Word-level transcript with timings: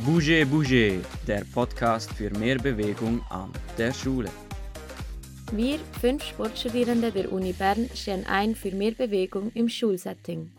Bouger 0.00 0.46
Bouger, 0.46 1.02
der 1.28 1.44
Podcast 1.52 2.10
für 2.14 2.30
mehr 2.38 2.56
Bewegung 2.56 3.20
an 3.28 3.52
der 3.76 3.92
Schule. 3.92 4.30
Wir, 5.52 5.78
fünf 6.00 6.24
Sportstudierende 6.24 7.12
der 7.12 7.30
Uni 7.30 7.52
Bern, 7.52 7.90
stehen 7.94 8.24
ein 8.26 8.54
für 8.54 8.74
mehr 8.74 8.92
Bewegung 8.92 9.52
im 9.54 9.68
Schulsetting. 9.68 10.50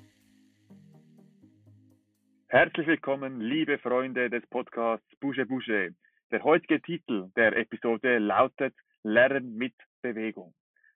Herzlich 2.48 2.86
willkommen, 2.86 3.41
liebe 3.41 3.80
Freunde 3.80 4.30
des 4.30 4.46
Podcasts 4.52 5.16
Bouger 5.20 5.45
Bouger. 5.45 5.89
Der 6.29 6.43
heutige 6.43 6.79
Titel 6.79 7.31
der 7.36 7.57
Episode 7.57 8.20
lautet 8.20 8.75
Lernen 9.02 9.55
mit 9.55 9.73
Bewegung. 10.04 10.54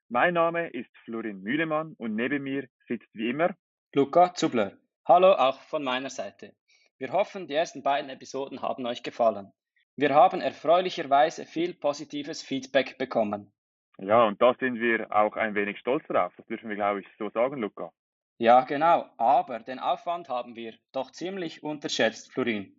Mein 0.08 0.34
Name 0.34 0.68
ist 0.68 0.90
Florin 1.04 1.42
Mühlemann 1.42 1.94
und 1.98 2.14
neben 2.14 2.44
mir 2.44 2.68
sitzt 2.86 3.08
wie 3.14 3.30
immer 3.30 3.50
Luca 3.94 4.32
Zubler. 4.32 4.74
Hallo 5.06 5.32
auch 5.32 5.60
von 5.62 5.82
meiner 5.82 6.10
Seite. 6.10 6.52
Wir 6.98 7.12
hoffen, 7.12 7.46
die 7.46 7.54
ersten 7.54 7.82
beiden 7.82 8.10
Episoden 8.10 8.60
haben 8.60 8.84
euch 8.84 9.04
gefallen. 9.04 9.52
Wir 9.94 10.14
haben 10.14 10.40
erfreulicherweise 10.40 11.44
viel 11.44 11.74
positives 11.74 12.42
Feedback 12.42 12.98
bekommen. 12.98 13.52
Ja, 13.98 14.24
und 14.24 14.42
da 14.42 14.54
sind 14.54 14.80
wir 14.80 15.10
auch 15.10 15.36
ein 15.36 15.54
wenig 15.54 15.78
stolz 15.78 16.06
drauf. 16.08 16.32
Das 16.36 16.46
dürfen 16.46 16.68
wir, 16.68 16.76
glaube 16.76 17.00
ich, 17.00 17.06
so 17.18 17.30
sagen, 17.30 17.60
Luca. 17.60 17.92
Ja, 18.38 18.62
genau. 18.62 19.06
Aber 19.16 19.60
den 19.60 19.78
Aufwand 19.78 20.28
haben 20.28 20.56
wir 20.56 20.74
doch 20.92 21.10
ziemlich 21.12 21.62
unterschätzt, 21.62 22.32
Florin. 22.32 22.76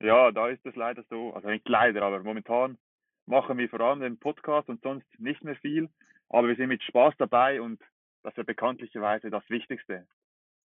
Ja, 0.00 0.32
da 0.32 0.48
ist 0.48 0.64
es 0.66 0.74
leider 0.74 1.04
so. 1.08 1.32
Also 1.32 1.48
nicht 1.48 1.68
leider, 1.68 2.02
aber 2.02 2.20
momentan 2.22 2.78
machen 3.26 3.58
wir 3.58 3.68
vor 3.68 3.80
allem 3.80 4.00
den 4.00 4.18
Podcast 4.18 4.68
und 4.68 4.82
sonst 4.82 5.06
nicht 5.18 5.42
mehr 5.44 5.56
viel. 5.56 5.88
Aber 6.28 6.48
wir 6.48 6.56
sind 6.56 6.68
mit 6.68 6.82
Spaß 6.82 7.14
dabei 7.18 7.60
und 7.60 7.80
das 8.22 8.32
ist 8.32 8.38
ja 8.38 8.42
bekanntlicherweise 8.42 9.30
das 9.30 9.48
Wichtigste. 9.48 10.06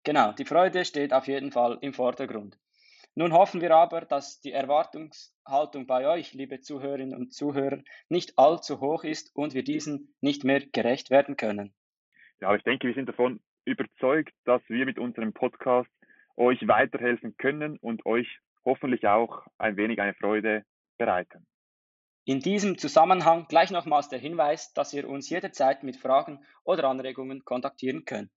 Genau, 0.03 0.31
die 0.33 0.45
Freude 0.45 0.85
steht 0.85 1.13
auf 1.13 1.27
jeden 1.27 1.51
Fall 1.51 1.77
im 1.81 1.93
Vordergrund. 1.93 2.57
Nun 3.17 3.31
hoffen 3.31 3.61
wir 3.61 3.73
aber, 3.73 4.01
dass 4.01 4.41
die 4.41 4.51
Erwartungshaltung 4.51 5.87
bei 5.87 6.05
euch, 6.05 6.33
liebe 6.33 6.59
Zuhörerinnen 6.59 7.17
und 7.17 7.33
Zuhörer, 7.33 7.81
nicht 8.09 8.37
allzu 8.37 8.81
hoch 8.81 9.05
ist 9.05 9.33
und 9.33 9.53
wir 9.53 9.63
diesen 9.63 10.13
nicht 10.19 10.43
mehr 10.43 10.59
gerecht 10.59 11.09
werden 11.09 11.37
können. 11.37 11.73
Ja, 12.41 12.53
ich 12.53 12.63
denke, 12.63 12.87
wir 12.87 12.93
sind 12.93 13.07
davon 13.07 13.39
überzeugt, 13.63 14.33
dass 14.43 14.61
wir 14.67 14.85
mit 14.85 14.99
unserem 14.99 15.31
Podcast 15.31 15.89
euch 16.35 16.67
weiterhelfen 16.67 17.37
können 17.37 17.77
und 17.77 18.05
euch 18.05 18.27
hoffentlich 18.65 19.07
auch 19.07 19.45
ein 19.57 19.77
wenig 19.77 20.01
eine 20.01 20.13
Freude 20.13 20.65
bereiten. 20.97 21.47
In 22.25 22.41
diesem 22.41 22.77
Zusammenhang 22.77 23.45
gleich 23.47 23.71
nochmals 23.71 24.09
der 24.09 24.19
Hinweis, 24.19 24.73
dass 24.73 24.93
ihr 24.93 25.07
uns 25.07 25.29
jederzeit 25.29 25.83
mit 25.83 25.95
Fragen 25.95 26.43
oder 26.63 26.89
Anregungen 26.89 27.45
kontaktieren 27.45 28.03
könnt. 28.03 28.31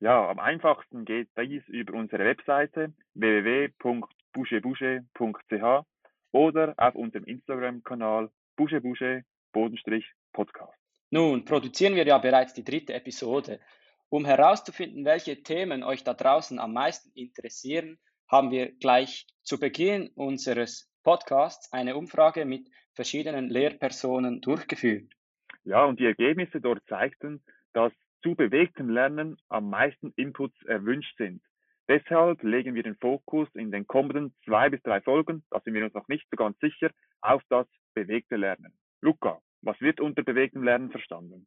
Ja, 0.00 0.28
am 0.28 0.38
einfachsten 0.38 1.06
geht 1.06 1.30
dies 1.38 1.66
über 1.68 1.94
unsere 1.94 2.24
Webseite 2.24 2.92
www.bougebouge.ch 3.14 5.86
oder 6.32 6.74
auf 6.76 6.94
unserem 6.94 7.24
Instagram-Kanal 7.24 8.30
bougebouge-podcast. 8.56 10.78
Nun 11.10 11.46
produzieren 11.46 11.94
wir 11.94 12.06
ja 12.06 12.18
bereits 12.18 12.52
die 12.52 12.64
dritte 12.64 12.92
Episode. 12.92 13.58
Um 14.10 14.26
herauszufinden, 14.26 15.06
welche 15.06 15.42
Themen 15.42 15.82
euch 15.82 16.04
da 16.04 16.12
draußen 16.12 16.58
am 16.58 16.74
meisten 16.74 17.10
interessieren, 17.14 17.98
haben 18.28 18.50
wir 18.50 18.72
gleich 18.72 19.26
zu 19.42 19.58
Beginn 19.58 20.10
unseres 20.14 20.92
Podcasts 21.04 21.72
eine 21.72 21.96
Umfrage 21.96 22.44
mit 22.44 22.68
verschiedenen 22.92 23.48
Lehrpersonen 23.48 24.42
durchgeführt. 24.42 25.10
Ja, 25.64 25.84
und 25.84 26.00
die 26.00 26.06
Ergebnisse 26.06 26.60
dort 26.60 26.82
zeigten, 26.86 27.42
dass 27.72 27.94
zu 28.26 28.34
bewegtem 28.34 28.90
Lernen 28.90 29.36
am 29.48 29.70
meisten 29.70 30.12
Inputs 30.16 30.60
erwünscht 30.64 31.16
sind. 31.16 31.40
Deshalb 31.88 32.42
legen 32.42 32.74
wir 32.74 32.82
den 32.82 32.96
Fokus 32.96 33.48
in 33.54 33.70
den 33.70 33.86
kommenden 33.86 34.34
zwei 34.44 34.68
bis 34.68 34.82
drei 34.82 35.00
Folgen, 35.00 35.44
da 35.50 35.60
sind 35.60 35.74
wir 35.74 35.84
uns 35.84 35.94
noch 35.94 36.08
nicht 36.08 36.26
so 36.28 36.36
ganz 36.36 36.58
sicher, 36.58 36.90
auf 37.20 37.40
das 37.48 37.68
bewegte 37.94 38.34
Lernen. 38.34 38.76
Luca, 39.00 39.40
was 39.62 39.80
wird 39.80 40.00
unter 40.00 40.24
bewegtem 40.24 40.64
Lernen 40.64 40.90
verstanden? 40.90 41.46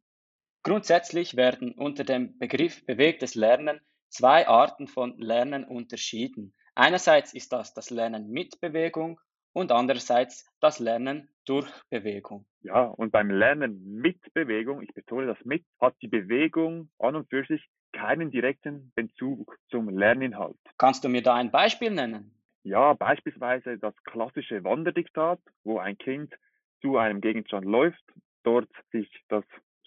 Grundsätzlich 0.62 1.36
werden 1.36 1.72
unter 1.72 2.04
dem 2.04 2.38
Begriff 2.38 2.86
bewegtes 2.86 3.34
Lernen 3.34 3.78
zwei 4.08 4.48
Arten 4.48 4.86
von 4.86 5.18
Lernen 5.18 5.64
unterschieden. 5.64 6.54
Einerseits 6.74 7.34
ist 7.34 7.52
das 7.52 7.74
das 7.74 7.90
Lernen 7.90 8.30
mit 8.30 8.58
Bewegung 8.62 9.20
und 9.52 9.72
andererseits 9.72 10.50
das 10.60 10.78
Lernen 10.78 11.28
durch 11.44 11.68
Bewegung. 11.88 12.46
Ja, 12.62 12.84
und 12.84 13.10
beim 13.10 13.30
Lernen 13.30 13.96
mit 13.96 14.20
Bewegung, 14.34 14.82
ich 14.82 14.92
betone 14.94 15.26
das 15.26 15.38
mit, 15.44 15.64
hat 15.80 15.94
die 16.02 16.08
Bewegung 16.08 16.90
an 16.98 17.16
und 17.16 17.28
für 17.28 17.44
sich 17.44 17.66
keinen 17.92 18.30
direkten 18.30 18.92
Bezug 18.94 19.58
zum 19.70 19.88
Lerninhalt. 19.88 20.58
Kannst 20.78 21.04
du 21.04 21.08
mir 21.08 21.22
da 21.22 21.34
ein 21.34 21.50
Beispiel 21.50 21.90
nennen? 21.90 22.32
Ja, 22.62 22.92
beispielsweise 22.92 23.78
das 23.78 23.94
klassische 24.04 24.62
Wanderdiktat, 24.64 25.40
wo 25.64 25.78
ein 25.78 25.96
Kind 25.98 26.34
zu 26.82 26.98
einem 26.98 27.20
Gegenstand 27.20 27.64
läuft, 27.64 28.04
dort 28.44 28.68
sich 28.92 29.10
das 29.28 29.44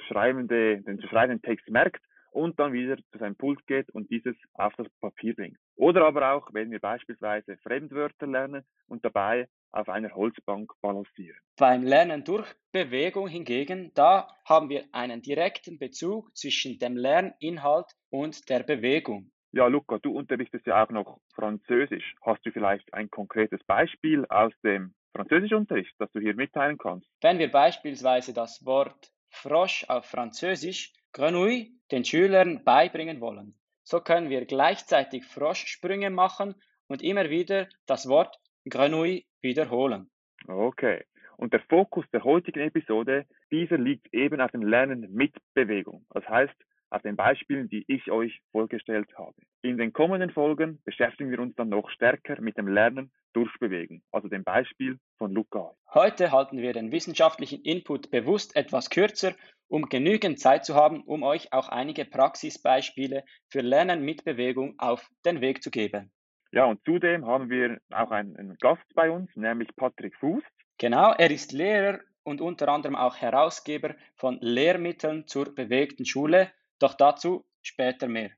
schreibende, 0.08 0.82
den 0.82 1.00
zu 1.00 1.08
schreibenden 1.08 1.42
Text 1.42 1.70
merkt 1.70 2.04
und 2.34 2.60
dann 2.60 2.74
wieder 2.74 2.98
zu 2.98 3.18
seinem 3.20 3.36
Pult 3.36 3.66
geht 3.68 3.90
und 3.92 4.10
dieses 4.10 4.36
auf 4.54 4.74
das 4.76 4.88
Papier 5.00 5.36
bringt. 5.36 5.58
Oder 5.76 6.06
aber 6.06 6.34
auch, 6.34 6.50
wenn 6.54 6.72
wir 6.72 6.80
beispielsweise 6.80 7.58
Fremdwörter 7.58 8.28
lernen 8.28 8.64
und 8.88 9.06
dabei 9.06 9.48
auf 9.72 9.90
einer 9.90 10.14
Holzbank 10.14 10.72
balancieren. 10.82 11.38
Beim 11.58 11.84
Lernen 11.84 12.24
durch 12.24 12.48
Bewegung 12.72 13.28
hingegen, 13.28 13.92
da 13.96 14.28
haben 14.46 14.70
wir 14.70 14.86
einen 14.92 15.22
direkten 15.22 15.80
Bezug 15.80 16.36
zwischen 16.36 16.78
dem 16.80 16.96
Lerninhalt 16.96 17.88
und 18.10 18.50
der 18.50 18.64
Bewegung. 18.64 19.32
Ja, 19.52 19.68
Luca, 19.68 20.00
du 20.00 20.12
unterrichtest 20.12 20.66
ja 20.66 20.84
auch 20.84 20.90
noch 20.90 21.20
Französisch. 21.36 22.16
Hast 22.22 22.44
du 22.46 22.52
vielleicht 22.52 22.92
ein 22.94 23.10
konkretes 23.10 23.64
Beispiel 23.66 24.26
aus 24.26 24.52
dem 24.64 24.96
Französischunterricht, 25.16 25.94
das 26.00 26.12
du 26.12 26.20
hier 26.20 26.36
mitteilen 26.36 26.78
kannst? 26.78 27.08
Wenn 27.22 27.38
wir 27.38 27.52
beispielsweise 27.52 28.34
das 28.34 28.66
Wort 28.66 29.12
Frosch 29.30 29.86
auf 29.90 30.06
Französisch 30.06 30.92
Grenouille 31.14 31.72
den 31.92 32.04
Schülern 32.04 32.64
beibringen 32.64 33.22
wollen, 33.22 33.56
so 33.84 34.02
können 34.02 34.30
wir 34.30 34.46
gleichzeitig 34.46 35.26
Froschsprünge 35.26 36.10
machen 36.10 36.56
und 36.88 37.04
immer 37.04 37.30
wieder 37.30 37.68
das 37.86 38.10
Wort 38.10 38.40
Grenouille 38.68 39.24
wiederholen. 39.42 40.10
Okay. 40.48 41.04
Und 41.38 41.54
der 41.54 41.62
Fokus 41.62 42.06
der 42.12 42.24
heutigen 42.24 42.62
Episode, 42.62 43.26
dieser 43.52 43.78
liegt 43.78 44.14
eben 44.14 44.42
auf 44.42 44.52
dem 44.52 44.62
Lernen 44.62 45.14
mit 45.14 45.36
Bewegung. 45.54 46.06
Das 46.12 46.28
heißt, 46.28 46.56
auf 46.94 47.02
den 47.02 47.16
Beispielen, 47.16 47.68
die 47.70 47.84
ich 47.88 48.12
euch 48.12 48.42
vorgestellt 48.52 49.10
habe. 49.18 49.34
In 49.64 49.78
den 49.78 49.94
kommenden 49.94 50.30
Folgen 50.30 50.80
beschäftigen 50.86 51.32
wir 51.32 51.40
uns 51.40 51.56
dann 51.56 51.70
noch 51.70 51.90
stärker 51.90 52.40
mit 52.40 52.58
dem 52.58 52.68
Lernen 52.68 53.12
durch 53.34 53.52
Bewegen, 53.60 54.04
also 54.12 54.28
dem 54.28 54.44
Beispiel 54.44 55.00
von 55.18 55.34
Luca. 55.34 55.72
Heute 55.94 56.32
halten 56.32 56.60
wir 56.60 56.74
den 56.74 56.92
wissenschaftlichen 56.92 57.62
Input 57.64 58.12
bewusst 58.12 58.56
etwas 58.56 58.92
kürzer, 58.92 59.34
um 59.68 59.90
genügend 59.90 60.40
Zeit 60.40 60.66
zu 60.66 60.76
haben, 60.76 61.02
um 61.02 61.24
euch 61.24 61.52
auch 61.52 61.70
einige 61.70 62.06
Praxisbeispiele 62.06 63.24
für 63.50 63.62
Lernen 63.62 64.04
mit 64.04 64.24
Bewegung 64.24 64.76
auf 64.78 65.10
den 65.26 65.42
Weg 65.42 65.64
zu 65.64 65.72
geben. 65.72 66.12
Ja, 66.52 66.66
und 66.66 66.80
zudem 66.86 67.26
haben 67.26 67.50
wir 67.50 67.80
auch 67.92 68.12
einen 68.12 68.56
Gast 68.60 68.86
bei 68.94 69.10
uns, 69.10 69.36
nämlich 69.36 69.76
Patrick 69.76 70.16
Fuß. 70.18 70.44
Genau, 70.78 71.12
er 71.18 71.32
ist 71.32 71.54
Lehrer 71.54 72.02
und 72.22 72.40
unter 72.40 72.70
anderem 72.70 72.96
auch 72.96 73.18
Herausgeber 73.18 73.96
von 74.16 74.38
Lehrmitteln 74.42 75.28
zur 75.28 75.56
bewegten 75.56 76.06
Schule, 76.06 76.52
doch 76.84 76.96
dazu 76.96 77.46
später 77.62 78.08
mehr. 78.08 78.32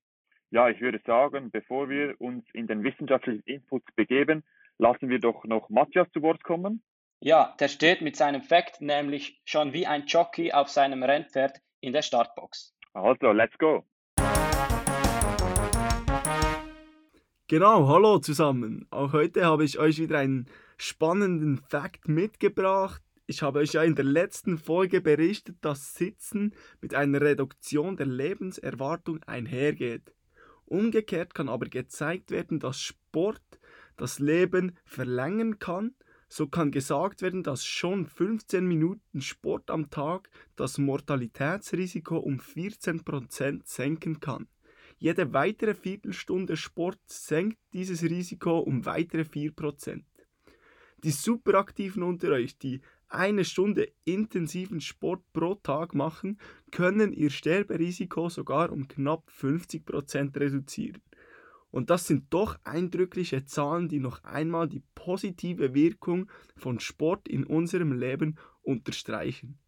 Ja, 0.51 0.69
ich 0.69 0.79
würde 0.79 1.01
sagen, 1.06 1.51
bevor 1.51 1.89
wir 1.89 2.16
uns 2.22 2.45
in 2.53 2.67
den 2.67 2.83
wissenschaftlichen 2.83 3.41
Input 3.45 3.83
begeben, 3.95 4.44
lassen 4.78 5.09
wir 5.09 5.19
doch 5.19 5.44
noch 5.45 5.69
Matthias 5.69 6.07
zu 6.13 6.22
Wort 6.22 6.44
kommen. 6.44 6.83
Ja, 7.19 7.56
der 7.59 7.67
steht 7.67 8.01
mit 8.01 8.16
seinem 8.16 8.41
Fact 8.41 8.81
nämlich 8.81 9.41
schon 9.45 9.73
wie 9.73 9.88
ein 9.88 10.06
Jockey 10.06 10.53
auf 10.53 10.69
seinem 10.69 11.01
Rennpferd 11.01 11.59
in 11.81 11.91
der 11.91 12.03
Startbox. 12.03 12.73
Also, 12.94 13.31
let's 13.31 13.57
go. 13.57 13.83
Genau, 17.47 17.88
hallo 17.88 18.19
zusammen. 18.19 18.88
Auch 18.92 19.13
heute 19.13 19.45
habe 19.45 19.63
ich 19.65 19.77
euch 19.77 20.00
wieder 20.00 20.19
einen 20.19 20.47
spannenden 20.77 21.57
Fact 21.57 22.07
mitgebracht. 22.07 23.01
Ich 23.27 23.42
habe 23.42 23.60
euch 23.60 23.74
ja 23.74 23.81
in 23.81 23.95
der 23.95 24.06
letzten 24.06 24.60
Folge 24.60 25.01
berichtet, 25.01 25.57
dass 25.62 25.95
Sitzen 25.95 26.54
mit 26.80 26.94
einer 26.94 27.22
Reduktion 27.22 27.98
der 27.98 28.06
Lebenserwartung 28.06 29.24
einhergeht. 29.24 30.13
Umgekehrt 30.66 31.33
kann 31.33 31.50
aber 31.50 31.66
gezeigt 31.66 32.30
werden, 32.30 32.60
dass 32.60 32.80
Sport 32.80 33.42
das 33.98 34.19
Leben 34.19 34.77
verlängern 34.83 35.57
kann. 35.57 35.95
So 36.27 36.48
kann 36.48 36.69
gesagt 36.69 37.24
werden, 37.24 37.42
dass 37.42 37.66
schon 37.66 38.06
15 38.06 38.66
Minuten 38.66 39.22
Sport 39.22 39.71
am 39.71 39.89
Tag 39.89 40.30
das 40.56 40.78
Mortalitätsrisiko 40.78 42.18
um 42.18 42.39
14% 42.39 43.62
senken 43.63 44.19
kann. 44.19 44.48
Jede 44.98 45.33
weitere 45.33 45.74
Viertelstunde 45.74 46.57
Sport 46.57 47.00
senkt 47.07 47.57
dieses 47.74 48.04
Risiko 48.04 48.60
um 48.60 48.86
weitere 48.86 49.21
4%. 49.21 50.04
Die 51.04 51.12
Superaktiven 51.12 52.01
unter 52.01 52.30
euch, 52.30 52.57
die 52.57 52.81
eine 53.07 53.46
Stunde 53.46 53.92
intensiven 54.04 54.81
Sport 54.81 55.22
pro 55.34 55.56
Tag 55.56 55.94
machen, 55.94 56.40
können 56.72 57.13
ihr 57.13 57.30
Sterberisiko 57.30 58.30
sogar 58.30 58.72
um 58.72 58.88
knapp 58.88 59.30
50% 59.30 60.40
reduzieren. 60.40 61.02
Und 61.72 61.90
das 61.90 62.07
sind 62.07 62.34
doch 62.34 62.57
eindrückliche 62.63 63.46
Zahlen, 63.46 63.90
die 63.90 64.00
noch 64.00 64.24
einmal 64.24 64.69
die 64.69 64.81
positive 64.96 65.74
Wirkung 65.74 66.31
von 66.56 66.80
Sport 66.80 67.28
in 67.28 67.44
unserem 67.44 67.92
Leben 67.92 68.38
unterstreichen. 68.62 69.60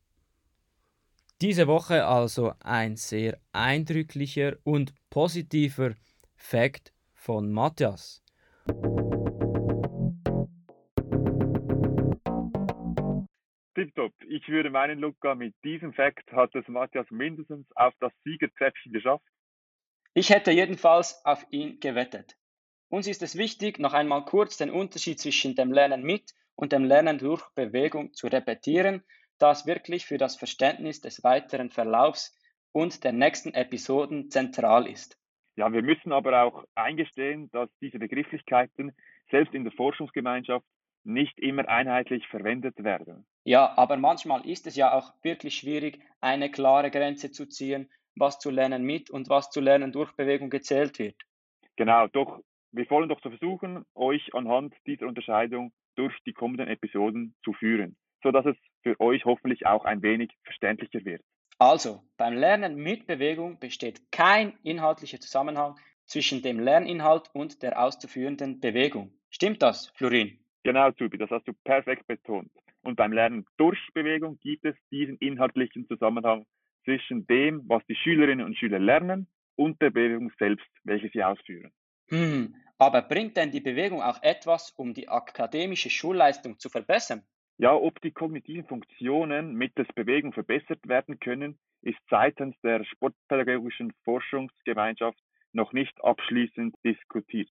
Diese 1.41 1.67
Woche 1.67 2.05
also 2.05 2.53
ein 2.61 2.95
sehr 2.95 3.39
eindrücklicher 3.51 4.57
und 4.63 4.93
positiver 5.09 5.95
Fakt 6.35 6.93
von 7.13 7.51
Matthias. 7.51 8.23
Tipptopp. 13.87 14.13
Ich 14.27 14.47
würde 14.49 14.69
meinen, 14.69 14.99
Luca, 14.99 15.35
mit 15.35 15.55
diesem 15.63 15.93
Fakt 15.93 16.31
hat 16.33 16.53
es 16.55 16.67
Matthias 16.67 17.09
mindestens 17.09 17.65
auf 17.75 17.93
das 17.99 18.11
Siegertreppchen 18.23 18.91
geschafft. 18.91 19.23
Ich 20.13 20.29
hätte 20.29 20.51
jedenfalls 20.51 21.23
auf 21.25 21.45
ihn 21.51 21.79
gewettet. 21.79 22.35
Uns 22.89 23.07
ist 23.07 23.21
es 23.21 23.37
wichtig, 23.37 23.79
noch 23.79 23.93
einmal 23.93 24.25
kurz 24.25 24.57
den 24.57 24.71
Unterschied 24.71 25.19
zwischen 25.19 25.55
dem 25.55 25.71
Lernen 25.71 26.03
mit 26.03 26.33
und 26.55 26.73
dem 26.73 26.83
Lernen 26.83 27.17
durch 27.17 27.47
Bewegung 27.55 28.13
zu 28.13 28.27
repetieren, 28.27 29.03
das 29.37 29.65
wirklich 29.65 30.05
für 30.05 30.17
das 30.17 30.35
Verständnis 30.35 31.01
des 31.01 31.23
weiteren 31.23 31.69
Verlaufs 31.69 32.35
und 32.71 33.03
der 33.03 33.13
nächsten 33.13 33.53
Episoden 33.53 34.29
zentral 34.31 34.87
ist. 34.87 35.17
Ja, 35.55 35.71
wir 35.71 35.81
müssen 35.81 36.11
aber 36.11 36.43
auch 36.43 36.65
eingestehen, 36.75 37.49
dass 37.51 37.69
diese 37.79 37.99
Begrifflichkeiten 37.99 38.91
selbst 39.29 39.53
in 39.53 39.63
der 39.63 39.73
Forschungsgemeinschaft 39.73 40.65
nicht 41.03 41.39
immer 41.39 41.67
einheitlich 41.67 42.27
verwendet 42.27 42.83
werden. 42.83 43.25
Ja, 43.43 43.77
aber 43.77 43.97
manchmal 43.97 44.45
ist 44.45 44.67
es 44.67 44.75
ja 44.75 44.93
auch 44.93 45.13
wirklich 45.21 45.55
schwierig, 45.55 45.99
eine 46.19 46.51
klare 46.51 46.91
Grenze 46.91 47.31
zu 47.31 47.45
ziehen 47.47 47.89
was 48.19 48.39
zu 48.39 48.49
lernen 48.49 48.83
mit 48.83 49.09
und 49.09 49.29
was 49.29 49.49
zu 49.49 49.61
lernen 49.61 49.91
durch 49.91 50.11
Bewegung 50.13 50.49
gezählt 50.49 50.99
wird. 50.99 51.15
Genau, 51.75 52.07
doch 52.07 52.39
wir 52.71 52.89
wollen 52.89 53.09
doch 53.09 53.21
so 53.21 53.29
versuchen, 53.29 53.85
euch 53.95 54.33
anhand 54.33 54.73
dieser 54.85 55.07
Unterscheidung 55.07 55.71
durch 55.95 56.15
die 56.25 56.33
kommenden 56.33 56.67
Episoden 56.67 57.35
zu 57.43 57.53
führen, 57.53 57.97
sodass 58.21 58.45
es 58.45 58.57
für 58.83 58.99
euch 58.99 59.25
hoffentlich 59.25 59.65
auch 59.65 59.85
ein 59.85 60.01
wenig 60.01 60.31
verständlicher 60.43 61.03
wird. 61.05 61.21
Also, 61.59 62.03
beim 62.17 62.35
Lernen 62.35 62.75
mit 62.75 63.07
Bewegung 63.07 63.59
besteht 63.59 64.11
kein 64.11 64.57
inhaltlicher 64.63 65.19
Zusammenhang 65.19 65.75
zwischen 66.05 66.41
dem 66.43 66.59
Lerninhalt 66.59 67.29
und 67.33 67.63
der 67.63 67.81
auszuführenden 67.81 68.59
Bewegung. 68.59 69.11
Stimmt 69.29 69.63
das, 69.63 69.87
Florin? 69.95 70.39
Genau, 70.67 70.91
Zubi, 70.91 71.17
das 71.17 71.29
hast 71.29 71.47
du 71.47 71.53
perfekt 71.63 72.05
betont. 72.07 72.51
Und 72.83 72.97
beim 72.97 73.13
Lernen 73.13 73.45
durch 73.55 73.79
Bewegung 73.93 74.37
gibt 74.39 74.65
es 74.65 74.75
diesen 74.91 75.15
inhaltlichen 75.19 75.87
Zusammenhang 75.87 76.45
zwischen 76.83 77.25
dem, 77.25 77.63
was 77.69 77.85
die 77.85 77.95
Schülerinnen 77.95 78.45
und 78.45 78.57
Schüler 78.57 78.77
lernen 78.77 79.29
und 79.55 79.81
der 79.81 79.91
Bewegung 79.91 80.29
selbst, 80.37 80.67
welche 80.83 81.07
sie 81.07 81.23
ausführen. 81.23 81.71
Hm, 82.09 82.53
aber 82.77 83.01
bringt 83.01 83.37
denn 83.37 83.51
die 83.51 83.61
Bewegung 83.61 84.01
auch 84.01 84.21
etwas, 84.21 84.71
um 84.71 84.93
die 84.93 85.07
akademische 85.07 85.89
Schulleistung 85.89 86.59
zu 86.59 86.67
verbessern? 86.67 87.23
Ja, 87.57 87.73
ob 87.73 88.01
die 88.01 88.11
kognitiven 88.11 88.65
Funktionen 88.65 89.53
mittels 89.53 89.87
Bewegung 89.95 90.33
verbessert 90.33 90.85
werden 90.85 91.17
können, 91.21 91.57
ist 91.81 91.99
seitens 92.09 92.59
der 92.59 92.83
sportpädagogischen 92.83 93.93
Forschungsgemeinschaft 94.03 95.17
noch 95.53 95.71
nicht 95.71 95.93
abschließend 96.03 96.75
diskutiert. 96.83 97.49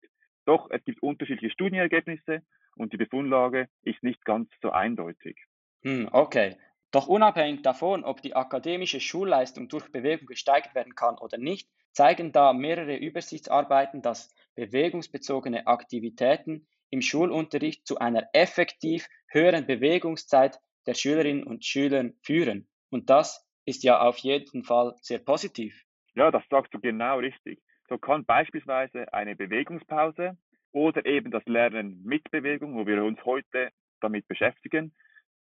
Doch 0.47 0.71
es 0.71 0.83
gibt 0.85 1.03
unterschiedliche 1.03 1.53
Studienergebnisse 1.53 2.43
und 2.77 2.93
die 2.93 2.97
Befundlage 2.97 3.69
ist 3.83 4.03
nicht 4.03 4.25
ganz 4.25 4.51
so 4.61 4.71
eindeutig. 4.71 5.37
Hm, 5.83 6.09
okay, 6.13 6.57
doch 6.91 7.09
unabhängig 7.09 7.63
davon, 7.63 8.05
ob 8.05 8.23
die 8.23 8.37
akademische 8.37 9.01
Schulleistung 9.01 9.69
durch 9.69 9.91
Bewegung 9.91 10.27
gesteigert 10.27 10.75
werden 10.75 10.95
kann 10.95 11.19
oder 11.19 11.39
nicht, 11.39 11.69
zeigen 11.93 12.33
da 12.33 12.53
mehrere 12.53 12.97
Übersichtsarbeiten, 12.97 14.03
dass 14.03 14.35
bewegungsbezogene 14.55 15.67
Aktivitäten 15.67 16.67
im 16.91 17.01
Schulunterricht 17.01 17.87
zu 17.87 17.99
einer 17.99 18.29
effektiv 18.35 19.09
höheren 19.29 19.67
Bewegungszeit 19.67 20.59
der 20.87 20.95
Schülerinnen 20.95 21.45
und 21.45 21.65
Schüler 21.65 22.11
führen. 22.23 22.69
Und 22.91 23.09
das 23.09 23.47
ist 23.65 23.83
ja 23.83 24.01
auf 24.01 24.19
jeden 24.19 24.65
Fall 24.65 24.95
sehr 25.01 25.19
positiv. 25.19 25.85
Ja, 26.15 26.31
das 26.31 26.43
sagst 26.51 26.75
du 26.75 26.81
genau 26.81 27.19
richtig. 27.19 27.63
So 27.89 27.97
kann 27.97 28.27
beispielsweise 28.27 29.13
eine 29.15 29.35
Bewegungspause 29.35 30.37
oder 30.73 31.07
eben 31.07 31.31
das 31.31 31.45
Lernen 31.47 32.03
mit 32.05 32.31
Bewegung, 32.31 32.77
wo 32.77 32.87
wir 32.87 33.05
uns 33.05 33.23
heute 33.25 33.71
damit 34.01 34.27
beschäftigen, 34.27 34.93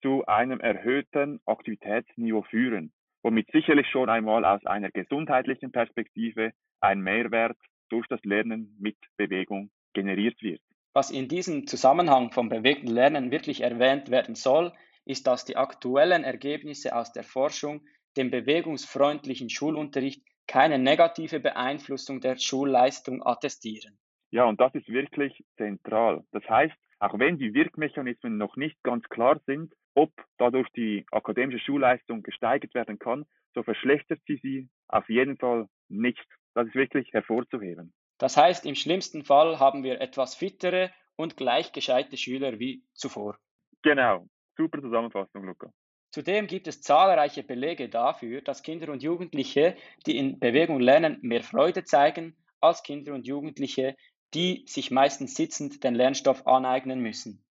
zu 0.02 0.26
einem 0.26 0.60
erhöhten 0.60 1.40
Aktivitätsniveau 1.46 2.42
führen, 2.42 2.92
womit 3.22 3.50
sicherlich 3.52 3.88
schon 3.88 4.08
einmal 4.08 4.44
aus 4.44 4.64
einer 4.66 4.90
gesundheitlichen 4.90 5.72
Perspektive 5.72 6.52
ein 6.80 7.00
Mehrwert 7.00 7.56
durch 7.88 8.06
das 8.08 8.22
Lernen 8.24 8.76
mit 8.80 8.96
Bewegung 9.16 9.70
generiert 9.92 10.40
wird. 10.42 10.60
Was 10.94 11.10
in 11.10 11.28
diesem 11.28 11.66
Zusammenhang 11.66 12.32
vom 12.32 12.48
bewegten 12.48 12.88
Lernen 12.88 13.30
wirklich 13.30 13.62
erwähnt 13.62 14.10
werden 14.10 14.34
soll, 14.34 14.72
ist, 15.04 15.26
dass 15.26 15.44
die 15.44 15.56
aktuellen 15.56 16.24
Ergebnisse 16.24 16.94
aus 16.94 17.12
der 17.12 17.24
Forschung 17.24 17.82
dem 18.16 18.30
bewegungsfreundlichen 18.30 19.48
Schulunterricht 19.48 20.22
keine 20.46 20.78
negative 20.78 21.40
Beeinflussung 21.40 22.20
der 22.20 22.36
Schulleistung 22.36 23.24
attestieren. 23.24 23.98
Ja, 24.32 24.46
und 24.46 24.60
das 24.60 24.74
ist 24.74 24.88
wirklich 24.88 25.44
zentral. 25.58 26.24
Das 26.32 26.42
heißt, 26.48 26.74
auch 27.00 27.18
wenn 27.18 27.38
die 27.38 27.52
Wirkmechanismen 27.52 28.38
noch 28.38 28.56
nicht 28.56 28.82
ganz 28.82 29.04
klar 29.10 29.38
sind, 29.46 29.74
ob 29.94 30.10
dadurch 30.38 30.68
die 30.70 31.04
akademische 31.10 31.62
Schulleistung 31.62 32.22
gesteigert 32.22 32.74
werden 32.74 32.98
kann, 32.98 33.26
so 33.54 33.62
verschlechtert 33.62 34.20
sie 34.26 34.40
sie 34.42 34.68
auf 34.88 35.08
jeden 35.10 35.36
Fall 35.36 35.68
nicht. 35.88 36.26
Das 36.54 36.66
ist 36.66 36.74
wirklich 36.74 37.12
hervorzuheben. 37.12 37.92
Das 38.18 38.38
heißt, 38.38 38.64
im 38.64 38.74
schlimmsten 38.74 39.22
Fall 39.22 39.58
haben 39.58 39.84
wir 39.84 40.00
etwas 40.00 40.34
fittere 40.34 40.90
und 41.16 41.36
gleich 41.36 41.72
gescheite 41.72 42.16
Schüler 42.16 42.58
wie 42.58 42.84
zuvor. 42.94 43.36
Genau. 43.82 44.28
Super 44.56 44.80
Zusammenfassung, 44.80 45.44
Luca. 45.44 45.70
Zudem 46.10 46.46
gibt 46.46 46.68
es 46.68 46.80
zahlreiche 46.80 47.42
Belege 47.42 47.88
dafür, 47.88 48.40
dass 48.40 48.62
Kinder 48.62 48.92
und 48.92 49.02
Jugendliche, 49.02 49.76
die 50.06 50.16
in 50.16 50.38
Bewegung 50.38 50.80
lernen, 50.80 51.18
mehr 51.22 51.42
Freude 51.42 51.84
zeigen 51.84 52.36
als 52.60 52.82
Kinder 52.82 53.12
und 53.12 53.26
Jugendliche, 53.26 53.96
die 54.34 54.64
sich 54.66 54.90
meistens 54.90 55.34
sitzend 55.34 55.84
den 55.84 55.94
Lernstoff 55.94 56.46
aneignen 56.46 57.00
müssen. 57.00 57.44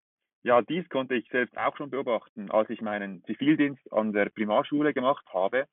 Ja, 0.44 0.62
dies 0.62 0.90
konnte 0.90 1.16
ich 1.16 1.30
selbst 1.30 1.56
auch 1.58 1.78
schon 1.78 1.92
beobachten, 1.92 2.50
als 2.50 2.70
ich 2.70 2.82
meinen 2.82 3.24
Zivildienst 3.26 3.92
an 3.94 4.12
der 4.12 4.30
Primarschule 4.30 4.94
gemacht 4.94 5.26
habe. 5.34 5.66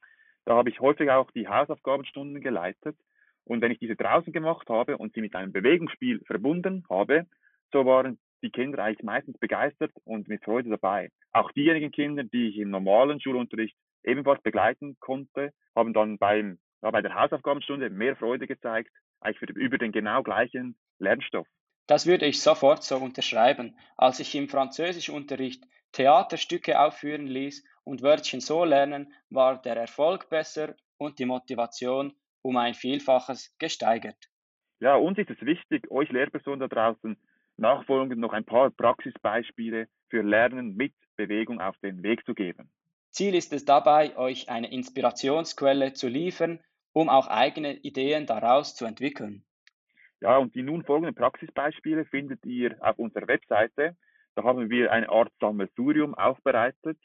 Da 0.44 0.56
habe 0.56 0.68
ich 0.68 0.80
häufig 0.80 1.10
auch 1.10 1.30
die 1.30 1.48
Hausaufgabenstunden 1.48 2.42
geleitet. 2.42 2.96
Und 3.44 3.62
wenn 3.62 3.72
ich 3.72 3.78
diese 3.78 3.96
draußen 3.96 4.32
gemacht 4.32 4.68
habe 4.68 4.98
und 4.98 5.14
sie 5.14 5.22
mit 5.22 5.34
einem 5.34 5.52
Bewegungsspiel 5.52 6.20
verbunden 6.26 6.84
habe, 6.90 7.26
so 7.72 7.86
waren 7.86 8.18
die 8.42 8.50
Kinder 8.50 8.84
eigentlich 8.84 9.02
meistens 9.02 9.38
begeistert 9.38 9.90
und 10.04 10.28
mit 10.28 10.44
Freude 10.44 10.70
dabei. 10.70 11.10
Auch 11.32 11.50
diejenigen 11.52 11.90
Kinder, 11.90 12.24
die 12.24 12.48
ich 12.48 12.58
im 12.58 12.70
normalen 12.70 13.20
Schulunterricht 13.20 13.76
ebenfalls 14.04 14.42
begleiten 14.42 14.96
konnte, 15.00 15.52
haben 15.74 15.92
dann 15.92 16.18
beim, 16.18 16.58
ja, 16.82 16.90
bei 16.90 17.02
der 17.02 17.14
Hausaufgabenstunde 17.14 17.90
mehr 17.90 18.16
Freude 18.16 18.46
gezeigt, 18.46 18.90
eigentlich 19.20 19.38
für, 19.38 19.46
über 19.52 19.78
den 19.78 19.92
genau 19.92 20.22
gleichen 20.22 20.76
Lernstoff. 20.98 21.46
Das 21.86 22.06
würde 22.06 22.26
ich 22.26 22.40
sofort 22.42 22.84
so 22.84 22.96
unterschreiben, 22.96 23.76
als 23.96 24.20
ich 24.20 24.34
im 24.34 24.48
Französischunterricht 24.48 25.64
Theaterstücke 25.92 26.78
aufführen 26.78 27.26
ließ 27.26 27.64
und 27.84 28.02
Wörtchen 28.02 28.40
so 28.40 28.64
lernen, 28.64 29.12
war 29.30 29.60
der 29.62 29.76
Erfolg 29.76 30.28
besser 30.28 30.74
und 30.98 31.18
die 31.18 31.24
Motivation 31.24 32.14
um 32.42 32.56
ein 32.56 32.74
Vielfaches 32.74 33.56
gesteigert. 33.58 34.28
Ja, 34.80 34.96
uns 34.96 35.18
ist 35.18 35.30
es 35.30 35.40
wichtig, 35.40 35.90
euch 35.90 36.10
Lehrpersonen 36.10 36.60
da 36.60 36.68
draußen 36.68 37.16
nachfolgend 37.56 38.20
noch 38.20 38.32
ein 38.32 38.44
paar 38.44 38.70
Praxisbeispiele 38.70 39.88
für 40.08 40.22
Lernen 40.22 40.76
mit 40.76 40.94
Bewegung 41.16 41.60
auf 41.60 41.76
den 41.78 42.02
Weg 42.02 42.24
zu 42.24 42.34
geben. 42.34 42.70
Ziel 43.18 43.34
ist 43.34 43.52
es 43.52 43.64
dabei, 43.64 44.16
euch 44.16 44.48
eine 44.48 44.70
Inspirationsquelle 44.70 45.92
zu 45.92 46.06
liefern, 46.06 46.60
um 46.92 47.08
auch 47.08 47.26
eigene 47.26 47.74
Ideen 47.78 48.26
daraus 48.26 48.76
zu 48.76 48.84
entwickeln. 48.84 49.44
Ja, 50.20 50.36
und 50.36 50.54
die 50.54 50.62
nun 50.62 50.84
folgenden 50.84 51.16
Praxisbeispiele 51.16 52.04
findet 52.04 52.46
ihr 52.46 52.76
auf 52.78 52.96
unserer 52.96 53.26
Webseite. 53.26 53.96
Da 54.36 54.44
haben 54.44 54.70
wir 54.70 54.92
eine 54.92 55.08
Art 55.08 55.32
Sammelsurium 55.40 56.14
aufbereitet, 56.14 56.96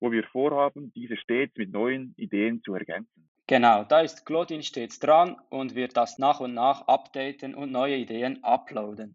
wo 0.00 0.10
wir 0.10 0.24
vorhaben, 0.24 0.92
diese 0.92 1.16
stets 1.16 1.56
mit 1.56 1.70
neuen 1.70 2.14
Ideen 2.16 2.64
zu 2.64 2.74
ergänzen. 2.74 3.30
Genau, 3.46 3.84
da 3.84 4.00
ist 4.00 4.26
Claudine 4.26 4.64
stets 4.64 4.98
dran 4.98 5.36
und 5.50 5.76
wird 5.76 5.96
das 5.96 6.18
nach 6.18 6.40
und 6.40 6.52
nach 6.52 6.88
updaten 6.88 7.54
und 7.54 7.70
neue 7.70 7.94
Ideen 7.94 8.42
uploaden. 8.42 9.14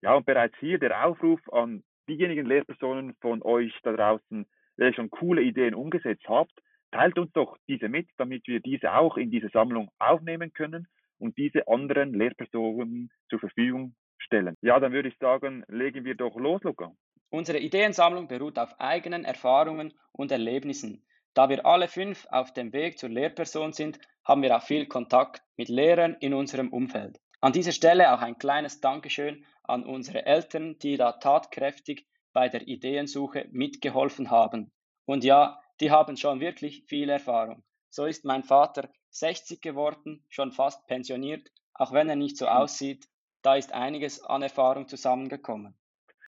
Ja, 0.00 0.14
und 0.14 0.24
bereits 0.24 0.56
hier 0.58 0.78
der 0.78 1.04
Aufruf 1.04 1.40
an 1.52 1.84
diejenigen 2.08 2.46
Lehrpersonen 2.46 3.14
von 3.20 3.42
euch 3.42 3.78
da 3.82 3.92
draußen, 3.92 4.46
welche 4.82 4.96
schon 4.96 5.10
coole 5.10 5.42
Ideen 5.42 5.74
umgesetzt 5.74 6.24
habt, 6.28 6.52
teilt 6.90 7.18
uns 7.18 7.32
doch 7.32 7.56
diese 7.68 7.88
mit, 7.88 8.08
damit 8.18 8.46
wir 8.46 8.60
diese 8.60 8.92
auch 8.92 9.16
in 9.16 9.30
diese 9.30 9.48
Sammlung 9.48 9.90
aufnehmen 9.98 10.52
können 10.52 10.86
und 11.18 11.38
diese 11.38 11.68
anderen 11.68 12.12
Lehrpersonen 12.12 13.10
zur 13.30 13.38
Verfügung 13.38 13.94
stellen. 14.18 14.56
Ja, 14.60 14.78
dann 14.80 14.92
würde 14.92 15.08
ich 15.08 15.18
sagen, 15.18 15.64
legen 15.68 16.04
wir 16.04 16.14
doch 16.16 16.36
los, 16.36 16.62
Luca. 16.62 16.92
Unsere 17.30 17.58
Ideensammlung 17.58 18.28
beruht 18.28 18.58
auf 18.58 18.78
eigenen 18.78 19.24
Erfahrungen 19.24 19.94
und 20.12 20.32
Erlebnissen. 20.32 21.02
Da 21.34 21.48
wir 21.48 21.64
alle 21.64 21.88
fünf 21.88 22.26
auf 22.30 22.52
dem 22.52 22.72
Weg 22.74 22.98
zur 22.98 23.08
Lehrperson 23.08 23.72
sind, 23.72 23.98
haben 24.24 24.42
wir 24.42 24.54
auch 24.54 24.62
viel 24.62 24.86
Kontakt 24.86 25.42
mit 25.56 25.68
Lehrern 25.68 26.16
in 26.20 26.34
unserem 26.34 26.68
Umfeld. 26.68 27.18
An 27.40 27.52
dieser 27.52 27.72
Stelle 27.72 28.12
auch 28.12 28.20
ein 28.20 28.38
kleines 28.38 28.80
Dankeschön 28.80 29.44
an 29.62 29.84
unsere 29.84 30.26
Eltern, 30.26 30.78
die 30.78 30.96
da 30.96 31.12
tatkräftig 31.12 32.06
bei 32.32 32.48
der 32.48 32.66
Ideensuche 32.66 33.48
mitgeholfen 33.50 34.30
haben. 34.30 34.72
Und 35.04 35.24
ja, 35.24 35.60
die 35.80 35.90
haben 35.90 36.16
schon 36.16 36.40
wirklich 36.40 36.84
viel 36.86 37.08
Erfahrung. 37.08 37.62
So 37.90 38.06
ist 38.06 38.24
mein 38.24 38.42
Vater 38.42 38.88
60 39.10 39.60
geworden, 39.60 40.24
schon 40.28 40.52
fast 40.52 40.86
pensioniert, 40.86 41.50
auch 41.74 41.92
wenn 41.92 42.08
er 42.08 42.16
nicht 42.16 42.36
so 42.36 42.46
aussieht. 42.46 43.06
Da 43.42 43.56
ist 43.56 43.72
einiges 43.72 44.22
an 44.22 44.42
Erfahrung 44.42 44.88
zusammengekommen. 44.88 45.76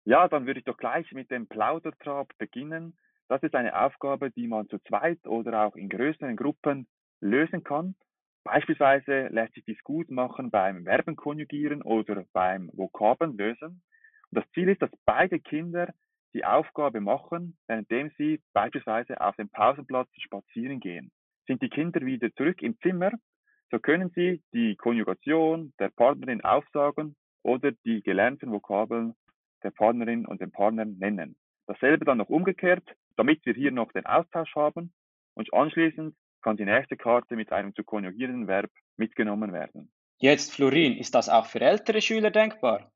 Ja, 0.05 0.27
dann 0.27 0.45
würde 0.45 0.59
ich 0.59 0.65
doch 0.65 0.77
gleich 0.77 1.11
mit 1.11 1.31
dem 1.31 1.47
Plaudertrab 1.47 2.31
beginnen. 2.37 2.97
Das 3.27 3.43
ist 3.43 3.55
eine 3.55 3.79
Aufgabe, 3.79 4.31
die 4.31 4.47
man 4.47 4.67
zu 4.69 4.79
zweit 4.79 5.25
oder 5.27 5.65
auch 5.65 5.75
in 5.75 5.89
größeren 5.89 6.35
Gruppen 6.35 6.87
lösen 7.19 7.63
kann. 7.63 7.95
Beispielsweise 8.43 9.27
lässt 9.27 9.53
sich 9.53 9.65
dies 9.65 9.83
gut 9.83 10.09
machen 10.09 10.49
beim 10.49 10.85
Verben 10.85 11.15
konjugieren 11.15 11.81
oder 11.81 12.25
beim 12.31 12.71
Vokabeln 12.73 13.37
lösen. 13.37 13.83
Und 14.31 14.43
das 14.43 14.51
Ziel 14.51 14.69
ist, 14.69 14.81
dass 14.81 14.91
beide 15.05 15.39
Kinder 15.39 15.93
die 16.33 16.45
Aufgabe 16.45 17.01
machen, 17.01 17.57
indem 17.67 18.11
sie 18.17 18.39
beispielsweise 18.53 19.19
auf 19.19 19.35
dem 19.35 19.49
Pausenplatz 19.49 20.09
spazieren 20.19 20.79
gehen. 20.79 21.11
Sind 21.47 21.61
die 21.61 21.69
Kinder 21.69 22.01
wieder 22.01 22.33
zurück 22.35 22.61
im 22.61 22.77
Zimmer, 22.79 23.11
so 23.71 23.79
können 23.79 24.11
sie 24.15 24.41
die 24.53 24.75
Konjugation 24.75 25.73
der 25.79 25.89
Partnerin 25.89 26.43
aufsagen 26.43 27.15
oder 27.43 27.71
die 27.85 28.01
gelernten 28.01 28.51
Vokabeln 28.51 29.15
der 29.63 29.71
Partnerin 29.71 30.25
und 30.25 30.41
dem 30.41 30.51
Partner 30.51 30.85
nennen. 30.85 31.35
Dasselbe 31.67 32.05
dann 32.05 32.17
noch 32.17 32.29
umgekehrt, 32.29 32.83
damit 33.15 33.45
wir 33.45 33.53
hier 33.53 33.71
noch 33.71 33.91
den 33.91 34.05
Austausch 34.05 34.55
haben 34.55 34.91
und 35.35 35.53
anschließend 35.53 36.15
kann 36.41 36.57
die 36.57 36.65
nächste 36.65 36.97
Karte 36.97 37.35
mit 37.35 37.51
einem 37.51 37.75
zu 37.75 37.83
konjugierenden 37.83 38.47
Verb 38.47 38.71
mitgenommen 38.97 39.53
werden. 39.53 39.91
Jetzt, 40.17 40.53
Florin, 40.53 40.97
ist 40.97 41.15
das 41.15 41.29
auch 41.29 41.45
für 41.45 41.61
ältere 41.61 42.01
Schüler 42.01 42.31
denkbar? 42.31 42.91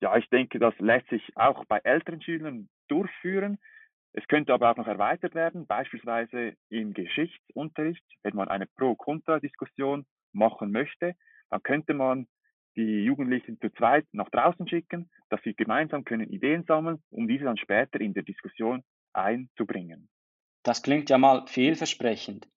Ja, 0.00 0.16
ich 0.16 0.28
denke, 0.28 0.58
das 0.58 0.78
lässt 0.78 1.08
sich 1.08 1.22
auch 1.36 1.64
bei 1.66 1.78
älteren 1.78 2.20
Schülern 2.20 2.68
durchführen. 2.88 3.58
Es 4.12 4.26
könnte 4.28 4.52
aber 4.52 4.70
auch 4.70 4.76
noch 4.76 4.86
erweitert 4.86 5.34
werden, 5.34 5.66
beispielsweise 5.66 6.54
im 6.68 6.92
Geschichtsunterricht, 6.94 8.04
wenn 8.22 8.36
man 8.36 8.48
eine 8.48 8.66
Pro-Kontra-Diskussion 8.66 10.06
machen 10.32 10.70
möchte, 10.70 11.14
dann 11.50 11.62
könnte 11.62 11.94
man 11.94 12.26
die 12.76 13.04
Jugendlichen 13.04 13.58
zu 13.60 13.70
zweit 13.72 14.06
nach 14.12 14.28
draußen 14.30 14.68
schicken, 14.68 15.10
dass 15.30 15.42
sie 15.42 15.54
gemeinsam 15.54 16.04
können 16.04 16.28
Ideen 16.28 16.64
sammeln, 16.64 17.02
um 17.10 17.26
diese 17.26 17.44
dann 17.44 17.56
später 17.56 18.00
in 18.00 18.12
der 18.14 18.22
Diskussion 18.22 18.84
einzubringen. 19.12 20.08
Das 20.62 20.82
klingt 20.82 21.10
ja 21.10 21.18
mal 21.18 21.46
vielversprechend. 21.46 22.48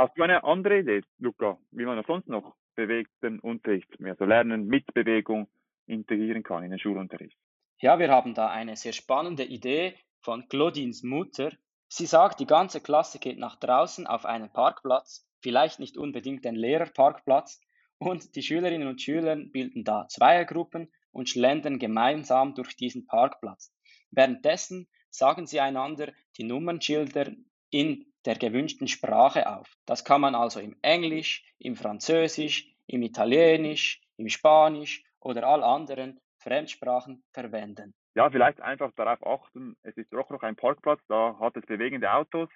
Hast 0.00 0.16
du 0.18 0.22
eine 0.22 0.44
andere 0.44 0.80
Idee, 0.80 1.02
Luca, 1.18 1.58
wie 1.70 1.84
man 1.84 2.02
sonst 2.06 2.28
noch 2.28 2.54
bewegten 2.74 3.38
Unterricht, 3.40 3.88
also 4.02 4.24
Lernen 4.24 4.66
mit 4.66 4.92
Bewegung 4.94 5.48
integrieren 5.86 6.42
kann 6.42 6.64
in 6.64 6.70
den 6.70 6.78
Schulunterricht? 6.78 7.38
Ja, 7.78 7.98
wir 7.98 8.10
haben 8.10 8.34
da 8.34 8.48
eine 8.48 8.76
sehr 8.76 8.92
spannende 8.92 9.44
Idee 9.44 9.94
von 10.20 10.48
Claudines 10.48 11.02
Mutter. 11.02 11.52
Sie 11.88 12.06
sagt, 12.06 12.40
die 12.40 12.46
ganze 12.46 12.80
Klasse 12.80 13.18
geht 13.18 13.38
nach 13.38 13.56
draußen 13.56 14.06
auf 14.06 14.24
einen 14.24 14.52
Parkplatz, 14.52 15.26
vielleicht 15.40 15.80
nicht 15.80 15.96
unbedingt 15.96 16.44
den 16.44 16.54
Lehrerparkplatz, 16.54 17.60
und 17.98 18.34
die 18.34 18.42
Schülerinnen 18.42 18.88
und 18.88 19.00
Schüler 19.00 19.36
bilden 19.36 19.84
da 19.84 20.08
Zweiergruppen 20.08 20.90
und 21.12 21.28
schlendern 21.28 21.78
gemeinsam 21.78 22.54
durch 22.54 22.74
diesen 22.74 23.06
Parkplatz. 23.06 23.72
Währenddessen 24.10 24.88
sagen 25.10 25.46
sie 25.46 25.60
einander 25.60 26.12
die 26.36 26.44
Nummernschilder 26.44 27.32
in 27.70 28.06
der 28.24 28.36
gewünschten 28.36 28.88
Sprache 28.88 29.48
auf. 29.48 29.76
Das 29.86 30.04
kann 30.04 30.20
man 30.20 30.34
also 30.34 30.60
im 30.60 30.76
Englisch, 30.82 31.44
im 31.58 31.76
Französisch, 31.76 32.74
im 32.86 33.02
Italienisch, 33.02 34.02
im 34.16 34.28
Spanisch 34.28 35.04
oder 35.24 35.46
all 35.46 35.62
anderen 35.62 36.20
Fremdsprachen 36.38 37.22
verwenden. 37.32 37.94
Ja, 38.14 38.30
vielleicht 38.30 38.60
einfach 38.60 38.92
darauf 38.96 39.24
achten, 39.26 39.76
es 39.82 39.96
ist 39.96 40.12
doch 40.12 40.28
noch 40.30 40.42
ein 40.42 40.56
Parkplatz, 40.56 41.00
da 41.08 41.38
hat 41.40 41.56
es 41.56 41.64
bewegende 41.64 42.12
Autos. 42.12 42.50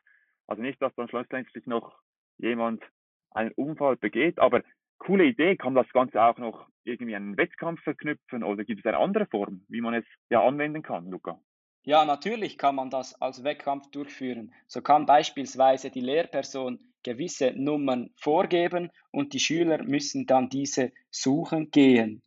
Also 0.46 0.62
nicht, 0.62 0.80
dass 0.82 0.94
dann 0.96 1.08
schlussendlich 1.08 1.66
noch 1.66 1.98
jemand 2.38 2.82
einen 3.30 3.52
Unfall 3.52 3.96
begeht, 3.96 4.38
aber 4.38 4.62
coole 4.98 5.24
Idee, 5.24 5.56
kann 5.56 5.74
das 5.74 5.88
Ganze 5.92 6.22
auch 6.22 6.38
noch 6.38 6.68
irgendwie 6.84 7.16
einen 7.16 7.36
Wettkampf 7.36 7.82
verknüpfen 7.82 8.42
oder 8.42 8.64
gibt 8.64 8.80
es 8.80 8.86
eine 8.86 8.98
andere 8.98 9.26
Form, 9.26 9.64
wie 9.68 9.80
man 9.80 9.94
es 9.94 10.04
ja 10.30 10.46
anwenden 10.46 10.82
kann, 10.82 11.10
Luca? 11.10 11.40
Ja, 11.82 12.04
natürlich 12.04 12.58
kann 12.58 12.74
man 12.74 12.90
das 12.90 13.20
als 13.20 13.44
Wettkampf 13.44 13.90
durchführen. 13.90 14.52
So 14.66 14.82
kann 14.82 15.06
beispielsweise 15.06 15.90
die 15.90 16.00
Lehrperson 16.00 16.80
gewisse 17.04 17.52
Nummern 17.52 18.10
vorgeben 18.16 18.90
und 19.12 19.32
die 19.32 19.38
Schüler 19.38 19.84
müssen 19.84 20.26
dann 20.26 20.48
diese 20.48 20.92
suchen 21.10 21.70
gehen. 21.70 22.22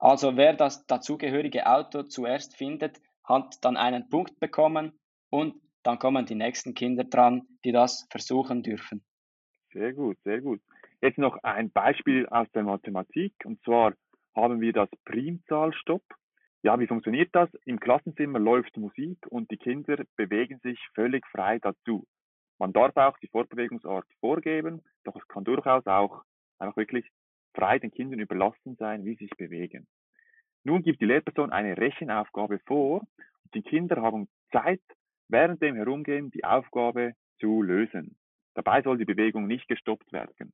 Also 0.00 0.36
wer 0.38 0.54
das 0.54 0.86
dazugehörige 0.86 1.66
Auto 1.66 2.02
zuerst 2.04 2.56
findet, 2.56 3.00
hat 3.22 3.62
dann 3.62 3.76
einen 3.76 4.08
Punkt 4.08 4.40
bekommen 4.40 4.98
und 5.28 5.54
dann 5.82 5.98
kommen 5.98 6.24
die 6.24 6.34
nächsten 6.34 6.74
Kinder 6.74 7.04
dran, 7.04 7.42
die 7.64 7.72
das 7.72 8.08
versuchen 8.10 8.62
dürfen. 8.62 9.04
Sehr 9.72 9.92
gut, 9.92 10.16
sehr 10.24 10.40
gut. 10.40 10.60
Jetzt 11.02 11.18
noch 11.18 11.36
ein 11.42 11.70
Beispiel 11.70 12.26
aus 12.26 12.50
der 12.52 12.62
Mathematik 12.62 13.34
und 13.44 13.62
zwar 13.62 13.92
haben 14.34 14.60
wir 14.60 14.72
das 14.72 14.88
Primzahlstopp. 15.04 16.02
Ja, 16.62 16.78
wie 16.80 16.86
funktioniert 16.86 17.30
das? 17.32 17.50
Im 17.64 17.78
Klassenzimmer 17.78 18.38
läuft 18.38 18.76
Musik 18.78 19.18
und 19.28 19.50
die 19.50 19.56
Kinder 19.58 20.02
bewegen 20.16 20.60
sich 20.62 20.78
völlig 20.94 21.26
frei 21.26 21.58
dazu. 21.58 22.06
Man 22.58 22.72
darf 22.72 22.96
auch 22.96 23.18
die 23.18 23.28
Fortbewegungsart 23.28 24.06
vorgeben, 24.20 24.82
doch 25.04 25.16
es 25.16 25.26
kann 25.28 25.44
durchaus 25.44 25.86
auch 25.86 26.22
einfach 26.58 26.76
wirklich 26.76 27.06
frei 27.54 27.78
den 27.78 27.90
Kindern 27.90 28.20
überlassen 28.20 28.76
sein, 28.76 29.04
wie 29.04 29.14
sie 29.16 29.24
sich 29.24 29.36
bewegen. 29.36 29.86
Nun 30.64 30.82
gibt 30.82 31.00
die 31.00 31.06
Lehrperson 31.06 31.52
eine 31.52 31.76
Rechenaufgabe 31.76 32.58
vor 32.66 33.00
und 33.00 33.54
die 33.54 33.62
Kinder 33.62 34.02
haben 34.02 34.28
Zeit, 34.52 34.82
während 35.28 35.62
dem 35.62 35.76
Herumgehen 35.76 36.30
die 36.30 36.44
Aufgabe 36.44 37.14
zu 37.38 37.62
lösen. 37.62 38.16
Dabei 38.54 38.82
soll 38.82 38.98
die 38.98 39.04
Bewegung 39.04 39.46
nicht 39.46 39.68
gestoppt 39.68 40.12
werden. 40.12 40.52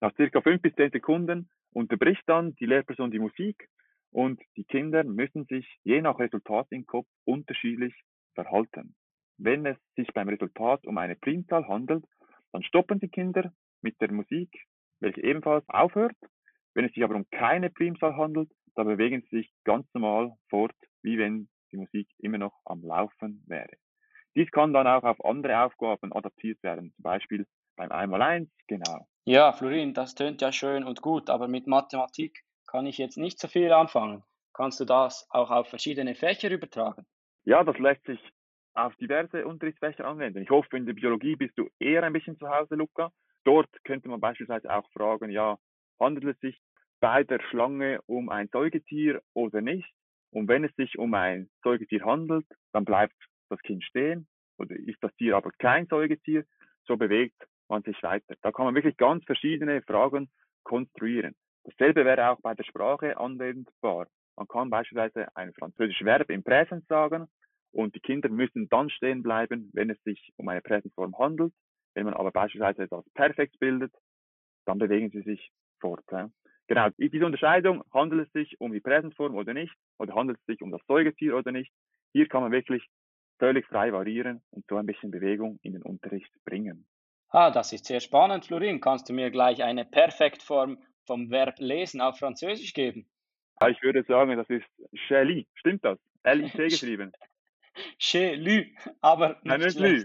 Nach 0.00 0.14
circa 0.16 0.40
fünf 0.40 0.60
bis 0.60 0.74
zehn 0.74 0.90
Sekunden 0.90 1.48
unterbricht 1.72 2.22
dann 2.26 2.54
die 2.56 2.66
Lehrperson 2.66 3.10
die 3.10 3.18
Musik 3.18 3.68
und 4.10 4.40
die 4.56 4.64
Kinder 4.64 5.04
müssen 5.04 5.46
sich 5.46 5.66
je 5.84 6.00
nach 6.00 6.18
Resultat 6.18 6.66
im 6.70 6.86
Kopf 6.86 7.06
unterschiedlich 7.24 7.94
verhalten. 8.34 8.94
Wenn 9.38 9.66
es 9.66 9.76
sich 9.94 10.08
beim 10.14 10.28
Resultat 10.28 10.86
um 10.86 10.98
eine 10.98 11.16
Primzahl 11.16 11.66
handelt, 11.68 12.04
dann 12.52 12.62
stoppen 12.62 13.00
die 13.00 13.08
Kinder 13.08 13.52
mit 13.82 14.00
der 14.00 14.12
Musik, 14.12 14.50
welche 15.00 15.22
ebenfalls 15.22 15.68
aufhört. 15.68 16.16
Wenn 16.76 16.84
es 16.84 16.92
sich 16.92 17.02
aber 17.02 17.14
um 17.14 17.24
keine 17.30 17.70
Primzahl 17.70 18.16
handelt, 18.16 18.50
dann 18.74 18.86
bewegen 18.86 19.22
sie 19.22 19.38
sich 19.38 19.50
ganz 19.64 19.86
normal 19.94 20.36
fort, 20.50 20.76
wie 21.00 21.16
wenn 21.16 21.48
die 21.72 21.78
Musik 21.78 22.06
immer 22.18 22.36
noch 22.36 22.52
am 22.66 22.82
Laufen 22.82 23.42
wäre. 23.46 23.72
Dies 24.34 24.50
kann 24.50 24.74
dann 24.74 24.86
auch 24.86 25.02
auf 25.02 25.24
andere 25.24 25.64
Aufgaben 25.64 26.12
adaptiert 26.12 26.62
werden, 26.62 26.92
zum 26.92 27.02
Beispiel 27.02 27.46
beim 27.76 27.90
Einmaleins, 27.90 28.50
genau. 28.68 29.06
Ja, 29.24 29.54
Florin, 29.54 29.94
das 29.94 30.14
tönt 30.14 30.42
ja 30.42 30.52
schön 30.52 30.84
und 30.84 31.00
gut, 31.00 31.30
aber 31.30 31.48
mit 31.48 31.66
Mathematik 31.66 32.44
kann 32.66 32.84
ich 32.84 32.98
jetzt 32.98 33.16
nicht 33.16 33.40
so 33.40 33.48
viel 33.48 33.72
anfangen. 33.72 34.22
Kannst 34.52 34.78
du 34.78 34.84
das 34.84 35.26
auch 35.30 35.50
auf 35.50 35.68
verschiedene 35.68 36.14
Fächer 36.14 36.50
übertragen? 36.50 37.06
Ja, 37.46 37.64
das 37.64 37.78
lässt 37.78 38.04
sich 38.04 38.20
auf 38.74 38.94
diverse 38.96 39.46
Unterrichtsfächer 39.46 40.04
anwenden. 40.04 40.42
Ich 40.42 40.50
hoffe, 40.50 40.76
in 40.76 40.84
der 40.84 40.92
Biologie 40.92 41.36
bist 41.36 41.56
du 41.56 41.70
eher 41.78 42.02
ein 42.02 42.12
bisschen 42.12 42.38
zu 42.38 42.50
Hause, 42.50 42.74
Luca. 42.74 43.12
Dort 43.44 43.70
könnte 43.84 44.10
man 44.10 44.20
beispielsweise 44.20 44.70
auch 44.70 44.86
fragen, 44.92 45.30
ja, 45.30 45.56
handelt 45.98 46.36
es 46.36 46.40
sich 46.40 46.60
bei 47.00 47.24
der 47.24 47.40
Schlange 47.50 48.00
um 48.06 48.28
ein 48.28 48.48
Säugetier 48.48 49.22
oder 49.34 49.60
nicht? 49.60 49.92
Und 50.30 50.48
wenn 50.48 50.64
es 50.64 50.74
sich 50.76 50.98
um 50.98 51.14
ein 51.14 51.48
Säugetier 51.62 52.04
handelt, 52.04 52.46
dann 52.72 52.84
bleibt 52.84 53.16
das 53.48 53.60
Kind 53.60 53.84
stehen. 53.84 54.26
Oder 54.58 54.76
ist 54.76 55.02
das 55.02 55.14
Tier 55.16 55.36
aber 55.36 55.50
kein 55.58 55.86
Säugetier, 55.86 56.44
so 56.86 56.96
bewegt 56.96 57.36
man 57.68 57.82
sich 57.82 58.02
weiter. 58.02 58.34
Da 58.42 58.52
kann 58.52 58.66
man 58.66 58.74
wirklich 58.74 58.96
ganz 58.96 59.24
verschiedene 59.24 59.82
Fragen 59.82 60.30
konstruieren. 60.62 61.34
Dasselbe 61.64 62.04
wäre 62.04 62.30
auch 62.30 62.40
bei 62.40 62.54
der 62.54 62.64
Sprache 62.64 63.18
anwendbar. 63.18 64.06
Man 64.36 64.48
kann 64.48 64.70
beispielsweise 64.70 65.34
ein 65.36 65.52
französisches 65.54 66.04
Verb 66.04 66.30
im 66.30 66.42
Präsens 66.42 66.86
sagen 66.86 67.26
und 67.72 67.94
die 67.94 68.00
Kinder 68.00 68.28
müssen 68.28 68.68
dann 68.68 68.90
stehen 68.90 69.22
bleiben, 69.22 69.70
wenn 69.72 69.90
es 69.90 70.02
sich 70.02 70.32
um 70.36 70.48
eine 70.48 70.60
Präsensform 70.60 71.18
handelt. 71.18 71.52
Wenn 71.94 72.04
man 72.04 72.14
aber 72.14 72.30
beispielsweise 72.30 72.86
das 72.88 73.04
Perfekt 73.14 73.58
bildet, 73.58 73.92
dann 74.66 74.78
bewegen 74.78 75.10
sie 75.10 75.22
sich 75.22 75.50
fort. 75.80 76.04
Genau, 76.68 76.88
diese 76.98 77.24
Unterscheidung, 77.24 77.84
handelt 77.92 78.26
es 78.26 78.32
sich 78.32 78.60
um 78.60 78.72
die 78.72 78.80
Präsensform 78.80 79.36
oder 79.36 79.54
nicht, 79.54 79.72
oder 79.98 80.14
handelt 80.14 80.38
es 80.40 80.46
sich 80.46 80.62
um 80.62 80.72
das 80.72 80.80
Säugetier 80.86 81.36
oder 81.36 81.52
nicht, 81.52 81.72
hier 82.12 82.28
kann 82.28 82.42
man 82.42 82.50
wirklich 82.50 82.84
völlig 83.38 83.66
frei 83.66 83.92
variieren 83.92 84.42
und 84.50 84.64
so 84.68 84.76
ein 84.76 84.86
bisschen 84.86 85.10
Bewegung 85.10 85.58
in 85.62 85.74
den 85.74 85.82
Unterricht 85.82 86.32
bringen. 86.44 86.86
Ah, 87.28 87.50
das 87.50 87.72
ist 87.72 87.84
sehr 87.84 88.00
spannend, 88.00 88.46
Florin. 88.46 88.80
Kannst 88.80 89.08
du 89.08 89.12
mir 89.12 89.30
gleich 89.30 89.62
eine 89.62 89.84
Perfektform 89.84 90.78
vom 91.04 91.30
Verb 91.30 91.56
lesen 91.58 92.00
auf 92.00 92.18
Französisch 92.18 92.72
geben? 92.72 93.06
Ja, 93.60 93.68
ich 93.68 93.82
würde 93.82 94.02
sagen, 94.04 94.36
das 94.36 94.48
ist 94.48 94.66
Chez 95.06 95.46
Stimmt 95.54 95.84
das? 95.84 95.98
L-I-C 96.22 96.56
geschrieben. 96.68 97.12
Lu, 98.36 98.62
aber 99.00 99.38
Nein, 99.44 99.60
nicht 99.60 99.78
Lü. 99.78 100.04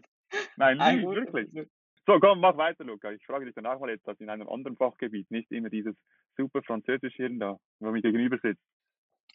Nein, 0.58 0.78
Lü, 0.78 1.08
wirklich. 1.16 1.68
So, 2.08 2.20
komm, 2.20 2.40
mach 2.40 2.58
weiter, 2.58 2.84
Luca. 2.84 3.12
Ich 3.12 3.26
frage 3.26 3.46
dich 3.46 3.54
danach 3.54 3.80
mal 3.80 3.90
etwas 3.90 4.20
in 4.20 4.30
einem 4.30 4.50
anderen 4.50 4.76
Fachgebiet, 4.76 5.30
nicht 5.30 5.52
immer 5.52 5.70
dieses 5.70 5.96
super 6.36 6.64
Französisch 6.64 7.16
hier 7.16 7.30
da, 7.38 7.58
wo 7.80 7.92
mir 7.92 8.02
gegenüber 8.02 8.38
sitzt. 8.42 8.64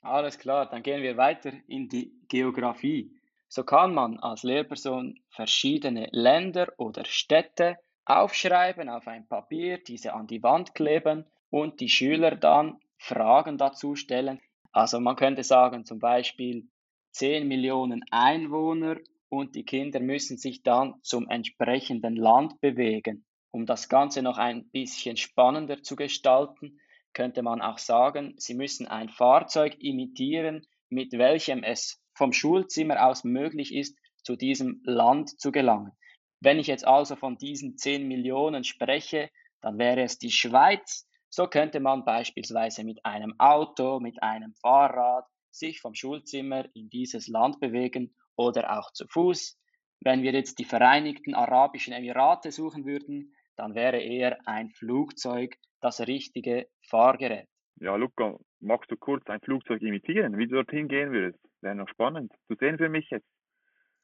Alles 0.03 0.39
klar, 0.39 0.69
dann 0.69 0.83
gehen 0.83 1.03
wir 1.03 1.17
weiter 1.17 1.53
in 1.69 1.89
die 1.89 2.13
Geografie. 2.29 3.11
So 3.49 3.63
kann 3.63 3.95
man 3.95 4.19
als 4.19 4.43
Lehrperson 4.43 5.21
verschiedene 5.31 6.09
Länder 6.11 6.73
oder 6.77 7.05
Städte 7.05 7.77
aufschreiben 8.05 8.89
auf 8.89 9.07
ein 9.07 9.29
Papier, 9.29 9.79
diese 9.79 10.15
an 10.15 10.27
die 10.27 10.43
Wand 10.43 10.75
kleben 10.75 11.25
und 11.51 11.81
die 11.81 11.89
Schüler 11.89 12.35
dann 12.35 12.81
Fragen 12.99 13.59
dazu 13.59 13.95
stellen. 13.95 14.41
Also 14.73 15.01
man 15.01 15.17
könnte 15.17 15.45
sagen 15.45 15.85
zum 15.85 16.01
Beispiel 16.01 16.69
10 17.13 17.47
Millionen 17.47 18.05
Einwohner 18.11 18.97
und 19.29 19.55
die 19.55 19.65
Kinder 19.65 20.01
müssen 20.01 20.39
sich 20.39 20.63
dann 20.63 20.95
zum 21.03 21.29
entsprechenden 21.29 22.17
Land 22.17 22.61
bewegen. 22.61 23.25
Um 23.51 23.67
das 23.67 23.89
Ganze 23.89 24.23
noch 24.23 24.39
ein 24.39 24.69
bisschen 24.71 25.17
spannender 25.17 25.83
zu 25.83 25.97
gestalten, 25.97 26.79
könnte 27.13 27.43
man 27.43 27.63
auch 27.63 27.79
sagen, 27.79 28.35
sie 28.37 28.55
müssen 28.55 28.87
ein 28.87 29.09
Fahrzeug 29.09 29.77
imitieren, 29.81 30.67
mit 30.91 31.13
welchem 31.13 31.63
es 31.63 32.01
vom 32.15 32.33
Schulzimmer 32.33 33.07
aus 33.07 33.25
möglich 33.25 33.75
ist, 33.75 33.99
zu 34.23 34.37
diesem 34.37 34.83
Land 34.85 35.41
zu 35.41 35.53
gelangen. 35.53 35.93
Wenn 36.41 36.59
ich 36.59 36.67
jetzt 36.67 36.87
also 36.87 37.17
von 37.17 37.39
diesen 37.39 37.79
10 37.79 38.07
Millionen 38.07 38.65
spreche, 38.65 39.31
dann 39.63 39.79
wäre 39.79 40.03
es 40.03 40.19
die 40.19 40.31
Schweiz. 40.31 41.09
So 41.31 41.47
könnte 41.47 41.81
man 41.81 42.05
beispielsweise 42.05 42.85
mit 42.85 43.05
einem 43.05 43.35
Auto, 43.39 44.01
mit 44.01 44.23
einem 44.23 44.55
Fahrrad 44.55 45.25
sich 45.51 45.81
vom 45.81 45.95
Schulzimmer 45.95 46.67
in 46.75 46.91
dieses 46.91 47.29
Land 47.29 47.61
bewegen 47.61 48.15
oder 48.37 48.79
auch 48.79 48.93
zu 48.93 49.07
Fuß. 49.09 49.59
Wenn 50.01 50.23
wir 50.23 50.33
jetzt 50.33 50.59
die 50.59 50.65
Vereinigten 50.65 51.35
Arabischen 51.35 51.93
Emirate 51.93 52.53
suchen 52.53 52.85
würden, 52.85 53.35
dann 53.57 53.75
wäre 53.75 53.99
eher 53.99 54.39
ein 54.47 54.71
Flugzeug 54.71 55.57
das 55.81 56.07
richtige 56.07 56.69
Fahrgerät. 56.83 57.49
Ja, 57.81 57.97
Luca, 57.97 58.39
magst 58.61 58.91
du 58.91 58.97
kurz 58.97 59.27
ein 59.29 59.41
Flugzeug 59.41 59.83
imitieren, 59.83 60.39
wie 60.39 60.47
du 60.47 60.57
dorthin 60.57 60.89
gehen 60.89 61.13
würdest? 61.13 61.39
Wäre 61.61 61.75
noch 61.75 61.89
spannend 61.89 62.33
zu 62.47 62.55
sehen 62.59 62.79
für 62.79 62.89
mich 62.89 63.09
jetzt. 63.11 63.27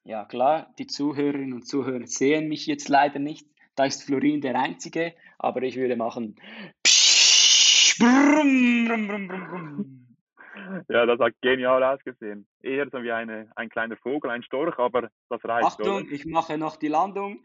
Ja, 0.04 0.24
klar, 0.24 0.74
die 0.78 0.86
Zuhörerinnen 0.86 1.52
und 1.52 1.66
Zuhörer 1.66 2.06
sehen 2.06 2.48
mich 2.48 2.66
jetzt 2.66 2.88
leider 2.88 3.18
nicht. 3.18 3.46
Da 3.76 3.84
ist 3.84 4.02
Florin 4.02 4.40
der 4.40 4.58
Einzige, 4.58 5.14
aber 5.38 5.62
ich 5.62 5.76
würde 5.76 5.96
machen. 5.96 6.36
Psch. 6.82 8.00
Ja, 10.88 11.06
das 11.06 11.18
hat 11.18 11.34
genial 11.40 11.82
ausgesehen. 11.82 12.46
Eher 12.60 12.88
so 12.90 13.02
wie 13.02 13.12
eine, 13.12 13.50
ein 13.56 13.68
kleiner 13.68 13.96
Vogel, 13.96 14.30
ein 14.30 14.42
Storch, 14.42 14.78
aber 14.78 15.10
das 15.28 15.44
reicht. 15.44 15.66
Achtung, 15.66 16.02
oder? 16.02 16.12
ich 16.12 16.26
mache 16.26 16.58
noch 16.58 16.76
die 16.76 16.88
Landung. 16.88 17.42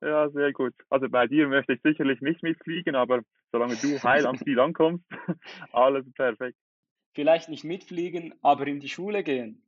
Ja, 0.00 0.28
sehr 0.30 0.52
gut. 0.52 0.74
Also 0.90 1.08
bei 1.08 1.26
dir 1.26 1.48
möchte 1.48 1.74
ich 1.74 1.82
sicherlich 1.82 2.20
nicht 2.20 2.42
mitfliegen, 2.42 2.94
aber 2.94 3.22
solange 3.52 3.76
du 3.76 4.00
heil 4.02 4.26
am 4.26 4.38
Ziel 4.38 4.58
ankommst, 4.60 5.04
alles 5.72 6.04
perfekt. 6.14 6.58
Vielleicht 7.14 7.48
nicht 7.48 7.64
mitfliegen, 7.64 8.34
aber 8.42 8.66
in 8.66 8.80
die 8.80 8.88
Schule 8.88 9.22
gehen. 9.22 9.62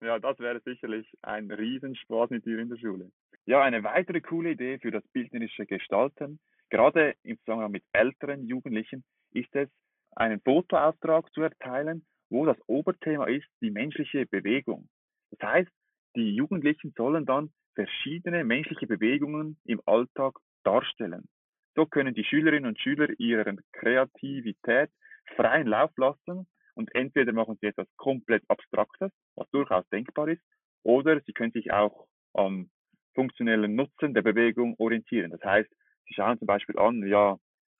Ja, 0.00 0.18
das 0.18 0.38
wäre 0.38 0.60
sicherlich 0.60 1.08
ein 1.22 1.50
Riesenspaß 1.50 2.30
mit 2.30 2.44
dir 2.46 2.58
in 2.58 2.68
der 2.68 2.76
Schule. 2.76 3.10
Ja, 3.46 3.62
eine 3.62 3.82
weitere 3.82 4.20
coole 4.20 4.50
Idee 4.50 4.78
für 4.78 4.90
das 4.90 5.02
bildnerische 5.08 5.66
Gestalten, 5.66 6.38
gerade 6.70 7.16
im 7.22 7.38
Zusammenhang 7.40 7.72
mit 7.72 7.84
älteren 7.92 8.46
Jugendlichen, 8.46 9.04
ist 9.32 9.54
es, 9.54 9.68
einen 10.16 10.40
Fotoauftrag 10.40 11.32
zu 11.32 11.42
erteilen, 11.42 12.04
wo 12.30 12.44
das 12.44 12.56
Oberthema 12.66 13.26
ist 13.26 13.46
die 13.60 13.70
menschliche 13.70 14.26
Bewegung. 14.26 14.88
Das 15.30 15.48
heißt, 15.48 15.70
die 16.16 16.34
Jugendlichen 16.34 16.92
sollen 16.96 17.24
dann 17.26 17.50
verschiedene 17.74 18.44
menschliche 18.44 18.86
Bewegungen 18.86 19.58
im 19.64 19.80
Alltag 19.86 20.38
darstellen. 20.64 21.28
So 21.74 21.86
können 21.86 22.14
die 22.14 22.24
Schülerinnen 22.24 22.66
und 22.66 22.80
Schüler 22.80 23.08
ihre 23.18 23.56
Kreativität 23.72 24.90
freien 25.36 25.68
Lauf 25.68 25.96
lassen 25.96 26.46
und 26.74 26.94
entweder 26.94 27.32
machen 27.32 27.56
sie 27.60 27.68
etwas 27.68 27.86
komplett 27.96 28.42
Abstraktes, 28.48 29.12
was 29.36 29.48
durchaus 29.50 29.88
denkbar 29.90 30.28
ist, 30.28 30.42
oder 30.82 31.20
sie 31.20 31.32
können 31.32 31.52
sich 31.52 31.72
auch 31.72 32.06
am 32.34 32.70
funktionellen 33.14 33.74
Nutzen 33.74 34.14
der 34.14 34.22
Bewegung 34.22 34.74
orientieren. 34.78 35.30
Das 35.30 35.42
heißt, 35.42 35.70
sie 36.06 36.14
schauen 36.14 36.38
zum 36.38 36.46
Beispiel 36.46 36.78
an, 36.78 37.06
ja, 37.06 37.36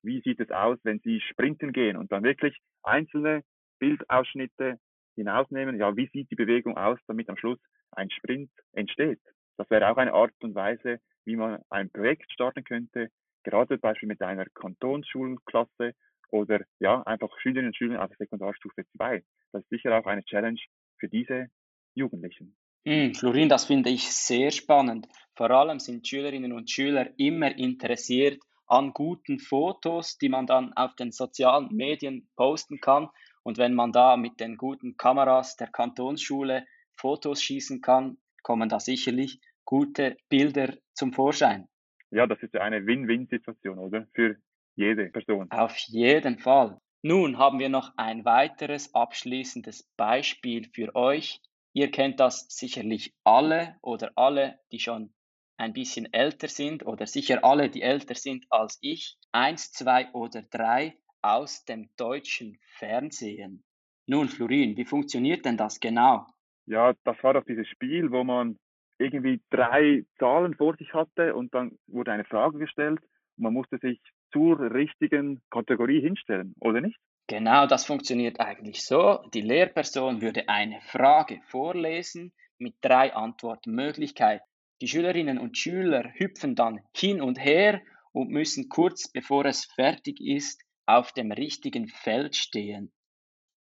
wie 0.09 0.23
sieht 0.23 0.41
es 0.41 0.51
aus, 0.51 0.79
wenn 0.85 1.01
sie 1.01 1.21
sprinten 1.21 1.73
gehen 1.73 1.97
und 1.97 2.11
dann 2.11 2.25
wirklich 2.25 2.57
einzelne 2.83 3.45
Bildausschnitte 3.79 4.79
hinausnehmen, 5.15 5.79
ja, 5.79 5.95
wie 5.97 6.09
sieht 6.13 6.31
die 6.31 6.37
Bewegung 6.37 6.77
aus, 6.77 6.99
damit 7.07 7.29
am 7.29 7.37
Schluss 7.37 7.59
ein 7.93 8.11
Sprint 8.11 8.51
entsteht. 8.73 9.21
Das 9.59 9.69
wäre 9.71 9.91
auch 9.91 9.97
eine 9.99 10.15
Art 10.15 10.33
und 10.43 10.55
Weise, 10.55 10.99
wie 11.25 11.37
man 11.37 11.61
ein 11.69 11.91
Projekt 11.91 12.33
starten 12.33 12.65
könnte, 12.65 13.11
gerade 13.45 13.69
zum 13.75 13.81
Beispiel 13.81 14.09
mit 14.09 14.23
einer 14.23 14.47
Kantonsschulklasse 14.47 15.93
oder 16.31 16.61
ja, 16.81 17.03
einfach 17.03 17.29
Schülerinnen 17.41 17.69
und 17.69 17.77
Schüler 17.77 18.03
auf 18.03 18.09
der 18.09 18.17
Sekundarstufe 18.19 18.85
2. 18.97 19.23
Das 19.53 19.63
ist 19.63 19.71
sicher 19.71 19.99
auch 19.99 20.07
eine 20.07 20.25
Challenge 20.25 20.61
für 20.99 21.09
diese 21.09 21.49
Jugendlichen. 21.95 22.57
Hm, 22.87 23.15
Florin, 23.15 23.49
das 23.49 23.67
finde 23.67 23.91
ich 23.91 24.11
sehr 24.11 24.51
spannend. 24.51 25.09
Vor 25.35 25.51
allem 25.51 25.81
sind 25.81 26.07
Schülerinnen 26.07 26.53
und 26.53 26.71
Schüler 26.71 27.11
immer 27.19 27.55
interessiert 27.57 28.39
an 28.69 28.93
guten 28.93 29.39
Fotos, 29.39 30.19
die 30.19 30.29
man 30.29 30.47
dann 30.47 30.73
auf 30.75 30.95
den 30.95 31.11
sozialen 31.11 31.75
Medien 31.75 32.29
posten 32.37 32.81
kann. 32.81 33.09
Und 33.43 33.59
wenn 33.59 33.75
man 33.75 33.93
da 33.93 34.17
mit 34.17 34.41
den 34.41 34.57
guten 34.57 34.97
Kameras 34.97 35.57
der 35.57 35.69
Kantonsschule 35.69 36.67
Fotos 36.97 37.43
schießen 37.43 37.81
kann, 37.81 38.19
kommen 38.43 38.69
da 38.69 38.81
sicherlich 38.81 39.41
gute 39.65 40.17
Bilder 40.29 40.75
zum 40.95 41.13
Vorschein. 41.13 41.69
Ja, 42.11 42.27
das 42.27 42.43
ist 42.43 42.55
ja 42.55 42.63
eine 42.63 42.87
Win-Win-Situation, 42.87 43.79
oder? 43.79 44.07
Für 44.15 44.37
jede 44.77 45.11
Person. 45.11 45.51
Auf 45.51 45.77
jeden 45.77 46.39
Fall. 46.39 46.79
Nun 47.03 47.39
haben 47.39 47.59
wir 47.59 47.69
noch 47.69 47.93
ein 47.97 48.25
weiteres 48.25 48.95
abschließendes 48.95 49.89
Beispiel 49.97 50.69
für 50.75 50.95
euch. 50.95 51.41
Ihr 51.73 51.91
kennt 51.91 52.19
das 52.19 52.47
sicherlich 52.49 53.15
alle 53.25 53.77
oder 53.83 54.11
alle, 54.17 54.59
die 54.73 54.81
schon 54.81 55.13
ein 55.59 55.73
bisschen 55.73 56.13
älter 56.13 56.49
sind 56.49 56.87
oder 56.87 57.07
sicher 57.07 57.45
alle, 57.45 57.69
die 57.69 57.83
älter 57.83 58.15
sind 58.15 58.47
als 58.51 58.79
ich. 58.81 59.19
Eins, 59.33 59.73
zwei 59.73 60.11
oder 60.13 60.43
drei 60.43 60.97
aus 61.21 61.65
dem 61.65 61.91
deutschen 61.97 62.59
Fernsehen. 62.79 63.65
Nun, 64.07 64.29
Florin, 64.29 64.77
wie 64.77 64.85
funktioniert 64.85 65.45
denn 65.45 65.57
das 65.57 65.81
genau? 65.81 66.27
Ja, 66.67 66.95
das 67.05 67.23
war 67.23 67.35
doch 67.35 67.45
dieses 67.45 67.69
Spiel, 67.69 68.11
wo 68.11 68.25
man 68.25 68.57
irgendwie 68.99 69.41
drei 69.51 70.05
Zahlen 70.19 70.55
vor 70.55 70.77
sich 70.77 70.93
hatte 70.95 71.35
und 71.35 71.53
dann 71.55 71.79
wurde 71.87 72.13
eine 72.13 72.25
Frage 72.25 72.59
gestellt 72.59 73.01
und 73.37 73.45
man 73.45 73.53
musste 73.53 73.79
sich 73.79 74.01
zur 74.33 74.59
richtigen 74.73 75.41
Kategorie 75.51 76.01
hinstellen, 76.01 76.55
oder 76.61 76.81
nicht? 76.81 76.99
Genau, 77.27 77.67
das 77.67 77.85
funktioniert 77.85 78.41
eigentlich 78.41 78.85
so. 78.85 79.23
Die 79.35 79.43
Lehrperson 79.43 80.23
würde 80.23 80.49
eine 80.49 80.81
Frage 80.81 81.41
vorlesen 81.47 82.33
mit 82.59 82.77
drei 82.81 83.15
Antwortmöglichkeiten. 83.15 84.47
Die 84.81 84.89
Schülerinnen 84.89 85.39
und 85.39 85.59
Schüler 85.59 86.13
hüpfen 86.15 86.55
dann 86.55 86.81
hin 86.95 87.21
und 87.21 87.39
her 87.39 87.83
und 88.13 88.31
müssen 88.31 88.69
kurz 88.69 89.09
bevor 89.11 89.45
es 89.45 89.65
fertig 89.65 90.21
ist 90.21 90.63
auf 90.87 91.13
dem 91.13 91.33
richtigen 91.33 91.89
Feld 91.89 92.37
stehen. 92.37 92.93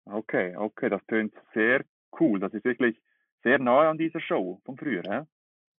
Okay, 0.05 0.57
okay, 0.57 0.89
das 0.89 1.05
tönt 1.07 1.35
sehr 1.55 1.85
cool. 2.21 2.39
Das 2.39 2.53
ist 2.55 2.65
wirklich 2.65 3.01
sehr 3.43 3.59
nahe 3.59 3.89
an 3.89 3.99
dieser 3.99 4.21
Show 4.21 4.61
von 4.65 4.77
früher. 4.77 5.03
Hä? 5.09 5.23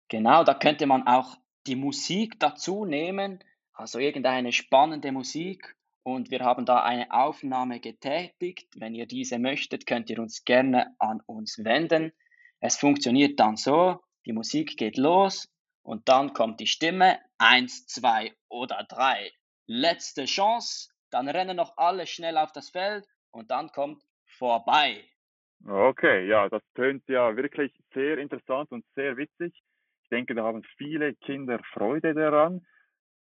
Genau, 0.10 0.44
da 0.44 0.54
könnte 0.54 0.86
man 0.86 1.08
auch 1.08 1.38
die 1.66 1.76
Musik 1.76 2.40
dazu 2.40 2.86
nehmen, 2.86 3.44
also 3.74 4.00
irgendeine 4.00 4.52
spannende 4.52 5.12
Musik. 5.12 5.76
Und 6.04 6.32
wir 6.32 6.40
haben 6.40 6.66
da 6.66 6.84
eine 6.84 7.12
Aufnahme 7.12 7.80
getätigt. 7.80 8.70
Wenn 8.78 8.96
ihr 8.96 9.06
diese 9.06 9.40
möchtet, 9.40 9.86
könnt 9.86 10.10
ihr 10.10 10.20
uns 10.20 10.46
gerne 10.46 10.96
an 11.00 11.22
uns 11.26 11.64
wenden. 11.64 12.14
Es 12.60 12.78
funktioniert 12.78 13.40
dann 13.40 13.58
so, 13.58 14.00
die 14.28 14.34
Musik 14.34 14.76
geht 14.78 14.98
los 14.98 15.50
und 15.84 16.10
dann 16.10 16.34
kommt 16.34 16.60
die 16.60 16.68
Stimme. 16.68 17.18
Eins, 17.38 17.88
zwei 17.88 18.34
oder 18.50 18.86
drei. 18.90 19.32
Letzte 19.68 20.26
Chance. 20.26 20.90
Dann 21.10 21.30
rennen 21.30 21.56
noch 21.56 21.78
alle 21.78 22.06
schnell 22.06 22.38
auf 22.38 22.52
das 22.52 22.70
Feld 22.70 23.06
und 23.32 23.50
dann 23.52 23.70
kommt 23.70 24.04
vorbei. 24.38 25.06
Okay, 25.66 26.28
ja, 26.28 26.50
das 26.50 26.62
tönt 26.76 27.08
ja 27.08 27.36
wirklich 27.38 27.72
sehr 27.94 28.18
interessant 28.18 28.70
und 28.72 28.86
sehr 28.96 29.16
witzig. 29.16 29.54
Ich 30.04 30.10
denke, 30.10 30.36
da 30.36 30.44
haben 30.44 30.64
viele 30.78 31.16
Kinder 31.16 31.60
Freude 31.74 32.14
daran. 32.14 32.66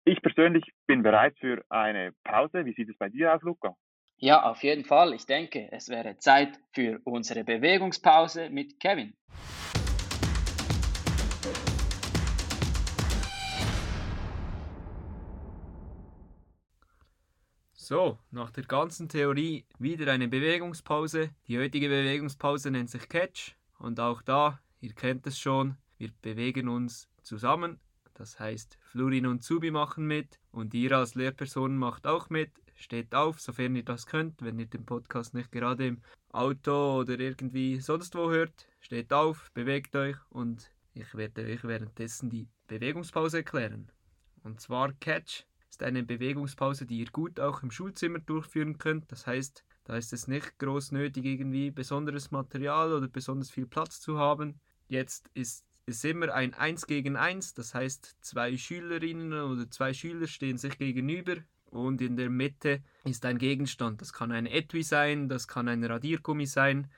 Ich 0.04 0.22
persönlich 0.22 0.64
bin 0.86 1.02
bereit 1.02 1.36
für 1.38 1.62
eine 1.68 2.12
Pause. 2.24 2.64
Wie 2.64 2.72
sieht 2.72 2.88
es 2.88 2.96
bei 2.96 3.10
dir 3.10 3.34
aus, 3.34 3.42
Luca? 3.42 3.74
Ja, 4.16 4.50
auf 4.50 4.62
jeden 4.62 4.84
Fall. 4.84 5.12
Ich 5.12 5.26
denke, 5.26 5.68
es 5.72 5.90
wäre 5.90 6.16
Zeit 6.16 6.58
für 6.72 7.00
unsere 7.04 7.44
Bewegungspause 7.44 8.48
mit 8.48 8.80
Kevin. 8.80 9.14
So, 17.88 18.18
nach 18.32 18.50
der 18.50 18.64
ganzen 18.64 19.08
Theorie 19.08 19.64
wieder 19.78 20.12
eine 20.12 20.26
Bewegungspause. 20.26 21.30
Die 21.46 21.56
heutige 21.56 21.86
Bewegungspause 21.86 22.72
nennt 22.72 22.90
sich 22.90 23.08
Catch 23.08 23.54
und 23.78 24.00
auch 24.00 24.22
da, 24.22 24.58
ihr 24.80 24.92
kennt 24.92 25.24
es 25.28 25.38
schon, 25.38 25.76
Wir 25.96 26.10
bewegen 26.20 26.68
uns 26.68 27.08
zusammen. 27.22 27.78
Das 28.14 28.40
heißt, 28.40 28.76
Florin 28.82 29.26
und 29.26 29.44
Zubi 29.44 29.70
machen 29.70 30.04
mit 30.04 30.40
und 30.50 30.74
ihr 30.74 30.98
als 30.98 31.14
Lehrperson 31.14 31.76
macht 31.76 32.08
auch 32.08 32.28
mit. 32.28 32.50
Steht 32.74 33.14
auf, 33.14 33.40
sofern 33.40 33.76
ihr 33.76 33.84
das 33.84 34.06
könnt. 34.06 34.42
Wenn 34.42 34.58
ihr 34.58 34.66
den 34.66 34.84
Podcast 34.84 35.32
nicht 35.32 35.52
gerade 35.52 35.86
im 35.86 36.02
Auto 36.32 36.96
oder 36.98 37.20
irgendwie 37.20 37.78
sonst 37.78 38.16
wo 38.16 38.32
hört, 38.32 38.66
steht 38.80 39.12
auf, 39.12 39.48
bewegt 39.54 39.94
euch 39.94 40.16
und 40.30 40.72
ich 40.92 41.14
werde 41.14 41.44
euch 41.44 41.62
währenddessen 41.62 42.30
die 42.30 42.48
Bewegungspause 42.66 43.36
erklären. 43.36 43.92
Und 44.42 44.60
zwar 44.60 44.92
Catch 44.94 45.46
ist 45.76 45.82
eine 45.82 46.02
Bewegungspause, 46.02 46.86
die 46.86 47.00
ihr 47.00 47.10
gut 47.12 47.38
auch 47.38 47.62
im 47.62 47.70
Schulzimmer 47.70 48.18
durchführen 48.18 48.78
könnt. 48.78 49.12
Das 49.12 49.26
heißt, 49.26 49.62
da 49.84 49.96
ist 49.96 50.10
es 50.14 50.26
nicht 50.26 50.58
groß 50.58 50.92
nötig, 50.92 51.26
irgendwie 51.26 51.70
besonderes 51.70 52.30
Material 52.30 52.94
oder 52.94 53.08
besonders 53.08 53.50
viel 53.50 53.66
Platz 53.66 54.00
zu 54.00 54.18
haben. 54.18 54.58
Jetzt 54.88 55.28
ist 55.34 55.66
es 55.84 56.02
immer 56.02 56.32
ein 56.32 56.54
1 56.54 56.86
gegen 56.86 57.16
1, 57.16 57.52
das 57.52 57.74
heißt, 57.74 58.16
zwei 58.22 58.56
Schülerinnen 58.56 59.34
oder 59.34 59.70
zwei 59.70 59.92
Schüler 59.92 60.26
stehen 60.26 60.56
sich 60.56 60.78
gegenüber 60.78 61.36
und 61.66 62.00
in 62.00 62.16
der 62.16 62.30
Mitte 62.30 62.82
ist 63.04 63.26
ein 63.26 63.36
Gegenstand. 63.36 64.00
Das 64.00 64.14
kann 64.14 64.32
ein 64.32 64.46
Etui 64.46 64.82
sein, 64.82 65.28
das 65.28 65.46
kann 65.46 65.68
ein 65.68 65.84
Radiergummi 65.84 66.46
sein. 66.46 66.90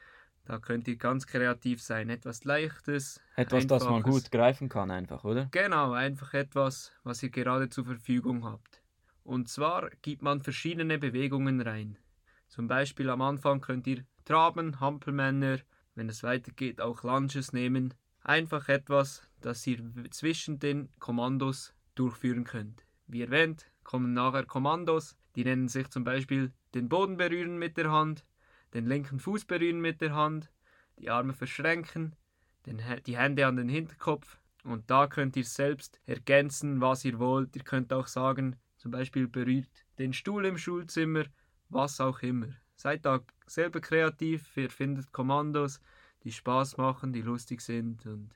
Da 0.49 0.59
könnt 0.59 0.89
ihr 0.89 0.97
ganz 0.97 1.27
kreativ 1.27 1.83
sein. 1.83 2.09
Etwas 2.09 2.45
Leichtes. 2.45 3.21
Etwas, 3.37 3.67
das 3.67 3.85
man 3.85 4.03
gut 4.03 4.31
greifen 4.31 4.71
kann, 4.71 4.91
einfach, 4.91 5.23
oder? 5.25 5.47
Genau, 5.51 5.93
einfach 5.93 6.33
etwas, 6.33 6.91
was 7.05 7.23
ihr 7.23 7.29
gerade 7.29 7.69
zur 7.69 7.85
Verfügung 7.85 8.47
habt. 8.47 8.81
Und 9.25 9.51
zwar 9.51 9.91
gibt 10.01 10.23
man 10.23 10.41
verschiedene 10.41 10.99
Bewegungen 10.99 11.61
rein. 11.61 11.99
Zum 12.47 12.67
Beispiel 12.67 13.11
am 13.11 13.21
Anfang 13.21 13.61
könnt 13.61 13.87
ihr 13.87 14.07
Traben, 14.25 14.81
Hampelmänner, 14.81 15.59
wenn 15.95 16.09
es 16.09 16.23
weitergeht, 16.23 16.81
auch 16.81 17.03
Lunges 17.03 17.53
nehmen. 17.53 17.93
Einfach 18.23 18.71
etwas, 18.71 19.29
das 19.43 19.67
ihr 19.67 19.83
zwischen 20.13 20.59
den 20.59 20.89
Kommandos 20.99 21.75
durchführen 21.95 22.45
könnt. 22.45 22.87
Wie 23.07 23.21
erwähnt, 23.21 23.67
kommen 23.85 24.15
nachher 24.15 24.47
Kommandos, 24.47 25.15
die 25.37 25.45
nennen 25.45 25.69
sich 25.69 25.91
zum 25.91 26.05
Beispiel 26.05 26.55
den 26.75 26.89
Boden 26.89 27.19
berühren 27.19 27.59
mit 27.59 27.77
der 27.77 27.93
Hand, 27.93 28.25
den 28.75 28.87
linken 28.87 29.19
Fuß 29.19 29.45
berühren 29.45 29.81
mit 29.81 30.01
der 30.01 30.15
Hand, 30.15 30.51
die 30.99 31.11
Arme 31.11 31.33
verschränken, 31.33 32.15
den, 32.67 32.83
die 33.07 33.17
Hände 33.17 33.47
an 33.47 33.57
den 33.57 33.69
Hinterkopf 33.69 34.39
und 34.65 34.91
da 34.91 35.07
könnt 35.07 35.37
ihr 35.37 35.45
selbst 35.45 36.01
ergänzen, 36.07 36.81
was 36.81 37.05
ihr 37.05 37.19
wollt. 37.19 37.57
Ihr 37.57 37.63
könnt 37.63 37.93
auch 37.93 38.07
sagen, 38.07 38.57
zum 38.77 38.91
Beispiel 38.91 39.29
berührt 39.29 39.87
den 39.99 40.13
Stuhl 40.13 40.45
im 40.45 40.59
Schulzimmer, 40.59 41.25
was 41.69 42.01
auch 42.01 42.21
immer. 42.21 42.49
Seid 42.77 43.07
da 43.07 43.21
selber 43.47 43.81
kreativ, 43.81 44.57
ihr 44.57 44.71
findet 44.71 45.13
Kommandos, 45.13 45.81
die 46.23 46.33
Spaß 46.33 46.77
machen, 46.77 47.13
die 47.13 47.23
lustig 47.23 47.61
sind 47.61 48.07
und 48.07 48.31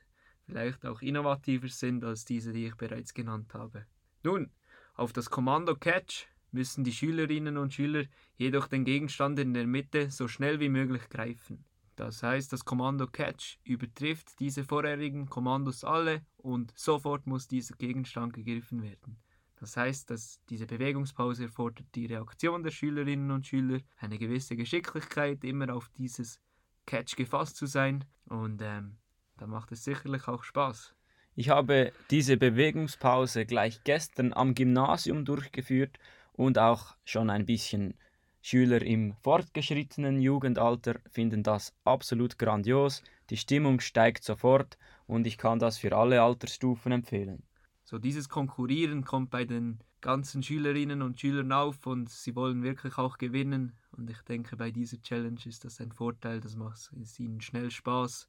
vielleicht 0.47 0.85
auch 0.87 1.03
innovativer 1.03 1.69
sind 1.69 2.05
als 2.05 2.25
diese, 2.25 2.53
die 2.53 2.67
ich 2.67 2.77
bereits 2.77 3.15
genannt 3.15 3.55
habe. 3.55 3.87
Nun, 4.23 4.51
auf 4.95 5.13
das 5.13 5.31
Kommando 5.31 5.75
Catch 5.77 6.27
müssen 6.53 6.85
die 6.85 6.93
Schülerinnen 6.93 7.57
und 7.57 7.75
Schüler 7.75 8.05
jedoch 8.37 8.69
den 8.69 8.85
Gegenstand 8.85 9.39
in 9.39 9.55
der 9.55 9.67
Mitte 9.67 10.11
so 10.11 10.29
schnell 10.29 10.61
wie 10.61 10.69
möglich 10.69 11.09
greifen. 11.09 11.65
Das 11.97 12.23
heißt, 12.23 12.53
das 12.53 12.65
Kommando 12.65 13.07
Catch 13.07 13.59
übertrifft 13.65 14.39
diese 14.41 14.65
vorherigen 14.65 15.29
Kommandos 15.29 15.85
alle 15.85 16.23
und 16.39 16.73
sofort 16.77 17.27
muss 17.27 17.49
dieser 17.49 17.77
Gegenstand 17.77 18.33
gegriffen 18.33 18.83
werden. 18.83 19.19
Das 19.57 19.77
heißt, 19.77 20.11
dass 20.11 20.41
diese 20.49 20.67
Bewegungspause 20.67 21.45
erfordert 21.45 21.87
die 21.95 22.07
Reaktion 22.07 22.63
der 22.63 22.73
Schülerinnen 22.73 23.31
und 23.31 23.47
Schüler, 23.47 23.79
eine 23.99 24.19
gewisse 24.19 24.57
Geschicklichkeit, 24.57 25.45
immer 25.45 25.73
auf 25.73 25.89
dieses 25.91 26.41
Catch 26.87 27.15
gefasst 27.17 27.57
zu 27.57 27.67
sein 27.67 28.05
und 28.25 28.61
ähm, 28.63 28.97
da 29.37 29.47
macht 29.47 29.71
es 29.71 29.85
sicherlich 29.85 30.27
auch 30.27 30.43
Spaß. 30.43 30.95
Ich 31.35 31.49
habe 31.49 31.93
diese 32.11 32.37
Bewegungspause 32.37 33.47
gleich 33.47 33.85
gestern 33.85 34.33
am 34.33 34.55
Gymnasium 34.55 35.25
durchgeführt 35.25 35.99
und 36.33 36.59
auch 36.59 36.97
schon 37.05 37.31
ein 37.31 37.47
bisschen 37.47 37.95
Schüler 38.41 38.83
im 38.83 39.15
fortgeschrittenen 39.23 40.21
Jugendalter 40.21 40.97
finden 41.09 41.43
das 41.45 41.73
absolut 41.85 42.39
grandios. 42.39 43.03
Die 43.31 43.37
Stimmung 43.37 43.79
steigt 43.79 44.25
sofort 44.25 44.79
und 45.07 45.27
ich 45.27 45.39
kann 45.39 45.61
das 45.61 45.79
für 45.79 45.97
alle 45.97 46.23
Altersstufen 46.23 46.91
empfehlen. 46.91 47.45
So 47.85 47.99
dieses 47.99 48.29
Konkurrieren 48.29 49.05
kommt 49.05 49.31
bei 49.31 49.45
den 49.45 49.79
ganzen 50.01 50.43
Schülerinnen 50.43 51.03
und 51.03 51.21
Schülern 51.21 51.53
auf 51.53 51.87
und 51.87 52.11
sie 52.11 52.35
wollen 52.35 52.63
wirklich 52.63 52.99
auch 52.99 53.19
gewinnen. 53.19 53.73
Und 53.93 54.11
ich 54.11 54.21
denke, 54.23 54.57
bei 54.57 54.71
dieser 54.71 55.01
Challenge 55.01 55.41
ist 55.45 55.65
das 55.65 55.81
ein 55.81 55.93
Vorteil, 55.93 56.41
das 56.41 56.57
macht 56.57 56.91
es 57.01 57.21
ihnen 57.21 57.41
schnell 57.41 57.71
Spaß, 57.71 58.29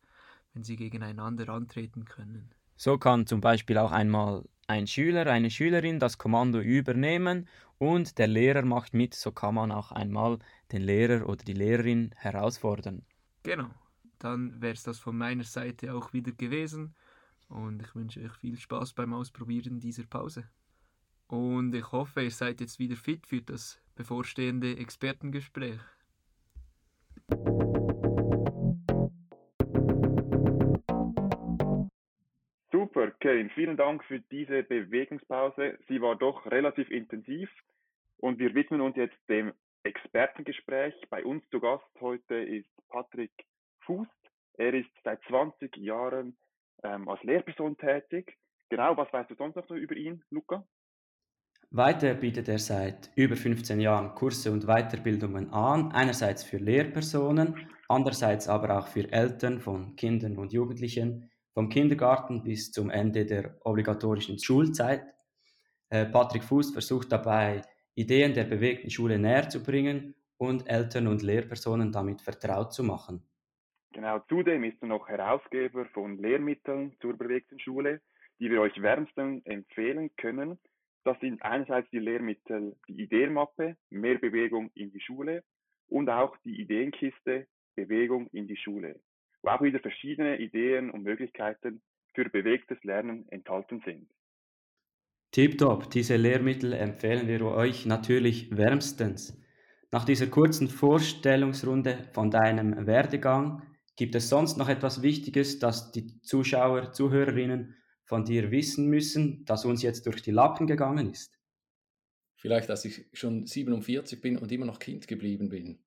wenn 0.53 0.63
sie 0.63 0.75
gegeneinander 0.75 1.49
antreten 1.49 2.05
können. 2.05 2.51
So 2.75 2.97
kann 2.97 3.25
zum 3.25 3.41
Beispiel 3.41 3.77
auch 3.77 3.91
einmal 3.91 4.43
ein 4.67 4.87
Schüler, 4.87 5.27
eine 5.27 5.49
Schülerin 5.49 5.99
das 5.99 6.17
Kommando 6.17 6.59
übernehmen 6.59 7.47
und 7.77 8.17
der 8.17 8.27
Lehrer 8.27 8.63
macht 8.63 8.93
mit, 8.93 9.13
so 9.13 9.31
kann 9.31 9.55
man 9.55 9.71
auch 9.71 9.91
einmal 9.91 10.39
den 10.71 10.81
Lehrer 10.81 11.27
oder 11.27 11.43
die 11.43 11.53
Lehrerin 11.53 12.11
herausfordern. 12.15 13.03
Genau, 13.43 13.69
dann 14.19 14.61
wäre 14.61 14.73
es 14.73 14.83
das 14.83 14.99
von 14.99 15.17
meiner 15.17 15.43
Seite 15.43 15.93
auch 15.93 16.13
wieder 16.13 16.31
gewesen 16.31 16.95
und 17.49 17.81
ich 17.81 17.93
wünsche 17.95 18.21
euch 18.21 18.33
viel 18.33 18.57
Spaß 18.57 18.93
beim 18.93 19.13
Ausprobieren 19.13 19.79
dieser 19.79 20.03
Pause. 20.03 20.47
Und 21.27 21.73
ich 21.73 21.91
hoffe, 21.91 22.23
ihr 22.23 22.31
seid 22.31 22.61
jetzt 22.61 22.79
wieder 22.79 22.95
fit 22.95 23.25
für 23.25 23.41
das 23.41 23.79
bevorstehende 23.95 24.77
Expertengespräch. 24.77 25.79
Super, 33.03 33.15
Kevin, 33.19 33.49
vielen 33.49 33.75
Dank 33.75 34.01
für 34.05 34.21
diese 34.31 34.63
Bewegungspause. 34.63 35.77
Sie 35.89 35.99
war 36.01 36.15
doch 36.15 36.45
relativ 36.45 36.89
intensiv 36.89 37.49
und 38.17 38.39
wir 38.39 38.55
widmen 38.55 38.79
uns 38.79 38.95
jetzt 38.95 39.17
dem 39.27 39.51
Expertengespräch. 39.83 40.93
Bei 41.09 41.25
uns 41.25 41.43
zu 41.49 41.59
Gast 41.59 41.83
heute 41.99 42.35
ist 42.35 42.69
Patrick 42.87 43.31
Fuß. 43.81 44.07
Er 44.53 44.73
ist 44.73 44.89
seit 45.03 45.21
20 45.27 45.75
Jahren 45.77 46.37
ähm, 46.83 47.09
als 47.09 47.21
Lehrperson 47.23 47.75
tätig. 47.77 48.37
Genau, 48.69 48.95
was 48.95 49.11
weißt 49.11 49.29
du 49.31 49.35
sonst 49.35 49.57
noch 49.57 49.69
über 49.71 49.97
ihn, 49.97 50.23
Luca? 50.29 50.65
Weiter 51.71 52.13
bietet 52.13 52.47
er 52.47 52.59
seit 52.59 53.09
über 53.17 53.35
15 53.35 53.81
Jahren 53.81 54.15
Kurse 54.15 54.49
und 54.49 54.65
Weiterbildungen 54.65 55.51
an, 55.51 55.91
einerseits 55.91 56.45
für 56.45 56.57
Lehrpersonen, 56.57 57.67
andererseits 57.89 58.47
aber 58.47 58.77
auch 58.77 58.87
für 58.87 59.11
Eltern 59.11 59.59
von 59.59 59.97
Kindern 59.97 60.37
und 60.37 60.53
Jugendlichen, 60.53 61.29
vom 61.53 61.69
Kindergarten 61.69 62.43
bis 62.43 62.71
zum 62.71 62.89
Ende 62.89 63.25
der 63.25 63.55
obligatorischen 63.63 64.39
Schulzeit. 64.39 65.03
Äh, 65.89 66.05
Patrick 66.05 66.43
Fuß 66.43 66.71
versucht 66.71 67.11
dabei, 67.11 67.61
Ideen 67.95 68.33
der 68.33 68.45
bewegten 68.45 68.89
Schule 68.89 69.19
näher 69.19 69.49
zu 69.49 69.61
bringen 69.61 70.15
und 70.37 70.67
Eltern 70.67 71.07
und 71.07 71.21
Lehrpersonen 71.21 71.91
damit 71.91 72.21
vertraut 72.21 72.73
zu 72.73 72.83
machen. 72.83 73.23
Genau, 73.93 74.19
zudem 74.27 74.63
ist 74.63 74.81
er 74.81 74.87
noch 74.87 75.07
Herausgeber 75.07 75.85
von 75.93 76.17
Lehrmitteln 76.17 76.95
zur 76.99 77.15
bewegten 77.15 77.59
Schule, 77.59 78.01
die 78.39 78.49
wir 78.49 78.61
euch 78.61 78.81
wärmstens 78.81 79.45
empfehlen 79.45 80.09
können. 80.17 80.59
Das 81.03 81.19
sind 81.19 81.43
einerseits 81.43 81.89
die 81.91 81.99
Lehrmittel, 81.99 82.75
die 82.87 83.03
Ideenmappe, 83.03 83.77
mehr 83.91 84.17
Bewegung 84.17 84.71
in 84.73 84.91
die 84.91 85.01
Schule 85.01 85.43
und 85.87 86.09
auch 86.09 86.35
die 86.43 86.59
Ideenkiste, 86.59 87.45
Bewegung 87.75 88.27
in 88.31 88.47
die 88.47 88.57
Schule, 88.57 88.99
wo 89.43 89.49
auch 89.49 89.61
wieder 89.61 89.79
verschiedene 89.79 90.39
Ideen 90.39 90.89
und 90.89 91.03
Möglichkeiten 91.03 91.81
für 92.15 92.29
bewegtes 92.29 92.83
Lernen 92.83 93.27
enthalten 93.29 93.81
sind. 93.85 94.09
Tipptopp, 95.31 95.89
diese 95.91 96.15
Lehrmittel 96.15 96.73
empfehlen 96.73 97.27
wir 97.27 97.43
euch 97.45 97.85
natürlich 97.85 98.55
wärmstens. 98.55 99.39
Nach 99.91 100.05
dieser 100.05 100.27
kurzen 100.27 100.67
Vorstellungsrunde 100.69 102.07
von 102.13 102.31
deinem 102.31 102.87
Werdegang 102.87 103.63
gibt 103.95 104.15
es 104.15 104.29
sonst 104.29 104.57
noch 104.57 104.69
etwas 104.69 105.01
Wichtiges, 105.01 105.59
das 105.59 105.91
die 105.91 106.19
Zuschauer, 106.21 106.91
Zuhörerinnen 106.93 107.75
von 108.05 108.25
dir 108.25 108.51
wissen 108.51 108.89
müssen, 108.89 109.43
das 109.45 109.65
uns 109.65 109.81
jetzt 109.81 110.05
durch 110.05 110.21
die 110.21 110.31
Lappen 110.31 110.67
gegangen 110.67 111.11
ist? 111.11 111.39
Vielleicht, 112.35 112.69
dass 112.69 112.85
ich 112.85 113.05
schon 113.13 113.45
47 113.45 114.21
bin 114.21 114.37
und 114.37 114.51
immer 114.51 114.65
noch 114.65 114.79
Kind 114.79 115.07
geblieben 115.07 115.49
bin. 115.49 115.79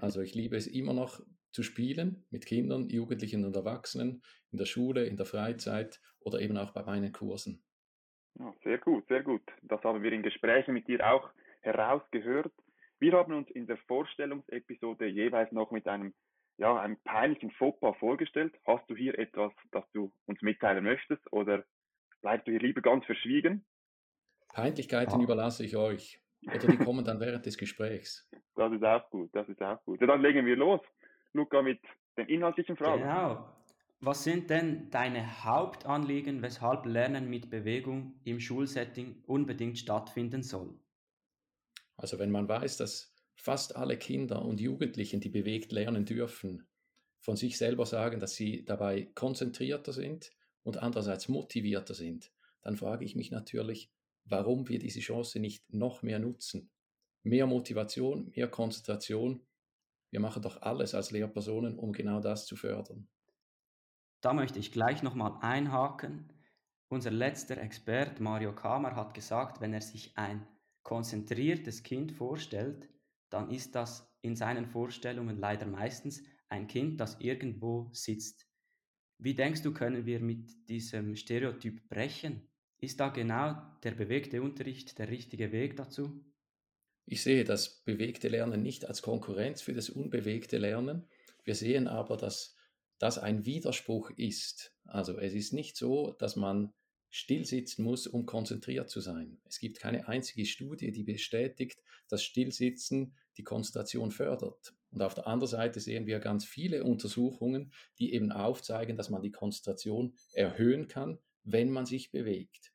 Also 0.00 0.20
ich 0.20 0.34
liebe 0.34 0.56
es 0.56 0.66
immer 0.66 0.94
noch 0.94 1.20
zu 1.52 1.62
spielen 1.62 2.24
mit 2.30 2.46
Kindern, 2.46 2.88
Jugendlichen 2.88 3.44
und 3.44 3.56
Erwachsenen 3.56 4.22
in 4.52 4.58
der 4.58 4.66
Schule, 4.66 5.04
in 5.04 5.16
der 5.16 5.26
Freizeit 5.26 6.00
oder 6.20 6.40
eben 6.40 6.56
auch 6.56 6.72
bei 6.72 6.82
meinen 6.82 7.12
Kursen. 7.12 7.62
Ja, 8.38 8.54
sehr 8.62 8.78
gut, 8.78 9.06
sehr 9.08 9.22
gut. 9.22 9.42
Das 9.62 9.82
haben 9.82 10.02
wir 10.02 10.12
in 10.12 10.22
Gesprächen 10.22 10.74
mit 10.74 10.86
dir 10.88 11.06
auch 11.06 11.30
herausgehört. 11.60 12.52
Wir 12.98 13.12
haben 13.12 13.34
uns 13.34 13.50
in 13.50 13.66
der 13.66 13.78
Vorstellungsepisode 13.88 15.06
jeweils 15.06 15.50
noch 15.52 15.70
mit 15.70 15.86
einem 15.86 16.14
ja, 16.60 16.78
einem 16.78 16.98
peinlichen 17.04 17.50
Fauxpas 17.52 17.96
vorgestellt. 17.98 18.54
Hast 18.66 18.88
du 18.88 18.94
hier 18.94 19.18
etwas, 19.18 19.50
das 19.72 19.82
du 19.92 20.12
uns 20.26 20.42
mitteilen 20.42 20.84
möchtest 20.84 21.22
oder 21.32 21.64
bleibst 22.20 22.46
du 22.46 22.50
hier 22.50 22.60
lieber 22.60 22.82
ganz 22.82 23.04
verschwiegen? 23.06 23.64
Peinlichkeiten 24.52 25.20
ah. 25.20 25.22
überlasse 25.22 25.64
ich 25.64 25.76
euch. 25.76 26.20
Oder 26.46 26.58
die 26.68 26.76
kommen 26.84 27.04
dann 27.04 27.18
während 27.18 27.46
des 27.46 27.56
Gesprächs. 27.56 28.28
Das 28.56 28.72
ist 28.72 28.84
auch 28.84 29.08
gut, 29.10 29.30
das 29.34 29.48
ist 29.48 29.62
auch 29.62 29.82
gut. 29.84 30.02
Ja, 30.02 30.06
dann 30.06 30.20
legen 30.20 30.44
wir 30.44 30.56
los, 30.56 30.80
Luca, 31.32 31.62
mit 31.62 31.80
den 32.16 32.28
inhaltlichen 32.28 32.76
Fragen. 32.76 33.02
Genau. 33.02 33.56
Was 34.00 34.24
sind 34.24 34.48
denn 34.48 34.90
deine 34.90 35.44
Hauptanliegen, 35.44 36.40
weshalb 36.40 36.86
Lernen 36.86 37.28
mit 37.28 37.50
Bewegung 37.50 38.18
im 38.24 38.40
Schulsetting 38.40 39.22
unbedingt 39.26 39.78
stattfinden 39.78 40.42
soll? 40.42 40.78
Also 41.96 42.18
wenn 42.18 42.30
man 42.30 42.48
weiß, 42.48 42.78
dass 42.78 43.14
fast 43.34 43.76
alle 43.76 43.98
Kinder 43.98 44.42
und 44.42 44.58
Jugendlichen, 44.58 45.20
die 45.20 45.28
bewegt 45.28 45.70
lernen 45.72 46.06
dürfen, 46.06 46.66
von 47.20 47.36
sich 47.36 47.58
selber 47.58 47.84
sagen, 47.84 48.20
dass 48.20 48.34
sie 48.34 48.64
dabei 48.64 49.10
konzentrierter 49.14 49.92
sind 49.92 50.32
und 50.62 50.78
andererseits 50.78 51.28
motivierter 51.28 51.92
sind, 51.92 52.32
dann 52.62 52.76
frage 52.76 53.04
ich 53.04 53.16
mich 53.16 53.30
natürlich, 53.30 53.90
warum 54.24 54.68
wir 54.68 54.78
diese 54.78 55.00
Chance 55.00 55.40
nicht 55.40 55.70
noch 55.72 56.02
mehr 56.02 56.18
nutzen. 56.18 56.70
Mehr 57.22 57.46
Motivation, 57.46 58.32
mehr 58.34 58.48
Konzentration. 58.48 59.42
Wir 60.10 60.20
machen 60.20 60.42
doch 60.42 60.62
alles 60.62 60.94
als 60.94 61.10
Lehrpersonen, 61.10 61.78
um 61.78 61.92
genau 61.92 62.20
das 62.20 62.46
zu 62.46 62.56
fördern. 62.56 63.08
Da 64.20 64.32
möchte 64.32 64.58
ich 64.58 64.72
gleich 64.72 65.02
nochmal 65.02 65.38
einhaken. 65.40 66.32
Unser 66.88 67.10
letzter 67.10 67.56
Expert 67.58 68.20
Mario 68.20 68.54
Kamer 68.54 68.96
hat 68.96 69.14
gesagt, 69.14 69.60
wenn 69.60 69.72
er 69.72 69.80
sich 69.80 70.16
ein 70.18 70.46
konzentriertes 70.82 71.82
Kind 71.82 72.12
vorstellt, 72.12 72.88
dann 73.30 73.50
ist 73.50 73.74
das 73.74 74.12
in 74.22 74.36
seinen 74.36 74.66
Vorstellungen 74.66 75.38
leider 75.38 75.66
meistens 75.66 76.22
ein 76.48 76.66
Kind, 76.66 77.00
das 77.00 77.20
irgendwo 77.20 77.88
sitzt. 77.92 78.46
Wie 79.18 79.34
denkst 79.34 79.62
du, 79.62 79.72
können 79.72 80.06
wir 80.06 80.20
mit 80.20 80.68
diesem 80.68 81.14
Stereotyp 81.14 81.88
brechen? 81.88 82.48
Ist 82.78 82.98
da 82.98 83.08
genau 83.08 83.54
der 83.82 83.92
bewegte 83.92 84.42
Unterricht 84.42 84.98
der 84.98 85.08
richtige 85.08 85.52
Weg 85.52 85.76
dazu? 85.76 86.24
Ich 87.06 87.22
sehe 87.22 87.44
das 87.44 87.80
bewegte 87.84 88.28
Lernen 88.28 88.62
nicht 88.62 88.86
als 88.86 89.02
Konkurrenz 89.02 89.62
für 89.62 89.74
das 89.74 89.90
unbewegte 89.90 90.58
Lernen. 90.58 91.08
Wir 91.44 91.54
sehen 91.54 91.88
aber, 91.88 92.16
dass 92.16 92.56
das 92.98 93.18
ein 93.18 93.46
Widerspruch 93.46 94.10
ist. 94.10 94.74
Also 94.84 95.18
es 95.18 95.34
ist 95.34 95.52
nicht 95.52 95.76
so, 95.76 96.12
dass 96.12 96.36
man 96.36 96.72
stillsitzen 97.08 97.84
muss, 97.84 98.06
um 98.06 98.24
konzentriert 98.24 98.88
zu 98.88 99.00
sein. 99.00 99.40
Es 99.44 99.58
gibt 99.58 99.80
keine 99.80 100.06
einzige 100.06 100.46
Studie, 100.46 100.92
die 100.92 101.02
bestätigt, 101.02 101.82
dass 102.08 102.22
Stillsitzen 102.22 103.16
die 103.36 103.42
Konzentration 103.42 104.12
fördert. 104.12 104.74
Und 104.90 105.02
auf 105.02 105.14
der 105.14 105.26
anderen 105.26 105.50
Seite 105.50 105.80
sehen 105.80 106.06
wir 106.06 106.20
ganz 106.20 106.44
viele 106.44 106.84
Untersuchungen, 106.84 107.72
die 107.98 108.12
eben 108.12 108.32
aufzeigen, 108.32 108.96
dass 108.96 109.10
man 109.10 109.22
die 109.22 109.32
Konzentration 109.32 110.14
erhöhen 110.32 110.88
kann, 110.88 111.18
wenn 111.42 111.70
man 111.70 111.86
sich 111.86 112.10
bewegt. 112.10 112.72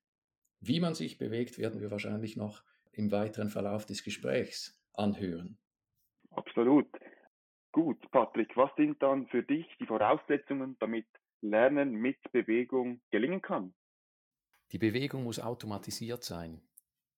Wie 0.59 0.79
man 0.79 0.95
sich 0.95 1.17
bewegt, 1.17 1.57
werden 1.57 1.81
wir 1.81 1.91
wahrscheinlich 1.91 2.35
noch 2.35 2.63
im 2.97 3.11
weiteren 3.11 3.49
Verlauf 3.49 3.85
des 3.85 4.03
Gesprächs 4.03 4.79
anhören. 4.93 5.57
Absolut. 6.31 6.87
Gut, 7.71 7.99
Patrick, 8.11 8.55
was 8.55 8.71
sind 8.77 9.01
dann 9.01 9.27
für 9.27 9.43
dich 9.43 9.65
die 9.79 9.85
Voraussetzungen, 9.85 10.77
damit 10.79 11.07
Lernen 11.41 11.93
mit 11.93 12.17
Bewegung 12.31 13.01
gelingen 13.11 13.41
kann? 13.41 13.73
Die 14.71 14.77
Bewegung 14.77 15.23
muss 15.23 15.39
automatisiert 15.39 16.23
sein. 16.23 16.61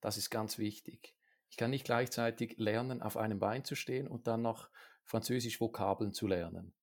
Das 0.01 0.17
ist 0.17 0.29
ganz 0.29 0.57
wichtig. 0.57 1.15
Ich 1.49 1.57
kann 1.57 1.69
nicht 1.69 1.85
gleichzeitig 1.85 2.57
lernen, 2.57 3.01
auf 3.01 3.17
einem 3.17 3.39
Bein 3.39 3.63
zu 3.63 3.75
stehen 3.75 4.07
und 4.07 4.27
dann 4.27 4.41
noch 4.41 4.69
Französisch 5.05 5.61
Vokabeln 5.61 6.11
zu 6.11 6.27
lernen. 6.27 6.73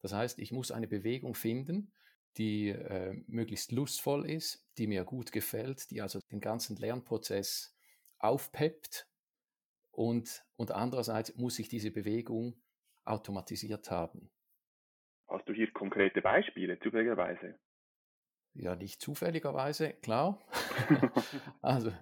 Das 0.00 0.12
heißt, 0.12 0.38
ich 0.38 0.52
muss 0.52 0.70
eine 0.70 0.88
Bewegung 0.88 1.34
finden, 1.34 1.92
die 2.36 2.68
äh, 2.68 3.14
möglichst 3.26 3.72
lustvoll 3.72 4.28
ist, 4.28 4.66
die 4.78 4.86
mir 4.86 5.04
gut 5.04 5.32
gefällt, 5.32 5.90
die 5.90 6.00
also 6.00 6.20
den 6.30 6.40
ganzen 6.40 6.76
Lernprozess 6.76 7.76
aufpeppt 8.22 9.08
und, 9.90 10.44
und 10.56 10.70
andererseits 10.70 11.36
muss 11.36 11.58
ich 11.58 11.68
diese 11.68 11.90
Bewegung 11.90 12.62
automatisiert 13.04 13.90
haben. 13.90 14.30
Hast 15.28 15.48
du 15.48 15.52
hier 15.52 15.70
konkrete 15.72 16.22
Beispiele 16.22 16.78
zufälligerweise? 16.78 17.58
Ja, 18.54 18.76
nicht 18.76 19.00
zufälligerweise, 19.00 19.94
klar. 19.94 20.38
also, 21.62 21.92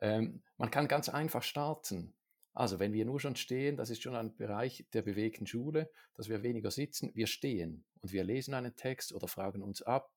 ähm, 0.00 0.42
man 0.56 0.70
kann 0.70 0.88
ganz 0.88 1.08
einfach 1.08 1.42
starten. 1.42 2.14
Also, 2.54 2.80
wenn 2.80 2.92
wir 2.92 3.04
nur 3.04 3.20
schon 3.20 3.36
stehen, 3.36 3.76
das 3.76 3.90
ist 3.90 4.02
schon 4.02 4.16
ein 4.16 4.34
Bereich 4.36 4.86
der 4.92 5.02
bewegten 5.02 5.46
Schule, 5.46 5.90
dass 6.14 6.28
wir 6.28 6.42
weniger 6.42 6.70
sitzen, 6.70 7.12
wir 7.14 7.26
stehen 7.26 7.84
und 8.00 8.12
wir 8.12 8.24
lesen 8.24 8.54
einen 8.54 8.74
Text 8.74 9.12
oder 9.12 9.28
fragen 9.28 9.62
uns 9.62 9.82
ab, 9.82 10.10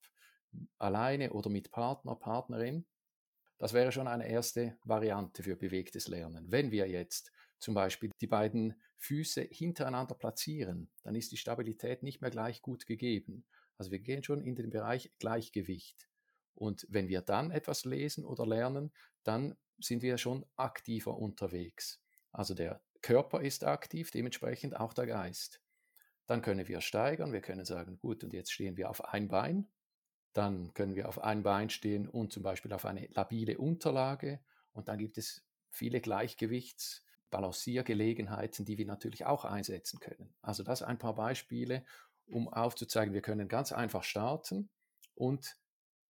alleine 0.77 1.33
oder 1.33 1.49
mit 1.49 1.71
Partner, 1.71 2.15
Partnerin. 2.15 2.85
Das 3.61 3.73
wäre 3.73 3.91
schon 3.91 4.07
eine 4.07 4.27
erste 4.27 4.75
Variante 4.85 5.43
für 5.43 5.55
bewegtes 5.55 6.07
Lernen. 6.07 6.51
Wenn 6.51 6.71
wir 6.71 6.89
jetzt 6.89 7.31
zum 7.59 7.75
Beispiel 7.75 8.09
die 8.19 8.25
beiden 8.25 8.81
Füße 8.97 9.41
hintereinander 9.51 10.15
platzieren, 10.15 10.89
dann 11.03 11.13
ist 11.13 11.31
die 11.31 11.37
Stabilität 11.37 12.01
nicht 12.01 12.21
mehr 12.21 12.31
gleich 12.31 12.63
gut 12.63 12.87
gegeben. 12.87 13.45
Also 13.77 13.91
wir 13.91 13.99
gehen 13.99 14.23
schon 14.23 14.41
in 14.41 14.55
den 14.55 14.71
Bereich 14.71 15.11
Gleichgewicht. 15.19 16.09
Und 16.55 16.87
wenn 16.89 17.07
wir 17.07 17.21
dann 17.21 17.51
etwas 17.51 17.85
lesen 17.85 18.25
oder 18.25 18.47
lernen, 18.47 18.91
dann 19.21 19.55
sind 19.77 20.01
wir 20.01 20.17
schon 20.17 20.43
aktiver 20.55 21.19
unterwegs. 21.19 22.01
Also 22.31 22.55
der 22.55 22.81
Körper 23.03 23.41
ist 23.41 23.63
aktiv, 23.63 24.09
dementsprechend 24.09 24.75
auch 24.75 24.95
der 24.95 25.05
Geist. 25.05 25.61
Dann 26.25 26.41
können 26.41 26.67
wir 26.67 26.81
steigern, 26.81 27.31
wir 27.31 27.41
können 27.41 27.65
sagen, 27.65 27.99
gut, 27.99 28.23
und 28.23 28.33
jetzt 28.33 28.51
stehen 28.51 28.75
wir 28.75 28.89
auf 28.89 29.05
ein 29.13 29.27
Bein. 29.27 29.69
Dann 30.33 30.73
können 30.73 30.95
wir 30.95 31.09
auf 31.09 31.21
ein 31.21 31.43
Bein 31.43 31.69
stehen 31.69 32.07
und 32.07 32.31
zum 32.31 32.43
Beispiel 32.43 32.73
auf 32.73 32.85
eine 32.85 33.07
labile 33.07 33.57
Unterlage. 33.57 34.39
Und 34.71 34.87
dann 34.87 34.97
gibt 34.97 35.17
es 35.17 35.43
viele 35.69 35.99
Gleichgewichts- 35.99 37.01
Balanciergelegenheiten, 37.31 38.65
die 38.65 38.77
wir 38.77 38.85
natürlich 38.85 39.25
auch 39.25 39.45
einsetzen 39.45 39.99
können. 39.99 40.35
Also 40.41 40.63
das 40.63 40.83
ein 40.83 40.99
paar 40.99 41.15
Beispiele, 41.15 41.83
um 42.27 42.47
aufzuzeigen, 42.49 43.13
wir 43.13 43.21
können 43.21 43.47
ganz 43.47 43.71
einfach 43.71 44.03
starten 44.03 44.69
und 45.15 45.57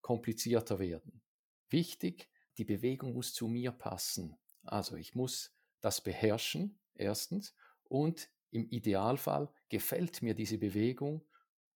komplizierter 0.02 0.80
werden. 0.80 1.22
Wichtig, 1.70 2.30
die 2.58 2.66
Bewegung 2.66 3.14
muss 3.14 3.34
zu 3.34 3.48
mir 3.48 3.72
passen. 3.72 4.36
Also 4.64 4.96
ich 4.96 5.16
muss 5.16 5.56
das 5.80 6.02
beherrschen, 6.02 6.80
erstens, 6.96 7.56
und 7.84 8.30
im 8.50 8.68
Idealfall 8.70 9.50
gefällt 9.70 10.22
mir 10.22 10.34
diese 10.34 10.58
Bewegung 10.58 11.24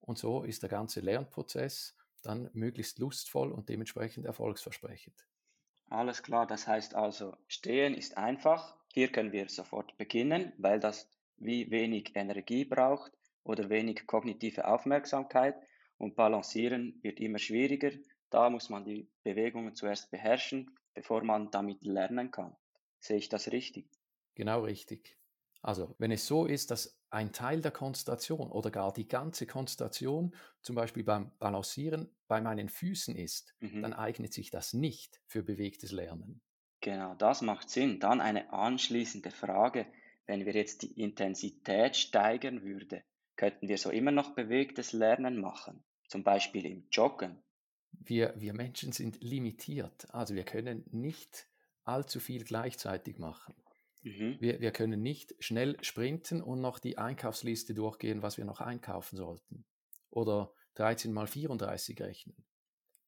und 0.01 0.19
so 0.19 0.43
ist 0.43 0.63
der 0.63 0.71
ganze 0.71 1.01
Lernprozess 1.01 1.95
dann 2.27 2.51
möglichst 2.53 2.99
lustvoll 2.99 3.53
und 3.53 3.69
dementsprechend 3.69 4.27
erfolgsversprechend. 4.27 5.27
Alles 5.89 6.23
klar, 6.23 6.47
das 6.47 6.67
heißt 6.67 6.95
also, 6.95 7.39
stehen 7.49 7.95
ist 7.95 8.19
einfach, 8.19 8.77
hier 8.93 9.11
können 9.11 9.33
wir 9.33 9.49
sofort 9.49 9.97
beginnen, 9.97 10.53
weil 10.59 10.79
das 10.79 11.09
wie 11.39 11.71
wenig 11.71 12.15
Energie 12.15 12.67
braucht 12.67 13.13
oder 13.45 13.71
wenig 13.71 14.07
kognitive 14.07 14.69
Aufmerksamkeit 14.69 15.57
und 15.97 16.17
balancieren 16.17 16.99
wird 17.03 17.19
immer 17.19 17.39
schwieriger. 17.39 17.93
Da 18.29 18.51
muss 18.51 18.69
man 18.69 18.85
die 18.85 19.09
Bewegungen 19.23 19.75
zuerst 19.75 20.11
beherrschen, 20.11 20.77
bevor 20.93 21.25
man 21.25 21.51
damit 21.51 21.83
lernen 21.83 22.31
kann. 22.31 22.55
Sehe 22.99 23.17
ich 23.17 23.31
das 23.31 23.51
richtig? 23.51 23.89
Genau 24.37 24.61
richtig. 24.61 25.19
Also, 25.65 25.95
wenn 25.99 26.11
es 26.11 26.27
so 26.27 26.45
ist, 26.45 26.71
dass 26.71 27.01
ein 27.09 27.33
Teil 27.33 27.63
der 27.63 27.71
Konzentration 27.71 28.51
oder 28.51 28.71
gar 28.71 28.93
die 28.93 29.09
ganze 29.09 29.47
Konzentration 29.47 30.35
zum 30.61 30.77
Beispiel 30.77 31.05
beim 31.05 31.31
Balancieren 31.39 32.15
bei 32.29 32.43
meinen 32.43 32.69
Füßen 32.69 33.17
ist, 33.17 33.55
mhm. 33.61 33.81
dann 33.81 33.95
eignet 33.95 34.35
sich 34.35 34.51
das 34.51 34.75
nicht 34.75 35.23
für 35.27 35.43
bewegtes 35.43 35.91
Lernen. 35.91 36.43
Genau, 36.83 37.15
das 37.15 37.41
macht 37.41 37.71
Sinn. 37.71 37.99
Dann 37.99 38.21
eine 38.21 38.53
anschließende 38.53 39.31
Frage. 39.31 39.87
Wenn 40.27 40.45
wir 40.45 40.53
jetzt 40.53 40.83
die 40.83 41.01
Intensität 41.01 41.97
steigern 41.97 42.63
würden, 42.63 43.03
könnten 43.37 43.67
wir 43.67 43.79
so 43.79 43.89
immer 43.89 44.11
noch 44.11 44.35
bewegtes 44.35 44.93
Lernen 44.93 45.41
machen, 45.41 45.83
zum 46.09 46.25
Beispiel 46.25 46.67
im 46.67 46.87
Joggen. 46.91 47.43
Wir, 47.91 48.35
wir 48.37 48.53
Menschen 48.53 48.93
sind 48.93 49.23
limitiert, 49.23 50.13
also 50.13 50.35
wir 50.35 50.45
können 50.45 50.85
nicht 50.91 51.49
allzu 51.85 52.21
viel 52.21 52.45
gleichzeitig 52.45 53.19
machen. 53.19 53.55
Mhm. 54.05 54.37
Wir, 54.39 54.61
wir 54.61 54.71
können 54.71 55.03
nicht 55.03 55.35
schnell 55.41 55.83
sprinten 55.83 56.43
und 56.43 56.61
noch 56.61 56.79
die 56.79 56.99
Einkaufsliste 56.99 57.75
durchgehen, 57.75 58.23
was 58.23 58.39
wir 58.39 58.45
noch 58.45 58.61
einkaufen 58.61 59.17
sollten. 59.17 59.65
Oder 60.11 60.53
13 60.75 61.13
mal 61.13 61.27
34 61.27 62.01
rechnen. 62.01 62.45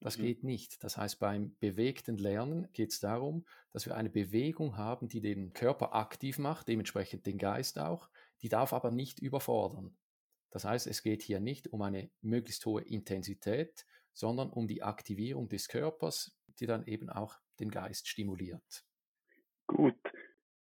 Das 0.01 0.19
mhm. 0.19 0.23
geht 0.23 0.45
nicht. 0.45 0.83
Das 0.83 0.97
heißt, 0.97 1.19
beim 1.19 1.55
bewegten 1.59 2.17
Lernen 2.17 2.69
geht 2.73 2.93
es 2.93 3.01
darum, 3.01 3.45
dass 3.73 3.87
wir 3.87 3.95
eine 3.97 4.11
Bewegung 4.11 4.77
haben, 4.77 5.09
die 5.09 5.21
den 5.21 5.53
Körper 5.53 5.95
aktiv 5.95 6.39
macht, 6.39 6.69
dementsprechend 6.69 7.27
den 7.27 7.39
Geist 7.39 7.79
auch, 7.79 8.09
die 8.43 8.49
darf 8.49 8.73
aber 8.73 8.91
nicht 8.91 9.21
überfordern. 9.21 9.97
Das 10.51 10.65
heißt, 10.65 10.87
es 10.87 11.03
geht 11.03 11.23
hier 11.23 11.41
nicht 11.41 11.69
um 11.69 11.83
eine 11.83 12.11
möglichst 12.23 12.65
hohe 12.65 12.83
Intensität, 12.83 13.85
sondern 14.13 14.51
um 14.51 14.67
die 14.67 14.83
Aktivierung 14.83 15.49
des 15.49 15.69
Körpers, 15.69 16.35
die 16.59 16.67
dann 16.67 16.87
eben 16.87 17.11
auch 17.11 17.39
den 17.61 17.71
Geist 17.71 18.09
stimuliert. 18.09 18.85
Gut, 19.67 19.99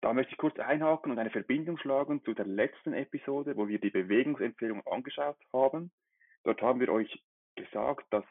da 0.05 0.13
möchte 0.13 0.33
ich 0.33 0.37
kurz 0.37 0.59
einhaken 0.59 1.13
und 1.13 1.19
eine 1.19 1.31
Verbindung 1.31 1.79
schlagen 1.79 2.23
zu 2.25 2.35
der 2.35 2.45
letzten 2.45 2.93
Episode, 2.93 3.57
wo 3.57 3.69
wir 3.69 3.79
die 3.79 3.89
Bewegungsempfehlung 3.89 4.87
angeschaut 4.87 5.39
haben. 5.51 5.93
Dort 6.43 6.61
haben 6.61 6.79
wir 6.81 6.91
euch 6.91 7.25
gesagt, 7.57 8.05
dass 8.11 8.25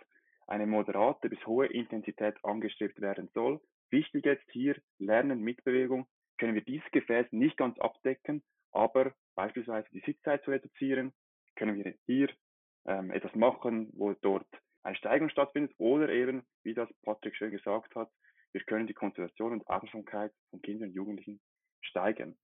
eine 0.46 0.68
moderate 0.68 1.30
bis 1.30 1.44
hohe 1.48 1.66
Intensität 1.66 2.36
angestrebt 2.44 3.02
werden 3.02 3.28
soll. 3.34 3.60
Wichtig 3.90 4.24
jetzt 4.24 4.48
hier, 4.52 4.80
Lernen 5.00 5.42
mit 5.42 5.64
Bewegung, 5.64 6.06
können 6.38 6.54
wir 6.54 6.62
dieses 6.62 6.90
Gefäß 6.92 7.26
nicht 7.32 7.58
ganz 7.58 7.80
abdecken, 7.80 8.44
aber 8.72 9.16
beispielsweise 9.34 9.88
die 9.94 10.04
Sitzzeit 10.06 10.44
zu 10.44 10.52
reduzieren, 10.52 11.12
können 11.56 11.76
wir 11.76 11.96
hier 12.06 12.30
ähm, 12.86 13.10
etwas 13.10 13.34
machen, 13.34 13.90
wo 13.94 14.14
dort 14.22 14.46
eine 14.84 14.96
Steigerung 14.96 15.30
stattfindet 15.30 15.74
oder 15.80 16.08
eben, 16.10 16.44
wie 16.62 16.76
das 16.76 16.90
Patrick 17.02 17.36
schön 17.36 17.50
gesagt 17.50 17.96
hat, 17.96 18.12
wir 18.52 18.62
können 18.62 18.86
die 18.86 18.94
Konzentration 18.94 19.54
und 19.54 19.66
Aufmerksamkeit 19.66 20.32
von 20.52 20.62
Kindern 20.62 20.90
und 20.90 20.96
Jugendlichen 20.96 21.40
steigern. 21.84 22.36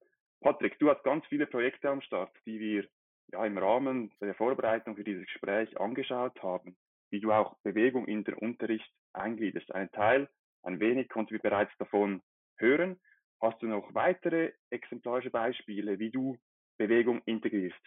Patrick, 0.42 0.80
du 0.80 0.90
hast 0.90 1.04
ganz 1.04 1.26
viele 1.28 1.48
Projekte 1.48 1.90
am 1.90 2.02
Start, 2.02 2.32
die 2.46 2.60
wir 2.60 2.88
ja 3.32 3.46
im 3.46 3.58
Rahmen 3.58 4.12
der 4.22 4.36
Vorbereitung 4.36 4.96
für 4.96 5.04
dieses 5.04 5.26
Gespräch 5.26 5.80
angeschaut 5.80 6.42
haben, 6.42 6.78
wie 7.12 7.20
du 7.20 7.32
auch 7.32 7.58
Bewegung 7.64 8.08
in 8.08 8.24
den 8.24 8.36
Unterricht 8.36 8.90
eingliederst. 9.14 9.72
Ein 9.74 9.92
Teil, 9.92 10.30
ein 10.64 10.80
wenig 10.80 11.10
konnten 11.10 11.32
wir 11.32 11.40
bereits 11.40 11.72
davon 11.78 12.22
hören. 12.58 13.00
Hast 13.42 13.62
du 13.62 13.68
noch 13.68 13.94
weitere 13.94 14.54
exemplarische 14.70 15.30
Beispiele, 15.30 16.00
wie 16.00 16.12
du 16.12 16.38
Bewegung 16.78 17.22
integrierst? 17.26 17.80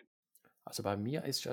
Also 0.64 0.82
bei 0.82 0.96
mir 0.96 1.24
ist, 1.24 1.46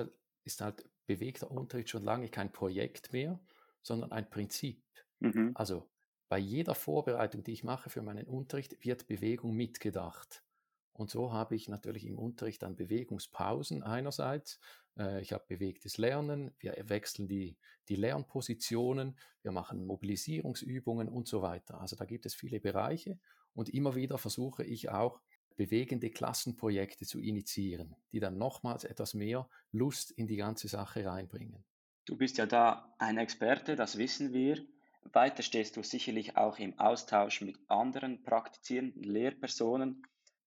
ist 0.44 0.60
halt 0.60 0.84
bewegter 1.06 1.50
Unterricht 1.50 1.90
schon 1.90 2.04
lange 2.04 2.28
kein 2.28 2.52
Projekt 2.52 3.12
mehr, 3.12 3.40
sondern 3.82 4.12
ein 4.12 4.28
Prinzip. 4.30 4.82
Mhm. 5.20 5.52
Also 5.54 5.90
bei 6.30 6.38
jeder 6.38 6.76
Vorbereitung, 6.76 7.42
die 7.42 7.52
ich 7.52 7.64
mache 7.64 7.90
für 7.90 8.02
meinen 8.02 8.28
Unterricht, 8.28 8.84
wird 8.84 9.08
Bewegung 9.08 9.52
mitgedacht. 9.56 10.44
Und 10.92 11.10
so 11.10 11.32
habe 11.32 11.56
ich 11.56 11.68
natürlich 11.68 12.06
im 12.06 12.18
Unterricht 12.18 12.62
dann 12.62 12.76
Bewegungspausen 12.76 13.82
einerseits. 13.82 14.60
Äh, 14.96 15.22
ich 15.22 15.32
habe 15.32 15.44
bewegtes 15.48 15.98
Lernen, 15.98 16.52
wir 16.60 16.74
wechseln 16.88 17.26
die, 17.26 17.56
die 17.88 17.96
Lernpositionen, 17.96 19.18
wir 19.42 19.50
machen 19.50 19.84
Mobilisierungsübungen 19.84 21.08
und 21.08 21.26
so 21.26 21.42
weiter. 21.42 21.80
Also 21.80 21.96
da 21.96 22.04
gibt 22.04 22.26
es 22.26 22.34
viele 22.36 22.60
Bereiche 22.60 23.18
und 23.52 23.68
immer 23.68 23.96
wieder 23.96 24.16
versuche 24.16 24.62
ich 24.62 24.88
auch 24.88 25.20
bewegende 25.56 26.10
Klassenprojekte 26.10 27.06
zu 27.06 27.18
initiieren, 27.18 27.96
die 28.12 28.20
dann 28.20 28.38
nochmals 28.38 28.84
etwas 28.84 29.14
mehr 29.14 29.48
Lust 29.72 30.12
in 30.12 30.28
die 30.28 30.36
ganze 30.36 30.68
Sache 30.68 31.04
reinbringen. 31.04 31.64
Du 32.04 32.16
bist 32.16 32.38
ja 32.38 32.46
da 32.46 32.94
ein 32.98 33.18
Experte, 33.18 33.74
das 33.74 33.98
wissen 33.98 34.32
wir. 34.32 34.64
Weiter 35.12 35.42
stehst 35.42 35.76
du 35.76 35.82
sicherlich 35.82 36.36
auch 36.36 36.58
im 36.58 36.78
Austausch 36.78 37.40
mit 37.40 37.58
anderen 37.68 38.22
praktizierenden 38.22 39.02
Lehrpersonen. 39.02 40.02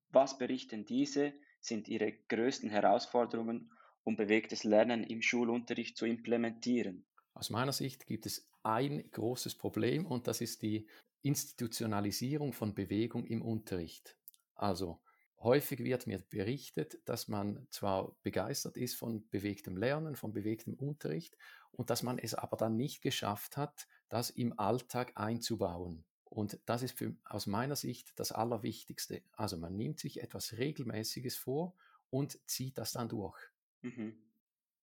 Was 0.10 0.38
berichten 0.38 0.86
diese, 0.86 1.34
sind 1.60 1.88
ihre 1.88 2.12
größten 2.30 2.70
Herausforderungen, 2.70 3.72
um 4.04 4.16
bewegtes 4.16 4.64
Lernen 4.64 5.04
im 5.04 5.22
Schulunterricht 5.22 5.98
zu 5.98 6.06
implementieren? 6.06 7.06
Aus 7.34 7.50
meiner 7.50 7.74
Sicht 7.74 8.06
gibt 8.06 8.26
es 8.26 8.48
ein 8.62 9.10
großes 9.12 9.56
Problem 9.56 10.06
und 10.06 10.28
das 10.28 10.40
ist 10.42 10.62
die 10.62 10.88
Institutionalisierung 11.24 12.54
von 12.54 12.76
Bewegung 12.76 13.26
im 13.26 13.42
Unterricht. 13.42 14.18
Also 14.56 15.02
häufig 15.40 15.80
wird 15.80 16.06
mir 16.06 16.20
berichtet, 16.20 16.98
dass 17.06 17.28
man 17.28 17.66
zwar 17.70 18.16
begeistert 18.24 18.78
ist 18.78 18.96
von 18.96 19.28
bewegtem 19.30 19.78
Lernen, 19.78 20.16
von 20.16 20.34
bewegtem 20.34 20.74
Unterricht 20.76 21.38
und 21.74 21.90
dass 21.90 22.04
man 22.04 22.18
es 22.18 22.34
aber 22.34 22.58
dann 22.58 22.78
nicht 22.78 23.02
geschafft 23.02 23.58
hat, 23.58 23.88
das 24.10 24.30
im 24.30 24.58
Alltag 24.60 25.12
einzubauen. 25.16 26.06
Und 26.26 26.60
das 26.66 26.82
ist 26.82 26.98
für, 26.98 27.16
aus 27.26 27.46
meiner 27.46 27.76
Sicht 27.76 28.14
das 28.16 28.32
Allerwichtigste. 28.32 29.22
Also 29.34 29.58
man 29.58 29.76
nimmt 29.76 30.00
sich 30.00 30.22
etwas 30.22 30.58
Regelmäßiges 30.58 31.36
vor 31.36 31.76
und 32.10 32.40
zieht 32.50 32.78
das 32.78 32.94
dann 32.94 33.10
durch. 33.10 33.38
Mhm. 33.82 34.18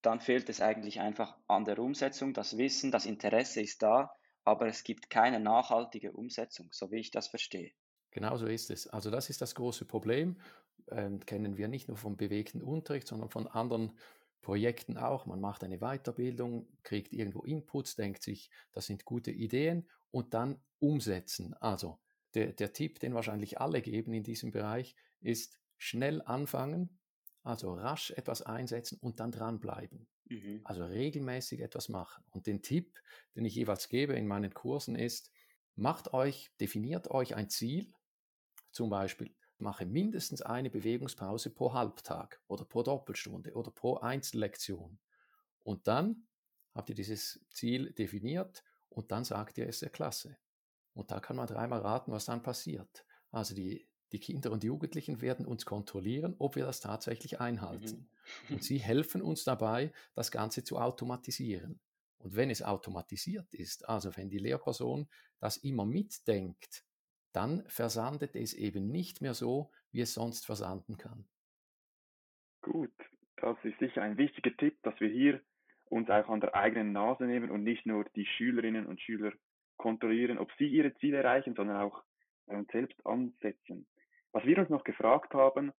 Dann 0.01 0.19
fehlt 0.19 0.49
es 0.49 0.61
eigentlich 0.61 0.99
einfach 0.99 1.37
an 1.47 1.65
der 1.65 1.79
Umsetzung. 1.79 2.33
Das 2.33 2.57
Wissen, 2.57 2.91
das 2.91 3.05
Interesse 3.05 3.61
ist 3.61 3.83
da, 3.83 4.13
aber 4.43 4.67
es 4.67 4.83
gibt 4.83 5.09
keine 5.09 5.39
nachhaltige 5.39 6.13
Umsetzung, 6.13 6.69
so 6.71 6.91
wie 6.91 6.99
ich 6.99 7.11
das 7.11 7.27
verstehe. 7.27 7.71
Genau 8.11 8.35
so 8.37 8.45
ist 8.47 8.71
es. 8.71 8.87
Also 8.87 9.11
das 9.11 9.29
ist 9.29 9.41
das 9.41 9.55
große 9.55 9.85
Problem. 9.85 10.37
Ähm, 10.89 11.19
kennen 11.25 11.57
wir 11.57 11.67
nicht 11.67 11.87
nur 11.87 11.97
vom 11.97 12.17
bewegten 12.17 12.61
Unterricht, 12.61 13.07
sondern 13.07 13.29
von 13.29 13.47
anderen 13.47 13.97
Projekten 14.41 14.97
auch. 14.97 15.25
Man 15.25 15.39
macht 15.39 15.63
eine 15.63 15.79
Weiterbildung, 15.79 16.67
kriegt 16.83 17.13
irgendwo 17.13 17.43
Inputs, 17.43 17.95
denkt 17.95 18.23
sich, 18.23 18.49
das 18.71 18.85
sind 18.85 19.05
gute 19.05 19.31
Ideen 19.31 19.87
und 20.09 20.33
dann 20.33 20.61
umsetzen. 20.79 21.53
Also 21.55 21.99
der, 22.33 22.53
der 22.53 22.73
Tipp, 22.73 22.99
den 22.99 23.13
wahrscheinlich 23.13 23.59
alle 23.59 23.81
geben 23.81 24.13
in 24.13 24.23
diesem 24.23 24.51
Bereich, 24.51 24.95
ist 25.19 25.59
schnell 25.77 26.21
anfangen, 26.23 26.99
also 27.43 27.73
rasch 27.73 28.11
etwas 28.11 28.41
einsetzen 28.41 28.97
und 28.99 29.19
dann 29.19 29.31
dranbleiben. 29.31 30.07
Mhm. 30.25 30.61
Also 30.63 30.85
regelmäßig 30.85 31.61
etwas 31.61 31.89
machen. 31.89 32.23
Und 32.31 32.47
den 32.47 32.61
Tipp, 32.61 32.99
den 33.35 33.45
ich 33.45 33.55
jeweils 33.55 33.89
gebe 33.89 34.13
in 34.13 34.27
meinen 34.27 34.53
Kursen 34.53 34.95
ist, 34.95 35.31
macht 35.75 36.13
euch, 36.13 36.51
definiert 36.59 37.09
euch 37.09 37.35
ein 37.35 37.49
Ziel, 37.49 37.91
zum 38.71 38.89
Beispiel 38.89 39.35
mache 39.61 39.85
mindestens 39.85 40.41
eine 40.41 40.69
Bewegungspause 40.69 41.49
pro 41.49 41.73
Halbtag 41.73 42.41
oder 42.47 42.65
pro 42.65 42.83
Doppelstunde 42.83 43.53
oder 43.53 43.71
pro 43.71 43.97
Einzellektion. 43.97 44.99
Und 45.63 45.87
dann 45.87 46.27
habt 46.73 46.89
ihr 46.89 46.95
dieses 46.95 47.45
Ziel 47.49 47.91
definiert 47.93 48.63
und 48.89 49.11
dann 49.11 49.23
sagt 49.23 49.57
ihr 49.57 49.67
es 49.67 49.79
der 49.79 49.89
Klasse. 49.89 50.37
Und 50.93 51.11
da 51.11 51.19
kann 51.19 51.35
man 51.35 51.47
dreimal 51.47 51.79
raten, 51.79 52.11
was 52.11 52.25
dann 52.25 52.43
passiert. 52.43 53.05
Also 53.31 53.55
die, 53.55 53.87
die 54.11 54.19
Kinder 54.19 54.51
und 54.51 54.63
Jugendlichen 54.63 55.21
werden 55.21 55.45
uns 55.45 55.65
kontrollieren, 55.65 56.35
ob 56.39 56.55
wir 56.55 56.65
das 56.65 56.81
tatsächlich 56.81 57.39
einhalten. 57.39 58.09
Mhm. 58.49 58.55
Und 58.55 58.63
sie 58.63 58.77
helfen 58.77 59.21
uns 59.21 59.43
dabei, 59.43 59.91
das 60.13 60.31
Ganze 60.31 60.63
zu 60.63 60.77
automatisieren. 60.77 61.79
Und 62.19 62.35
wenn 62.35 62.49
es 62.49 62.61
automatisiert 62.61 63.53
ist, 63.53 63.89
also 63.89 64.15
wenn 64.15 64.29
die 64.29 64.37
Lehrperson 64.37 65.07
das 65.39 65.57
immer 65.57 65.85
mitdenkt, 65.85 66.85
dann 67.33 67.63
versandet 67.67 68.35
es 68.35 68.53
eben 68.53 68.91
nicht 68.91 69.21
mehr 69.21 69.33
so, 69.33 69.71
wie 69.91 70.01
es 70.01 70.13
sonst 70.13 70.45
versanden 70.45 70.97
kann. 70.97 71.25
Gut, 72.61 72.93
das 73.37 73.57
ist 73.63 73.79
sicher 73.79 74.01
ein 74.01 74.17
wichtiger 74.17 74.55
Tipp, 74.57 74.77
dass 74.83 74.99
wir 74.99 75.09
hier 75.09 75.41
uns 75.89 76.09
auch 76.09 76.29
an 76.29 76.39
der 76.39 76.55
eigenen 76.55 76.93
Nase 76.93 77.25
nehmen 77.25 77.51
und 77.51 77.63
nicht 77.63 77.85
nur 77.85 78.05
die 78.15 78.25
Schülerinnen 78.25 78.85
und 78.85 79.01
Schüler 79.01 79.33
kontrollieren, 79.77 80.37
ob 80.37 80.51
sie 80.57 80.67
ihre 80.67 80.93
Ziele 80.95 81.17
erreichen, 81.17 81.55
sondern 81.55 81.77
auch 81.77 82.03
uns 82.45 82.69
selbst 82.71 83.05
ansetzen. 83.05 83.87
Was 84.31 84.45
wir 84.45 84.57
uns 84.59 84.69
noch 84.69 84.83
gefragt 84.83 85.33
haben, 85.33 85.73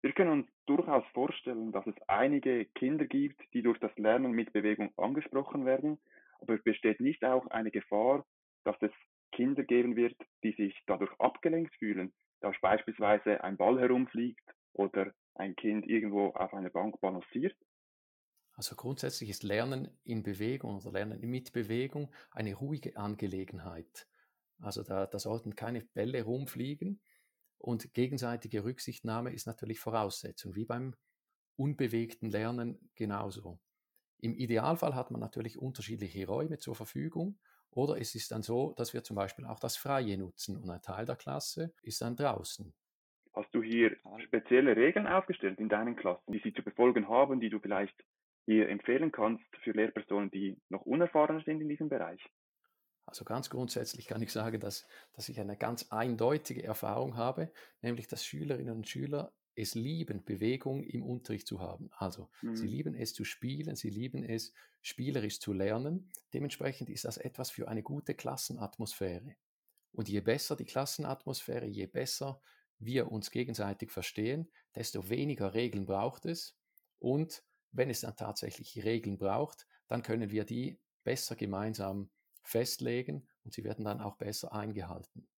wir 0.00 0.12
können 0.12 0.30
uns 0.32 0.48
durchaus 0.66 1.04
vorstellen, 1.12 1.70
dass 1.70 1.86
es 1.86 1.94
einige 2.08 2.64
Kinder 2.64 3.06
gibt, 3.06 3.40
die 3.52 3.62
durch 3.62 3.78
das 3.78 3.96
Lernen 3.96 4.32
mit 4.32 4.52
Bewegung 4.52 4.92
angesprochen 4.96 5.64
werden, 5.64 6.00
aber 6.40 6.54
es 6.54 6.62
besteht 6.64 7.00
nicht 7.00 7.24
auch 7.24 7.46
eine 7.48 7.70
Gefahr, 7.70 8.26
dass 8.64 8.76
es 8.80 8.90
Kinder 9.32 9.64
geben 9.64 9.96
wird, 9.96 10.16
die 10.44 10.52
sich 10.52 10.80
dadurch 10.86 11.12
abgelenkt 11.18 11.74
fühlen, 11.76 12.12
dass 12.40 12.56
beispielsweise 12.60 13.42
ein 13.42 13.56
Ball 13.56 13.80
herumfliegt 13.80 14.44
oder 14.72 15.12
ein 15.34 15.56
Kind 15.56 15.86
irgendwo 15.86 16.28
auf 16.28 16.54
einer 16.54 16.70
Bank 16.70 17.00
balanciert? 17.00 17.56
Also 18.54 18.76
grundsätzlich 18.76 19.30
ist 19.30 19.42
Lernen 19.42 19.98
in 20.04 20.22
Bewegung 20.22 20.76
oder 20.76 20.92
Lernen 20.92 21.20
mit 21.20 21.52
Bewegung 21.52 22.12
eine 22.30 22.54
ruhige 22.54 22.96
Angelegenheit. 22.96 24.08
Also 24.60 24.82
da, 24.82 25.06
da 25.06 25.18
sollten 25.18 25.56
keine 25.56 25.82
Bälle 25.82 26.22
rumfliegen 26.22 27.02
und 27.58 27.94
gegenseitige 27.94 28.64
Rücksichtnahme 28.64 29.32
ist 29.32 29.46
natürlich 29.46 29.80
Voraussetzung, 29.80 30.54
wie 30.54 30.64
beim 30.66 30.94
unbewegten 31.56 32.30
Lernen 32.30 32.90
genauso. 32.94 33.60
Im 34.18 34.34
Idealfall 34.34 34.94
hat 34.94 35.10
man 35.10 35.20
natürlich 35.20 35.58
unterschiedliche 35.58 36.26
Räume 36.26 36.58
zur 36.58 36.74
Verfügung 36.76 37.38
oder 37.74 37.98
es 37.98 38.14
ist 38.14 38.30
dann 38.30 38.42
so, 38.42 38.74
dass 38.76 38.92
wir 38.94 39.02
zum 39.02 39.16
Beispiel 39.16 39.46
auch 39.46 39.58
das 39.58 39.76
Freie 39.76 40.18
nutzen 40.18 40.56
und 40.56 40.70
ein 40.70 40.82
Teil 40.82 41.06
der 41.06 41.16
Klasse 41.16 41.72
ist 41.82 42.00
dann 42.02 42.16
draußen. 42.16 42.72
Hast 43.34 43.54
du 43.54 43.62
hier 43.62 43.96
spezielle 44.24 44.76
Regeln 44.76 45.06
aufgestellt 45.06 45.58
in 45.58 45.68
deinen 45.68 45.96
Klassen, 45.96 46.32
die 46.32 46.40
sie 46.44 46.52
zu 46.52 46.62
befolgen 46.62 47.08
haben, 47.08 47.40
die 47.40 47.48
du 47.48 47.58
vielleicht 47.60 47.94
hier 48.44 48.68
empfehlen 48.68 49.10
kannst 49.10 49.44
für 49.62 49.70
Lehrpersonen, 49.72 50.30
die 50.30 50.60
noch 50.68 50.82
unerfahren 50.82 51.42
sind 51.46 51.60
in 51.60 51.68
diesem 51.68 51.88
Bereich? 51.88 52.22
Also 53.06 53.24
ganz 53.24 53.50
grundsätzlich 53.50 54.06
kann 54.06 54.22
ich 54.22 54.32
sagen, 54.32 54.60
dass, 54.60 54.86
dass 55.14 55.28
ich 55.28 55.40
eine 55.40 55.56
ganz 55.56 55.90
eindeutige 55.90 56.62
Erfahrung 56.62 57.16
habe, 57.16 57.52
nämlich 57.80 58.06
dass 58.06 58.24
Schülerinnen 58.24 58.76
und 58.76 58.88
Schüler 58.88 59.32
es 59.54 59.74
lieben, 59.74 60.24
Bewegung 60.24 60.82
im 60.82 61.02
Unterricht 61.02 61.46
zu 61.46 61.60
haben. 61.60 61.90
Also 61.96 62.30
mhm. 62.42 62.56
sie 62.56 62.66
lieben 62.66 62.94
es 62.94 63.14
zu 63.14 63.24
spielen, 63.24 63.76
sie 63.76 63.90
lieben 63.90 64.24
es 64.24 64.52
spielerisch 64.80 65.40
zu 65.40 65.52
lernen. 65.52 66.10
Dementsprechend 66.32 66.88
ist 66.88 67.04
das 67.04 67.18
etwas 67.18 67.50
für 67.50 67.68
eine 67.68 67.82
gute 67.82 68.14
Klassenatmosphäre. 68.14 69.36
Und 69.92 70.08
je 70.08 70.20
besser 70.20 70.56
die 70.56 70.64
Klassenatmosphäre, 70.64 71.66
je 71.66 71.86
besser 71.86 72.40
wir 72.78 73.12
uns 73.12 73.30
gegenseitig 73.30 73.90
verstehen, 73.90 74.50
desto 74.74 75.08
weniger 75.08 75.54
Regeln 75.54 75.84
braucht 75.84 76.24
es. 76.24 76.56
Und 76.98 77.44
wenn 77.70 77.90
es 77.90 78.00
dann 78.00 78.16
tatsächlich 78.16 78.82
Regeln 78.84 79.18
braucht, 79.18 79.66
dann 79.88 80.02
können 80.02 80.30
wir 80.30 80.44
die 80.44 80.80
besser 81.04 81.36
gemeinsam 81.36 82.10
festlegen 82.42 83.28
und 83.44 83.52
sie 83.54 83.64
werden 83.64 83.84
dann 83.84 84.00
auch 84.00 84.16
besser 84.16 84.52
eingehalten. 84.52 85.28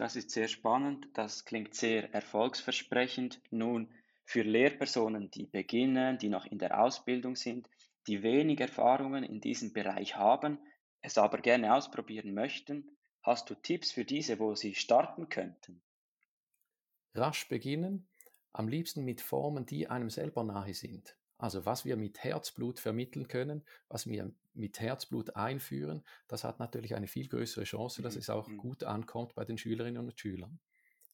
Das 0.00 0.16
ist 0.16 0.30
sehr 0.30 0.48
spannend, 0.48 1.08
das 1.12 1.44
klingt 1.44 1.74
sehr 1.74 2.14
erfolgsversprechend. 2.14 3.42
Nun, 3.50 3.92
für 4.24 4.40
Lehrpersonen, 4.40 5.30
die 5.30 5.44
beginnen, 5.44 6.16
die 6.16 6.30
noch 6.30 6.46
in 6.46 6.56
der 6.56 6.82
Ausbildung 6.82 7.36
sind, 7.36 7.68
die 8.06 8.22
wenig 8.22 8.60
Erfahrungen 8.60 9.24
in 9.24 9.42
diesem 9.42 9.74
Bereich 9.74 10.16
haben, 10.16 10.58
es 11.02 11.18
aber 11.18 11.42
gerne 11.42 11.74
ausprobieren 11.74 12.32
möchten, 12.32 12.96
hast 13.22 13.50
du 13.50 13.54
Tipps 13.54 13.92
für 13.92 14.06
diese, 14.06 14.38
wo 14.38 14.54
sie 14.54 14.74
starten 14.74 15.28
könnten? 15.28 15.82
Rasch 17.12 17.46
beginnen, 17.50 18.08
am 18.54 18.68
liebsten 18.68 19.04
mit 19.04 19.20
Formen, 19.20 19.66
die 19.66 19.88
einem 19.88 20.08
selber 20.08 20.44
nahe 20.44 20.72
sind. 20.72 21.14
Also 21.40 21.64
was 21.64 21.86
wir 21.86 21.96
mit 21.96 22.22
Herzblut 22.22 22.78
vermitteln 22.78 23.26
können, 23.26 23.64
was 23.88 24.06
wir 24.06 24.30
mit 24.52 24.78
Herzblut 24.78 25.36
einführen, 25.36 26.04
das 26.28 26.44
hat 26.44 26.58
natürlich 26.58 26.94
eine 26.94 27.06
viel 27.06 27.28
größere 27.28 27.64
Chance, 27.64 28.02
dass 28.02 28.14
mhm. 28.14 28.20
es 28.20 28.28
auch 28.28 28.46
mhm. 28.46 28.58
gut 28.58 28.84
ankommt 28.84 29.34
bei 29.34 29.46
den 29.46 29.56
Schülerinnen 29.56 30.04
und 30.04 30.20
Schülern. 30.20 30.60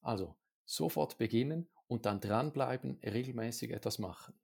Also 0.03 0.37
sofort 0.65 1.17
beginnen 1.17 1.69
und 1.87 2.07
dann 2.07 2.19
dranbleiben, 2.19 2.99
regelmäßig 3.05 3.71
etwas 3.71 4.01
machen. 4.01 4.35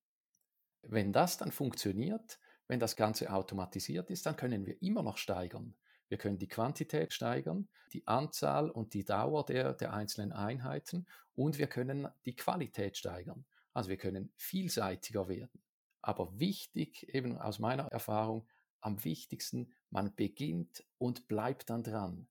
Wenn 0.82 1.12
das 1.12 1.36
dann 1.36 1.50
funktioniert, 1.50 2.38
wenn 2.68 2.78
das 2.78 2.94
Ganze 2.94 3.32
automatisiert 3.32 4.08
ist, 4.08 4.24
dann 4.24 4.36
können 4.36 4.66
wir 4.66 4.80
immer 4.82 5.02
noch 5.02 5.16
steigern. 5.16 5.74
Wir 6.08 6.18
können 6.18 6.38
die 6.38 6.48
Quantität 6.48 7.12
steigern, 7.12 7.68
die 7.92 8.06
Anzahl 8.06 8.70
und 8.70 8.94
die 8.94 9.04
Dauer 9.04 9.44
der, 9.46 9.72
der 9.72 9.92
einzelnen 9.92 10.30
Einheiten 10.30 11.06
und 11.34 11.58
wir 11.58 11.66
können 11.66 12.06
die 12.24 12.36
Qualität 12.36 12.96
steigern. 12.96 13.44
Also 13.72 13.90
wir 13.90 13.96
können 13.96 14.32
vielseitiger 14.36 15.28
werden. 15.28 15.60
Aber 16.02 16.38
wichtig, 16.38 17.08
eben 17.14 17.38
aus 17.38 17.58
meiner 17.58 17.84
Erfahrung, 17.84 18.46
am 18.80 19.04
wichtigsten, 19.04 19.72
man 19.90 20.14
beginnt 20.14 20.84
und 20.98 21.28
bleibt 21.28 21.70
dann 21.70 21.82
dran. 21.84 22.28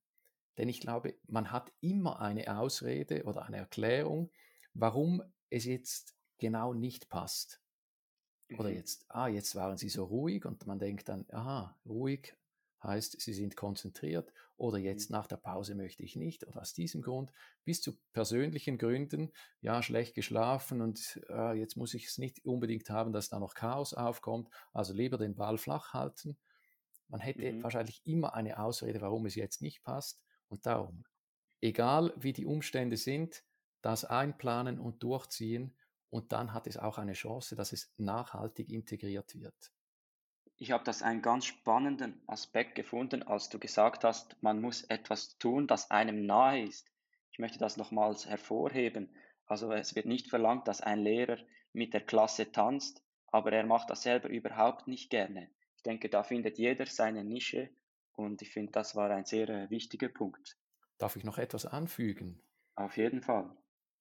Denn 0.57 0.67
ich 0.67 0.81
glaube, 0.81 1.15
man 1.27 1.51
hat 1.51 1.71
immer 1.79 2.19
eine 2.19 2.57
Ausrede 2.59 3.23
oder 3.23 3.45
eine 3.45 3.57
Erklärung, 3.57 4.29
warum 4.73 5.23
es 5.49 5.65
jetzt 5.65 6.15
genau 6.37 6.73
nicht 6.73 7.09
passt. 7.09 7.61
Oder 8.57 8.69
mhm. 8.69 8.75
jetzt, 8.75 9.05
ah, 9.07 9.27
jetzt 9.27 9.55
waren 9.55 9.77
sie 9.77 9.89
so 9.89 10.03
ruhig 10.03 10.45
und 10.45 10.67
man 10.67 10.79
denkt 10.79 11.07
dann, 11.07 11.25
aha, 11.31 11.79
ruhig 11.85 12.35
heißt, 12.83 13.19
sie 13.21 13.33
sind 13.33 13.55
konzentriert 13.55 14.33
oder 14.61 14.77
jetzt 14.77 15.09
nach 15.09 15.25
der 15.25 15.37
Pause 15.37 15.73
möchte 15.73 16.03
ich 16.03 16.15
nicht 16.15 16.45
oder 16.45 16.61
aus 16.61 16.73
diesem 16.73 17.01
Grund 17.01 17.31
bis 17.65 17.81
zu 17.81 17.97
persönlichen 18.13 18.77
Gründen, 18.77 19.31
ja, 19.59 19.81
schlecht 19.81 20.13
geschlafen 20.13 20.81
und 20.81 21.19
äh, 21.29 21.57
jetzt 21.57 21.77
muss 21.77 21.95
ich 21.95 22.05
es 22.05 22.19
nicht 22.19 22.45
unbedingt 22.45 22.89
haben, 22.91 23.11
dass 23.11 23.29
da 23.29 23.39
noch 23.39 23.55
Chaos 23.55 23.95
aufkommt, 23.95 24.49
also 24.71 24.93
lieber 24.93 25.17
den 25.17 25.35
Ball 25.35 25.57
flach 25.57 25.93
halten. 25.93 26.37
Man 27.07 27.19
hätte 27.19 27.51
mhm. 27.51 27.63
wahrscheinlich 27.63 28.05
immer 28.05 28.35
eine 28.35 28.59
Ausrede, 28.59 29.01
warum 29.01 29.25
es 29.25 29.33
jetzt 29.33 29.63
nicht 29.63 29.81
passt 29.81 30.21
und 30.47 30.67
darum, 30.67 31.05
egal 31.59 32.13
wie 32.15 32.31
die 32.31 32.45
Umstände 32.45 32.97
sind, 32.97 33.43
das 33.81 34.05
einplanen 34.05 34.79
und 34.79 35.01
durchziehen 35.01 35.75
und 36.11 36.33
dann 36.33 36.53
hat 36.53 36.67
es 36.67 36.77
auch 36.77 36.99
eine 36.99 37.13
Chance, 37.13 37.55
dass 37.55 37.73
es 37.73 37.91
nachhaltig 37.97 38.69
integriert 38.69 39.39
wird. 39.39 39.71
Ich 40.61 40.69
habe 40.69 40.83
das 40.83 41.01
einen 41.01 41.23
ganz 41.23 41.45
spannenden 41.45 42.21
Aspekt 42.27 42.75
gefunden, 42.75 43.23
als 43.23 43.49
du 43.49 43.57
gesagt 43.57 44.03
hast, 44.03 44.37
man 44.43 44.61
muss 44.61 44.83
etwas 44.83 45.39
tun, 45.39 45.65
das 45.65 45.89
einem 45.89 46.27
nahe 46.27 46.65
ist. 46.65 46.87
Ich 47.31 47.39
möchte 47.39 47.57
das 47.57 47.77
nochmals 47.77 48.27
hervorheben. 48.27 49.09
Also 49.47 49.71
es 49.71 49.95
wird 49.95 50.05
nicht 50.05 50.29
verlangt, 50.29 50.67
dass 50.67 50.81
ein 50.81 50.99
Lehrer 50.99 51.39
mit 51.73 51.95
der 51.95 52.01
Klasse 52.01 52.51
tanzt, 52.51 53.03
aber 53.25 53.51
er 53.53 53.65
macht 53.65 53.89
das 53.89 54.03
selber 54.03 54.29
überhaupt 54.29 54.87
nicht 54.87 55.09
gerne. 55.09 55.49
Ich 55.77 55.81
denke, 55.81 56.09
da 56.09 56.21
findet 56.21 56.59
jeder 56.59 56.85
seine 56.85 57.23
Nische 57.23 57.71
und 58.13 58.43
ich 58.43 58.51
finde, 58.51 58.71
das 58.71 58.95
war 58.95 59.09
ein 59.09 59.25
sehr 59.25 59.49
äh, 59.49 59.69
wichtiger 59.71 60.09
Punkt. 60.09 60.59
Darf 60.99 61.15
ich 61.15 61.23
noch 61.23 61.39
etwas 61.39 61.65
anfügen? 61.65 62.39
Auf 62.75 62.97
jeden 62.97 63.23
Fall. 63.23 63.49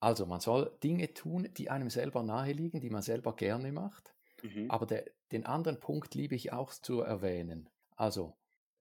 Also 0.00 0.26
man 0.26 0.40
soll 0.40 0.76
Dinge 0.82 1.14
tun, 1.14 1.48
die 1.56 1.70
einem 1.70 1.88
selber 1.88 2.22
nahe 2.22 2.52
liegen, 2.52 2.82
die 2.82 2.90
man 2.90 3.00
selber 3.00 3.34
gerne 3.34 3.72
macht. 3.72 4.14
Mhm. 4.42 4.70
Aber 4.70 4.86
der, 4.86 5.04
den 5.32 5.46
anderen 5.46 5.80
Punkt 5.80 6.14
liebe 6.14 6.34
ich 6.34 6.52
auch 6.52 6.72
zu 6.72 7.00
erwähnen. 7.00 7.68
Also 7.96 8.36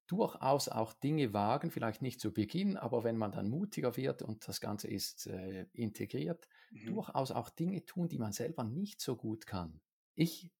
durchaus 0.07 0.69
auch 0.69 0.93
Dinge 0.93 1.33
wagen, 1.33 1.69
vielleicht 1.69 2.01
nicht 2.01 2.19
zu 2.19 2.33
Beginn, 2.33 2.77
aber 2.77 3.03
wenn 3.03 3.17
man 3.17 3.31
dann 3.31 3.49
mutiger 3.49 3.95
wird 3.95 4.23
und 4.23 4.47
das 4.47 4.59
Ganze 4.59 4.87
ist 4.87 5.27
äh, 5.27 5.67
integriert, 5.73 6.47
mhm. 6.71 6.87
durchaus 6.87 7.31
auch 7.31 7.49
Dinge 7.49 7.85
tun, 7.85 8.09
die 8.09 8.17
man 8.17 8.31
selber 8.31 8.63
nicht 8.63 9.01
so 9.01 9.15
gut 9.15 9.45
kann. 9.45 9.81
Ich, 10.15 10.51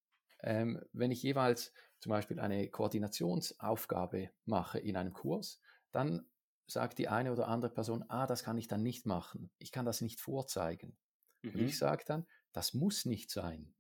ähm, 0.41 0.79
wenn 0.93 1.11
ich 1.11 1.23
jeweils 1.23 1.73
zum 1.99 2.11
Beispiel 2.11 2.39
eine 2.39 2.69
Koordinationsaufgabe 2.69 4.29
mache 4.45 4.79
in 4.79 4.95
einem 4.95 5.13
Kurs, 5.13 5.59
dann 5.91 6.29
sagt 6.67 6.99
die 6.99 7.07
eine 7.07 7.31
oder 7.31 7.47
andere 7.47 7.71
Person, 7.71 8.05
ah, 8.07 8.27
das 8.27 8.43
kann 8.43 8.57
ich 8.57 8.67
dann 8.67 8.83
nicht 8.83 9.07
machen, 9.07 9.49
ich 9.57 9.71
kann 9.71 9.85
das 9.85 10.01
nicht 10.01 10.21
vorzeigen. 10.21 10.95
Mhm. 11.41 11.55
Und 11.55 11.59
ich 11.61 11.77
sage 11.77 12.03
dann, 12.05 12.27
das 12.53 12.75
muss 12.75 13.05
nicht 13.05 13.31
sein. 13.31 13.73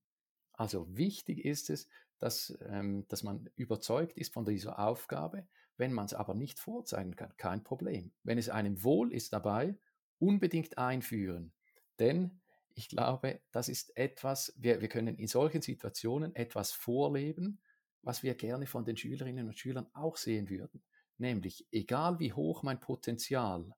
Also 0.59 0.85
wichtig 0.97 1.45
ist 1.45 1.69
es, 1.69 1.87
dass, 2.19 2.59
ähm, 2.67 3.05
dass 3.07 3.23
man 3.23 3.49
überzeugt 3.55 4.17
ist 4.17 4.33
von 4.33 4.43
dieser 4.43 4.77
Aufgabe. 4.77 5.47
Wenn 5.77 5.93
man 5.93 6.05
es 6.05 6.13
aber 6.13 6.33
nicht 6.33 6.59
vorzeigen 6.59 7.15
kann, 7.15 7.31
kein 7.37 7.63
Problem. 7.63 8.11
Wenn 8.23 8.37
es 8.37 8.49
einem 8.49 8.83
wohl 8.83 9.13
ist 9.13 9.31
dabei, 9.31 9.77
unbedingt 10.19 10.77
einführen. 10.77 11.53
Denn 11.97 12.41
ich 12.75 12.89
glaube, 12.89 13.39
das 13.53 13.69
ist 13.69 13.95
etwas, 13.95 14.53
wir, 14.57 14.81
wir 14.81 14.89
können 14.89 15.15
in 15.15 15.27
solchen 15.27 15.61
Situationen 15.61 16.35
etwas 16.35 16.73
vorleben, 16.73 17.61
was 18.01 18.21
wir 18.21 18.35
gerne 18.35 18.65
von 18.65 18.83
den 18.83 18.97
Schülerinnen 18.97 19.47
und 19.47 19.57
Schülern 19.57 19.87
auch 19.93 20.17
sehen 20.17 20.49
würden. 20.49 20.83
Nämlich, 21.17 21.67
egal 21.71 22.19
wie 22.19 22.33
hoch 22.33 22.63
mein 22.63 22.81
Potenzial, 22.81 23.73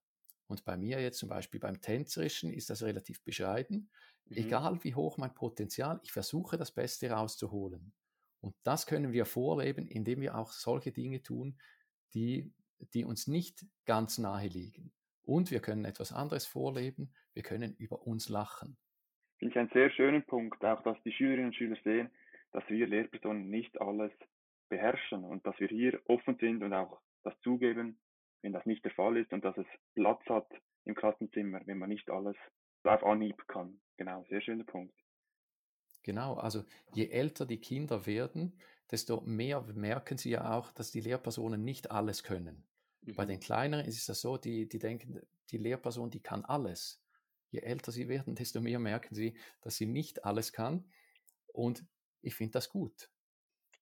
und 0.52 0.64
bei 0.66 0.78
mir 0.78 1.02
jetzt 1.02 1.18
zum 1.18 1.30
Beispiel 1.30 1.60
beim 1.60 1.82
Tänzerischen 1.82 2.54
ist 2.54 2.70
das 2.70 2.84
relativ 2.84 3.24
bescheiden, 3.24 3.90
Mhm. 4.32 4.38
Egal 4.38 4.84
wie 4.84 4.96
hoch 4.96 5.18
mein 5.18 5.34
Potenzial, 5.34 6.00
ich 6.04 6.12
versuche 6.12 6.58
das 6.58 6.74
Beste 6.74 7.12
rauszuholen. 7.12 7.94
Und 8.40 8.56
das 8.64 8.88
können 8.88 9.12
wir 9.12 9.26
vorleben, 9.26 9.88
indem 9.88 10.22
wir 10.22 10.36
auch 10.36 10.52
solche 10.52 10.92
Dinge 10.92 11.22
tun, 11.22 11.60
die, 12.14 12.52
die 12.94 13.06
uns 13.06 13.28
nicht 13.28 13.66
ganz 13.86 14.18
nahe 14.18 14.48
liegen. 14.48 14.92
Und 15.24 15.52
wir 15.52 15.60
können 15.60 15.86
etwas 15.86 16.12
anderes 16.12 16.48
vorleben, 16.48 17.14
wir 17.34 17.44
können 17.44 17.76
über 17.76 18.08
uns 18.08 18.30
lachen. 18.30 18.78
Finde 19.38 19.54
ich 19.54 19.60
einen 19.60 19.70
sehr 19.74 19.92
schönen 19.92 20.26
Punkt, 20.26 20.64
auch 20.64 20.82
dass 20.84 21.02
die 21.04 21.12
Schülerinnen 21.12 21.48
und 21.48 21.56
Schüler 21.56 21.78
sehen, 21.84 22.10
dass 22.52 22.68
wir 22.68 22.88
Lehrpersonen 22.88 23.50
nicht 23.50 23.80
alles 23.80 24.12
beherrschen 24.70 25.24
und 25.24 25.46
dass 25.46 25.60
wir 25.60 25.68
hier 25.68 26.02
offen 26.06 26.38
sind 26.40 26.64
und 26.64 26.74
auch 26.74 27.00
das 27.24 27.40
zugeben, 27.42 28.00
wenn 28.42 28.54
das 28.54 28.66
nicht 28.66 28.84
der 28.84 28.92
Fall 28.92 29.18
ist 29.18 29.32
und 29.34 29.44
dass 29.44 29.58
es 29.58 29.68
Platz 29.96 30.24
hat 30.28 30.48
im 30.86 30.96
Klassenzimmer, 30.96 31.62
wenn 31.66 31.78
man 31.78 31.90
nicht 31.90 32.10
alles 32.10 32.36
auf 32.84 33.04
Anhieb 33.04 33.48
kann. 33.48 33.80
Genau, 33.98 34.26
sehr 34.30 34.42
schöner 34.42 34.64
Punkt. 34.64 34.96
Genau, 36.04 36.36
also 36.36 36.64
je 36.94 37.10
älter 37.10 37.46
die 37.46 37.60
Kinder 37.60 38.06
werden, 38.08 38.60
desto 38.90 39.22
mehr 39.22 39.62
merken 39.62 40.18
sie 40.18 40.32
ja 40.32 40.58
auch, 40.58 40.72
dass 40.72 40.92
die 40.92 41.02
Lehrpersonen 41.02 41.64
nicht 41.64 41.92
alles 41.92 42.24
können. 42.24 42.66
Mhm. 43.02 43.16
Bei 43.16 43.26
den 43.26 43.40
Kleineren 43.40 43.86
ist 43.86 44.10
es 44.10 44.22
so, 44.22 44.38
die, 44.38 44.68
die 44.68 44.80
denken, 44.80 45.22
die 45.52 45.58
Lehrperson, 45.58 46.10
die 46.10 46.22
kann 46.22 46.44
alles. 46.44 47.04
Je 47.52 47.60
älter 47.60 47.92
sie 47.92 48.08
werden, 48.08 48.36
desto 48.36 48.62
mehr 48.62 48.80
merken 48.80 49.14
sie, 49.14 49.38
dass 49.62 49.76
sie 49.76 49.86
nicht 49.86 50.26
alles 50.26 50.54
kann. 50.54 50.92
Und 51.48 51.86
ich 52.22 52.36
finde 52.36 52.54
das 52.54 52.70
gut. 52.70 53.11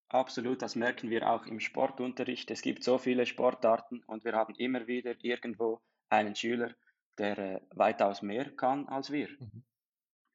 Absolut, 0.10 0.64
das 0.64 0.76
merken 0.76 1.12
wir 1.12 1.30
auch 1.30 1.46
im 1.46 1.60
Sportunterricht. 1.60 2.50
Es 2.50 2.64
gibt 2.64 2.84
so 2.84 2.98
viele 2.98 3.28
Sportarten 3.28 4.02
und 4.08 4.26
wir 4.26 4.34
haben 4.34 4.56
immer 4.56 4.88
wieder 4.88 5.14
irgendwo 5.22 5.82
einen 6.10 6.36
Schüler, 6.36 6.74
der 7.20 7.38
äh, 7.38 7.62
weitaus 7.76 8.24
mehr 8.24 8.50
kann 8.56 8.88
als 8.88 9.12
wir. 9.12 9.30
Mhm. 9.30 9.64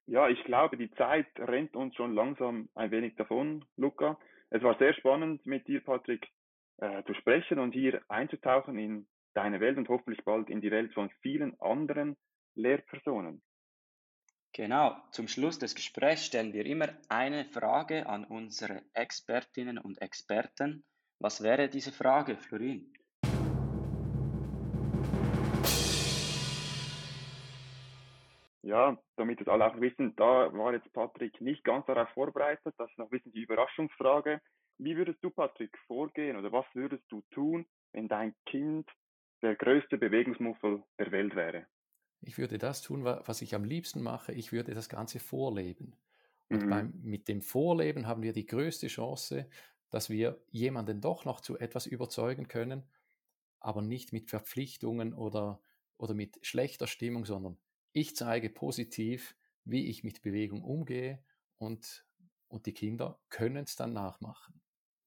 Ja, 0.06 0.28
ich 0.28 0.44
glaube, 0.44 0.76
die 0.76 0.90
Zeit 0.92 1.26
rennt 1.38 1.74
uns 1.74 1.96
schon 1.96 2.14
langsam 2.14 2.68
ein 2.74 2.90
wenig 2.90 3.16
davon, 3.16 3.64
Luca. 3.76 4.18
Es 4.50 4.62
war 4.62 4.78
sehr 4.78 4.94
spannend 4.94 5.44
mit 5.44 5.66
dir, 5.66 5.82
Patrick, 5.82 6.28
äh, 6.76 7.02
zu 7.04 7.14
sprechen 7.14 7.58
und 7.58 7.72
hier 7.72 8.00
einzutauchen 8.08 8.78
in 8.78 9.06
deine 9.32 9.60
Welt 9.60 9.78
und 9.78 9.88
hoffentlich 9.88 10.24
bald 10.24 10.50
in 10.50 10.60
die 10.60 10.70
Welt 10.70 10.92
von 10.92 11.10
vielen 11.22 11.58
anderen 11.60 12.16
Lehrpersonen. 12.54 13.42
Genau, 14.54 14.96
zum 15.10 15.28
Schluss 15.28 15.58
des 15.58 15.74
Gesprächs 15.74 16.24
stellen 16.24 16.52
wir 16.52 16.64
immer 16.64 16.88
eine 17.08 17.44
Frage 17.44 18.06
an 18.06 18.24
unsere 18.24 18.82
Expertinnen 18.94 19.78
und 19.78 20.00
Experten. 20.00 20.84
Was 21.18 21.42
wäre 21.42 21.68
diese 21.68 21.92
Frage, 21.92 22.36
Florin? 22.36 22.94
ja, 28.64 28.98
damit 29.16 29.40
es 29.40 29.48
alle 29.48 29.66
auch 29.66 29.80
wissen, 29.80 30.16
da 30.16 30.52
war 30.52 30.72
jetzt 30.72 30.92
Patrick 30.92 31.40
nicht 31.40 31.64
ganz 31.64 31.86
darauf 31.86 32.08
vorbereitet. 32.10 32.74
Das 32.78 32.90
ist 32.90 32.98
noch 32.98 33.06
ein 33.06 33.10
bisschen 33.10 33.32
die 33.32 33.42
Überraschungsfrage. 33.42 34.40
Wie 34.78 34.96
würdest 34.96 35.22
du, 35.22 35.30
Patrick, 35.30 35.76
vorgehen 35.86 36.36
oder 36.36 36.50
was 36.50 36.66
würdest 36.74 37.04
du 37.08 37.22
tun, 37.30 37.66
wenn 37.92 38.08
dein 38.08 38.34
Kind 38.46 38.90
der 39.42 39.54
größte 39.54 39.98
Bewegungsmuffel 39.98 40.82
der 40.98 41.12
Welt 41.12 41.36
wäre? 41.36 41.66
Ich 42.26 42.38
würde 42.38 42.58
das 42.58 42.82
tun, 42.82 43.04
was 43.04 43.42
ich 43.42 43.54
am 43.54 43.64
liebsten 43.64 44.02
mache. 44.02 44.32
Ich 44.32 44.52
würde 44.52 44.74
das 44.74 44.88
Ganze 44.88 45.18
vorleben. 45.18 45.96
Und 46.48 46.64
mhm. 46.64 46.70
beim, 46.70 46.92
mit 47.02 47.28
dem 47.28 47.42
Vorleben 47.42 48.06
haben 48.06 48.22
wir 48.22 48.32
die 48.32 48.46
größte 48.46 48.88
Chance, 48.88 49.48
dass 49.90 50.10
wir 50.10 50.42
jemanden 50.50 51.00
doch 51.00 51.24
noch 51.24 51.40
zu 51.40 51.58
etwas 51.58 51.86
überzeugen 51.86 52.48
können, 52.48 52.84
aber 53.60 53.82
nicht 53.82 54.12
mit 54.12 54.28
Verpflichtungen 54.28 55.14
oder, 55.14 55.60
oder 55.96 56.14
mit 56.14 56.38
schlechter 56.42 56.86
Stimmung, 56.86 57.24
sondern 57.24 57.58
ich 57.92 58.16
zeige 58.16 58.50
positiv, 58.50 59.36
wie 59.64 59.86
ich 59.86 60.04
mit 60.04 60.22
Bewegung 60.22 60.62
umgehe 60.62 61.22
und, 61.56 62.04
und 62.48 62.66
die 62.66 62.74
Kinder 62.74 63.20
können 63.30 63.64
es 63.64 63.76
dann 63.76 63.92
nachmachen. 63.92 64.60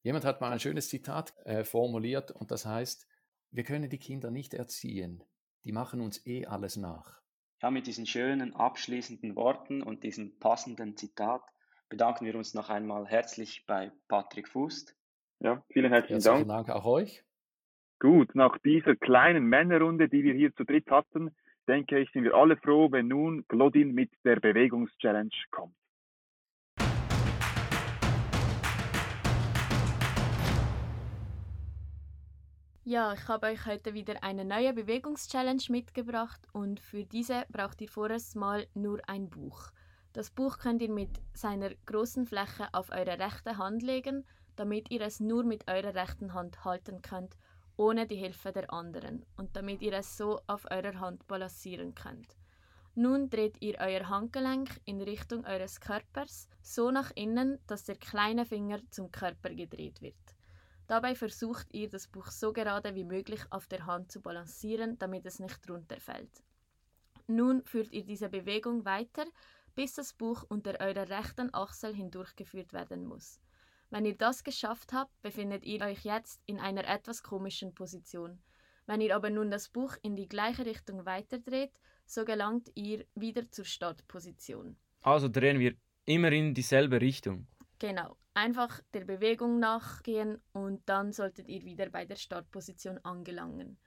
Jemand 0.04 0.26
hat 0.26 0.42
mal 0.42 0.52
ein 0.52 0.60
schönes 0.60 0.90
Zitat 0.90 1.36
äh, 1.46 1.64
formuliert 1.64 2.32
und 2.32 2.50
das 2.52 2.66
heißt, 2.66 3.08
wir 3.52 3.64
können 3.64 3.90
die 3.90 4.00
Kinder 4.00 4.32
nicht 4.32 4.54
erziehen, 4.54 5.24
die 5.64 5.72
machen 5.72 6.02
uns 6.02 6.26
eh 6.26 6.46
alles 6.46 6.78
nach. 6.78 7.22
Ja, 7.62 7.72
mit 7.72 7.88
diesen 7.88 8.06
schönen 8.06 8.56
abschließenden 8.56 9.36
Worten 9.36 9.82
und 9.82 10.04
diesem 10.04 10.38
passenden 10.40 10.96
Zitat 10.96 11.42
bedanken 11.90 12.26
wir 12.26 12.36
uns 12.36 12.54
noch 12.54 12.70
einmal 12.70 13.08
herzlich 13.08 13.66
bei 13.66 13.92
Patrick 14.08 14.48
Fußt. 14.48 14.96
Ja, 15.40 15.64
vielen 15.70 15.92
herzlichen 15.92 16.22
Herzlichen 16.22 16.48
Dank. 16.48 16.68
Dank 16.68 16.78
auch 16.78 16.86
euch. 16.86 17.24
Gut, 18.00 18.36
nach 18.36 18.58
dieser 18.60 18.96
kleinen 18.96 19.46
Männerrunde, 19.46 20.08
die 20.08 20.24
wir 20.24 20.34
hier 20.34 20.54
zu 20.56 20.66
dritt 20.66 20.90
hatten, 20.92 21.36
denke 21.68 22.00
ich, 22.00 22.12
sind 22.12 22.24
wir 22.24 22.36
alle 22.36 22.58
froh, 22.58 22.92
wenn 22.92 23.08
nun 23.08 23.46
Glodin 23.48 23.94
mit 23.94 24.12
der 24.24 24.40
Bewegungschallenge 24.40 25.32
kommt. 25.50 25.76
Ja, 32.90 33.12
ich 33.12 33.28
habe 33.28 33.48
euch 33.48 33.66
heute 33.66 33.94
wieder 33.94 34.24
eine 34.24 34.46
neue 34.46 34.72
Bewegungschallenge 34.72 35.64
mitgebracht 35.68 36.40
und 36.54 36.80
für 36.80 37.04
diese 37.04 37.44
braucht 37.50 37.82
ihr 37.82 37.90
vorerst 37.90 38.38
mal 38.38 38.66
nur 38.76 39.02
ein 39.10 39.30
Buch. 39.30 39.72
Das 40.14 40.30
Buch 40.30 40.58
könnt 40.58 40.82
ihr 40.82 40.90
mit 40.90 41.20
seiner 41.34 41.72
großen 41.86 42.26
Fläche 42.26 42.70
auf 42.72 42.90
eure 42.92 43.20
rechte 43.20 43.58
Hand 43.58 43.84
legen, 43.84 44.24
damit 44.56 44.90
ihr 44.90 45.02
es 45.02 45.20
nur 45.20 45.44
mit 45.44 45.70
eurer 45.70 45.96
rechten 45.96 46.34
Hand 46.34 46.64
halten 46.64 47.02
könnt, 47.02 47.36
ohne 47.76 48.08
die 48.08 48.16
Hilfe 48.16 48.54
der 48.54 48.72
anderen 48.72 49.26
und 49.36 49.58
damit 49.58 49.82
ihr 49.82 49.92
es 49.92 50.16
so 50.16 50.40
auf 50.48 50.66
eurer 50.72 50.98
Hand 51.02 51.28
balancieren 51.28 51.94
könnt. 51.94 52.38
Nun 52.96 53.30
dreht 53.30 53.62
ihr 53.62 53.80
euer 53.80 54.08
Handgelenk 54.08 54.70
in 54.86 55.02
Richtung 55.02 55.44
eures 55.44 55.82
Körpers 55.82 56.48
so 56.62 56.90
nach 56.90 57.12
innen, 57.16 57.60
dass 57.68 57.84
der 57.84 57.98
kleine 57.98 58.46
Finger 58.46 58.80
zum 58.92 59.12
Körper 59.12 59.50
gedreht 59.50 60.02
wird. 60.02 60.37
Dabei 60.88 61.16
versucht 61.16 61.74
ihr, 61.74 61.90
das 61.90 62.08
Buch 62.08 62.28
so 62.28 62.54
gerade 62.54 62.96
wie 62.96 63.04
möglich 63.04 63.42
auf 63.50 63.68
der 63.68 63.86
Hand 63.86 64.12
zu 64.12 64.22
balancieren, 64.22 64.98
damit 64.98 65.26
es 65.26 65.40
nicht 65.40 65.70
runterfällt. 65.70 66.44
Nun 67.28 67.64
führt 67.66 67.92
ihr 67.92 68.06
diese 68.06 68.30
Bewegung 68.30 68.86
weiter, 68.86 69.26
bis 69.76 69.94
das 69.94 70.14
Buch 70.14 70.44
unter 70.48 70.80
eurer 70.80 71.10
rechten 71.10 71.54
Achsel 71.54 71.94
hindurchgeführt 71.94 72.72
werden 72.72 73.06
muss. 73.06 73.42
Wenn 73.90 74.06
ihr 74.06 74.18
das 74.18 74.44
geschafft 74.44 74.94
habt, 74.94 75.22
befindet 75.22 75.66
ihr 75.66 75.82
euch 75.82 76.04
jetzt 76.04 76.42
in 76.46 76.60
einer 76.60 76.88
etwas 76.88 77.22
komischen 77.22 77.74
Position. 77.74 78.42
Wenn 78.86 79.02
ihr 79.02 79.16
aber 79.16 79.30
nun 79.30 79.52
das 79.52 79.68
Buch 79.68 79.96
in 80.02 80.16
die 80.16 80.30
gleiche 80.30 80.66
Richtung 80.66 81.06
weiterdreht, 81.06 81.72
so 82.06 82.24
gelangt 82.24 82.72
ihr 82.76 83.06
wieder 83.16 83.52
zur 83.52 83.66
Startposition. 83.66 84.78
Also 85.02 85.28
drehen 85.28 85.60
wir 85.60 85.76
immer 86.06 86.32
in 86.32 86.54
dieselbe 86.54 87.02
Richtung. 87.02 87.48
Genau, 87.80 88.18
einfach 88.34 88.82
der 88.94 89.06
Bewegung 89.06 89.60
nachgehen 89.60 90.42
und 90.52 90.82
dann 90.90 91.14
solltet 91.14 91.48
ihr 91.48 91.64
wieder 91.64 91.90
bei 91.90 92.06
der 92.06 92.16
Startposition 92.16 92.98
angelangen. 93.04 93.78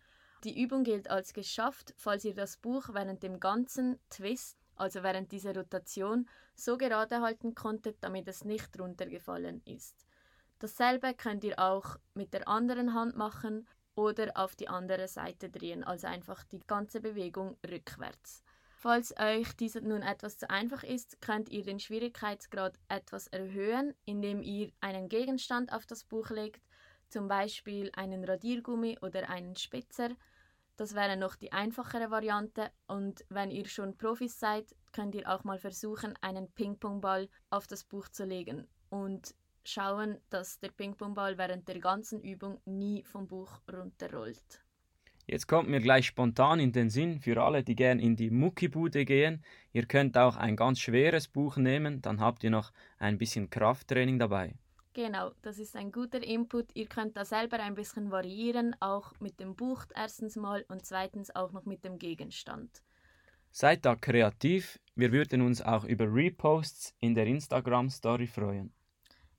Die 0.45 0.63
Übung 0.63 0.85
gilt 0.85 1.11
als 1.11 1.35
geschafft, 1.35 1.93
falls 1.97 2.25
ihr 2.25 2.35
das 2.35 2.57
Buch 2.57 2.91
während 2.93 3.23
dem 3.23 3.41
ganzen 3.41 3.99
Twist, 4.09 4.57
also 4.77 5.03
während 5.03 5.33
dieser 5.33 5.55
Rotation, 5.55 6.29
so 6.55 6.79
gerade 6.79 7.21
halten 7.21 7.55
konntet, 7.55 7.97
damit 8.01 8.29
es 8.29 8.45
nicht 8.45 8.79
runtergefallen 8.79 9.61
ist. 9.65 10.07
Dasselbe 10.61 11.13
könnt 11.15 11.43
ihr 11.43 11.59
auch 11.59 11.97
mit 12.15 12.33
der 12.33 12.47
anderen 12.47 12.95
Hand 12.95 13.17
machen 13.17 13.67
oder 13.95 14.31
auf 14.37 14.55
die 14.55 14.69
andere 14.69 15.09
Seite 15.09 15.51
drehen, 15.51 15.83
also 15.83 16.07
einfach 16.07 16.45
die 16.45 16.61
ganze 16.61 17.01
Bewegung 17.01 17.57
rückwärts. 17.69 18.45
Falls 18.83 19.15
euch 19.19 19.55
diese 19.57 19.83
nun 19.83 20.01
etwas 20.01 20.39
zu 20.39 20.49
einfach 20.49 20.83
ist, 20.83 21.21
könnt 21.21 21.51
ihr 21.51 21.63
den 21.63 21.81
Schwierigkeitsgrad 21.81 22.79
etwas 22.89 23.27
erhöhen, 23.27 23.93
indem 24.07 24.41
ihr 24.43 24.73
einen 24.81 25.11
Gegenstand 25.11 25.71
auf 25.71 25.85
das 25.85 26.03
Buch 26.03 26.31
legt, 26.31 26.63
zum 27.11 27.29
Beispiel 27.29 27.91
einen 27.93 28.25
Radiergummi 28.25 28.97
oder 29.03 29.29
einen 29.29 29.55
Spitzer. 29.55 30.09
Das 30.79 30.95
wäre 30.95 31.19
noch 31.19 31.37
die 31.37 31.53
einfachere 31.53 32.11
Variante 32.11 32.71
und 32.87 33.23
wenn 33.29 33.51
ihr 33.51 33.67
schon 33.69 33.99
Profis 33.99 34.41
seid, 34.41 34.75
könnt 34.93 35.15
ihr 35.15 35.29
auch 35.29 35.45
mal 35.45 35.59
versuchen, 35.59 36.15
einen 36.23 36.51
Ping-Pong-Ball 36.51 37.29
auf 37.51 37.67
das 37.67 37.85
Buch 37.85 38.09
zu 38.09 38.25
legen 38.25 38.67
und 38.89 39.35
schauen, 39.63 40.17
dass 40.31 40.59
der 40.59 40.71
Ping-Pong-Ball 40.71 41.37
während 41.37 41.69
der 41.69 41.81
ganzen 41.81 42.23
Übung 42.23 42.63
nie 42.65 43.05
vom 43.05 43.27
Buch 43.29 43.61
runterrollt. 43.71 44.63
Jetzt 45.27 45.47
kommt 45.47 45.69
mir 45.69 45.81
gleich 45.81 46.07
spontan 46.07 46.61
in 46.61 46.73
den 46.73 46.91
Sinn 46.91 47.21
für 47.21 47.43
alle, 47.43 47.63
die 47.63 47.77
gern 47.77 47.99
in 47.99 48.17
die 48.17 48.31
Muckibude 48.31 49.05
gehen. 49.05 49.45
Ihr 49.73 49.87
könnt 49.87 50.19
auch 50.19 50.37
ein 50.37 50.57
ganz 50.57 50.81
schweres 50.81 51.29
Buch 51.29 51.57
nehmen, 51.57 52.03
dann 52.03 52.21
habt 52.21 52.43
ihr 52.43 52.51
noch 52.51 52.73
ein 52.99 53.19
bisschen 53.19 53.49
Krafttraining 53.51 54.19
dabei. 54.19 54.55
Genau, 54.93 55.31
das 55.43 55.59
ist 55.59 55.77
ein 55.77 55.93
guter 55.93 56.23
Input. 56.23 56.75
Ihr 56.75 56.87
könnt 56.87 57.17
da 57.17 57.25
selber 57.25 57.61
ein 57.61 57.75
bisschen 57.75 58.11
variieren, 58.11 58.75
auch 58.81 59.13
mit 59.21 59.39
dem 59.39 59.55
Buch 59.55 59.85
erstens 59.95 60.35
mal 60.35 60.65
und 60.69 60.85
zweitens 60.85 61.35
auch 61.35 61.53
noch 61.53 61.65
mit 61.65 61.85
dem 61.85 61.99
Gegenstand. 61.99 62.83
Seid 63.53 63.85
da 63.85 63.95
kreativ, 63.95 64.81
wir 64.95 65.13
würden 65.13 65.43
uns 65.43 65.63
auch 65.63 65.85
über 65.85 66.13
Reposts 66.13 66.95
in 67.01 67.15
der 67.15 67.27
Instagram-Story 67.27 68.27
freuen. 68.27 68.73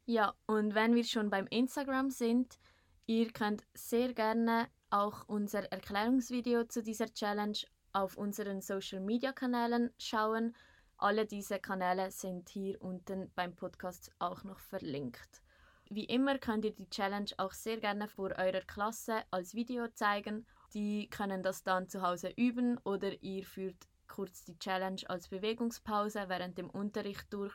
Ja, 0.06 0.34
und 0.48 0.74
wenn 0.74 0.96
wir 0.96 1.04
schon 1.04 1.30
beim 1.30 1.48
Instagram 1.48 2.10
sind, 2.10 2.58
ihr 3.06 3.32
könnt 3.32 3.64
sehr 3.74 4.14
gerne 4.14 4.68
auch 4.92 5.28
unser 5.28 5.72
Erklärungsvideo 5.72 6.66
zu 6.66 6.84
dieser 6.84 7.14
Challenge 7.14 7.58
auf 7.94 8.18
unseren 8.18 8.62
Social 8.62 9.00
Media 9.00 9.32
Kanälen 9.32 9.92
schauen. 9.98 10.56
Alle 10.98 11.26
diese 11.26 11.60
Kanäle 11.60 12.12
sind 12.12 12.50
hier 12.50 12.82
unten 12.82 13.32
beim 13.36 13.56
Podcast 13.56 14.12
auch 14.20 14.44
noch 14.44 14.60
verlinkt. 14.60 15.42
Wie 15.90 16.06
immer 16.06 16.38
könnt 16.38 16.64
ihr 16.64 16.74
die 16.74 16.90
Challenge 16.90 17.32
auch 17.38 17.52
sehr 17.52 17.78
gerne 17.78 18.08
vor 18.08 18.32
eurer 18.38 18.62
Klasse 18.62 19.24
als 19.32 19.56
Video 19.56 19.88
zeigen. 19.90 20.46
Die 20.74 21.10
können 21.10 21.44
das 21.44 21.64
dann 21.64 21.90
zu 21.90 22.02
Hause 22.02 22.32
üben 22.38 22.78
oder 22.86 23.22
ihr 23.22 23.46
führt 23.46 23.88
kurz 24.08 24.44
die 24.46 24.58
Challenge 24.60 25.02
als 25.08 25.30
Bewegungspause 25.30 26.26
während 26.28 26.58
dem 26.58 26.70
Unterricht 26.70 27.34
durch 27.34 27.54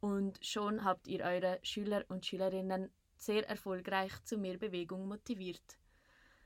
und 0.00 0.44
schon 0.44 0.84
habt 0.84 1.06
ihr 1.06 1.24
eure 1.24 1.60
Schüler 1.62 2.04
und 2.08 2.26
Schülerinnen 2.26 2.90
sehr 3.16 3.48
erfolgreich 3.48 4.12
zu 4.24 4.36
mehr 4.36 4.58
Bewegung 4.58 5.06
motiviert. 5.06 5.78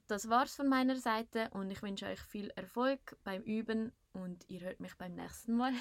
Das 0.08 0.28
war's 0.30 0.54
von 0.54 0.68
meiner 0.68 0.94
Seite 0.94 1.50
und 1.50 1.68
ich 1.68 1.82
wünsche 1.82 2.06
euch 2.06 2.20
viel 2.20 2.50
Erfolg 2.50 3.16
beim 3.24 3.42
Üben 3.42 3.92
und 4.12 4.48
ihr 4.48 4.60
hört 4.60 4.78
mich 4.78 4.94
beim 4.96 5.16
nächsten 5.16 5.56
Mal. 5.56 5.72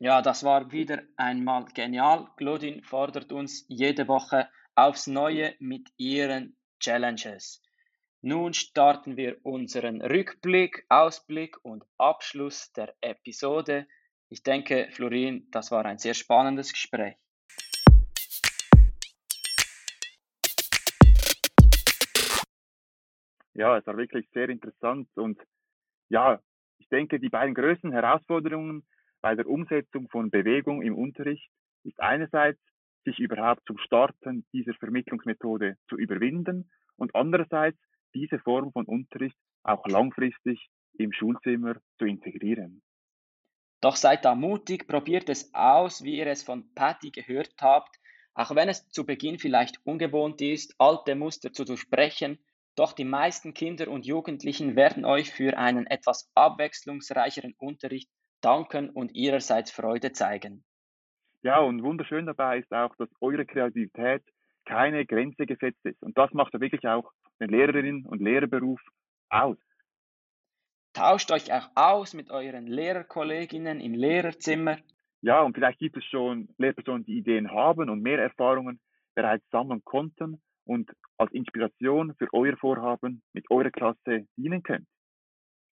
Ja, 0.00 0.20
das 0.20 0.42
war 0.42 0.72
wieder 0.72 1.02
einmal 1.16 1.64
genial. 1.66 2.28
Glodin 2.36 2.82
fordert 2.82 3.30
uns 3.30 3.64
jede 3.68 4.08
Woche 4.08 4.48
aufs 4.74 5.06
Neue 5.06 5.54
mit 5.60 5.88
ihren 5.96 6.56
Challenges. 6.80 7.62
Nun 8.20 8.52
starten 8.52 9.16
wir 9.16 9.38
unseren 9.44 10.02
Rückblick, 10.02 10.84
Ausblick 10.88 11.56
und 11.64 11.84
Abschluss 11.98 12.72
der 12.72 12.96
Episode. 13.00 13.86
Ich 14.28 14.42
denke, 14.42 14.88
Florin, 14.90 15.46
das 15.52 15.70
war 15.70 15.84
ein 15.84 15.98
sehr 15.98 16.14
spannendes 16.14 16.72
Gespräch. 16.72 17.16
Ja, 23.58 23.76
es 23.76 23.84
war 23.88 23.96
wirklich 23.96 24.28
sehr 24.32 24.48
interessant 24.50 25.08
und 25.16 25.36
ja, 26.10 26.40
ich 26.78 26.88
denke, 26.90 27.18
die 27.18 27.28
beiden 27.28 27.56
größten 27.56 27.90
Herausforderungen 27.90 28.86
bei 29.20 29.34
der 29.34 29.48
Umsetzung 29.48 30.08
von 30.10 30.30
Bewegung 30.30 30.80
im 30.80 30.96
Unterricht 30.96 31.50
ist 31.82 31.98
einerseits, 31.98 32.60
sich 33.04 33.18
überhaupt 33.18 33.62
zum 33.66 33.76
Starten 33.78 34.46
dieser 34.52 34.74
Vermittlungsmethode 34.74 35.76
zu 35.88 35.96
überwinden 35.96 36.70
und 36.94 37.16
andererseits 37.16 37.78
diese 38.14 38.38
Form 38.38 38.70
von 38.70 38.84
Unterricht 38.84 39.36
auch 39.64 39.84
langfristig 39.88 40.70
im 40.92 41.12
Schulzimmer 41.12 41.74
zu 41.98 42.04
integrieren. 42.04 42.80
Doch 43.80 43.96
seid 43.96 44.24
da 44.24 44.36
mutig, 44.36 44.86
probiert 44.86 45.28
es 45.28 45.52
aus, 45.52 46.04
wie 46.04 46.18
ihr 46.18 46.28
es 46.28 46.44
von 46.44 46.72
Patty 46.74 47.10
gehört 47.10 47.56
habt, 47.60 47.98
auch 48.34 48.54
wenn 48.54 48.68
es 48.68 48.88
zu 48.90 49.04
Beginn 49.04 49.40
vielleicht 49.40 49.84
ungewohnt 49.84 50.40
ist, 50.42 50.76
alte 50.78 51.16
Muster 51.16 51.52
zu 51.52 51.64
durchbrechen, 51.64 52.38
doch 52.78 52.92
die 52.92 53.04
meisten 53.04 53.54
Kinder 53.54 53.88
und 53.88 54.06
Jugendlichen 54.06 54.76
werden 54.76 55.04
euch 55.04 55.32
für 55.32 55.58
einen 55.58 55.86
etwas 55.86 56.30
abwechslungsreicheren 56.34 57.54
Unterricht 57.58 58.08
danken 58.40 58.90
und 58.90 59.14
ihrerseits 59.14 59.72
Freude 59.72 60.12
zeigen. 60.12 60.64
Ja, 61.42 61.58
und 61.60 61.82
wunderschön 61.82 62.26
dabei 62.26 62.58
ist 62.58 62.72
auch, 62.72 62.94
dass 62.96 63.08
eure 63.20 63.46
Kreativität 63.46 64.22
keine 64.64 65.06
Grenze 65.06 65.46
gesetzt 65.46 65.84
ist. 65.84 66.02
Und 66.02 66.16
das 66.18 66.32
macht 66.32 66.52
ja 66.54 66.60
wirklich 66.60 66.86
auch 66.86 67.10
den 67.40 67.50
Lehrerinnen 67.50 68.04
und 68.06 68.20
Lehrerberuf 68.20 68.80
aus. 69.28 69.56
Tauscht 70.92 71.30
euch 71.30 71.52
auch 71.52 71.70
aus 71.74 72.14
mit 72.14 72.30
euren 72.30 72.66
Lehrerkolleginnen 72.66 73.80
im 73.80 73.94
Lehrerzimmer. 73.94 74.78
Ja, 75.20 75.42
und 75.42 75.54
vielleicht 75.54 75.78
gibt 75.78 75.96
es 75.96 76.04
schon 76.04 76.48
Lehrpersonen, 76.58 77.04
die 77.04 77.18
Ideen 77.18 77.50
haben 77.50 77.88
und 77.88 78.02
mehr 78.02 78.18
Erfahrungen 78.18 78.80
bereits 79.14 79.48
sammeln 79.50 79.82
konnten 79.84 80.40
und 80.64 80.90
als 81.18 81.32
Inspiration 81.32 82.14
für 82.16 82.28
euer 82.32 82.56
Vorhaben 82.56 83.22
mit 83.32 83.50
eurer 83.50 83.70
Klasse 83.70 84.26
dienen 84.36 84.62
könnt. 84.62 84.86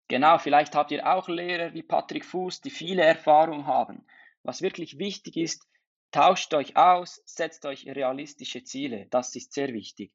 Genau, 0.07 0.37
vielleicht 0.37 0.75
habt 0.75 0.91
ihr 0.91 1.07
auch 1.07 1.27
Lehrer 1.27 1.73
wie 1.73 1.83
Patrick 1.83 2.25
Fuß, 2.25 2.61
die 2.61 2.69
viele 2.69 3.03
Erfahrung 3.03 3.65
haben. 3.65 4.05
Was 4.43 4.61
wirklich 4.61 4.99
wichtig 4.99 5.37
ist, 5.37 5.67
tauscht 6.11 6.53
euch 6.53 6.77
aus, 6.77 7.23
setzt 7.25 7.65
euch 7.65 7.87
realistische 7.87 8.63
Ziele. 8.63 9.07
Das 9.09 9.35
ist 9.35 9.53
sehr 9.53 9.73
wichtig. 9.73 10.11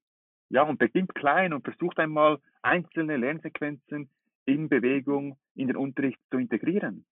Ja, 0.49 0.62
und 0.62 0.78
beginnt 0.78 1.14
klein 1.14 1.53
und 1.53 1.64
versucht 1.64 1.99
einmal 1.99 2.39
einzelne 2.62 3.16
Lernsequenzen 3.16 4.11
in 4.45 4.68
Bewegung 4.68 5.39
in 5.55 5.68
den 5.68 5.76
Unterricht 5.76 6.18
zu 6.31 6.39
integrieren. 6.39 7.05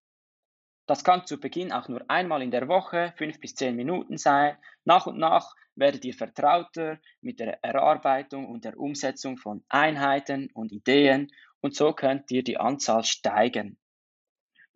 Das 0.89 1.05
kann 1.05 1.27
zu 1.27 1.39
Beginn 1.39 1.71
auch 1.71 1.87
nur 1.89 2.03
einmal 2.09 2.43
in 2.43 2.51
der 2.51 2.67
Woche, 2.67 3.13
fünf 3.19 3.39
bis 3.41 3.55
zehn 3.55 3.77
Minuten 3.77 4.17
sein. 4.17 4.57
Nach 4.87 5.07
und 5.07 5.19
nach 5.19 5.55
werdet 5.75 6.03
ihr 6.07 6.15
vertrauter 6.15 6.99
mit 7.21 7.41
der 7.41 7.63
Erarbeitung 7.63 8.49
und 8.49 8.65
der 8.65 8.79
Umsetzung 8.79 9.37
von 9.37 9.63
Einheiten 9.69 10.49
und 10.55 10.73
Ideen 10.73 11.31
und 11.61 11.75
so 11.75 11.93
könnt 11.93 12.31
ihr 12.31 12.43
die 12.43 12.57
Anzahl 12.57 13.05
steigern. 13.05 13.77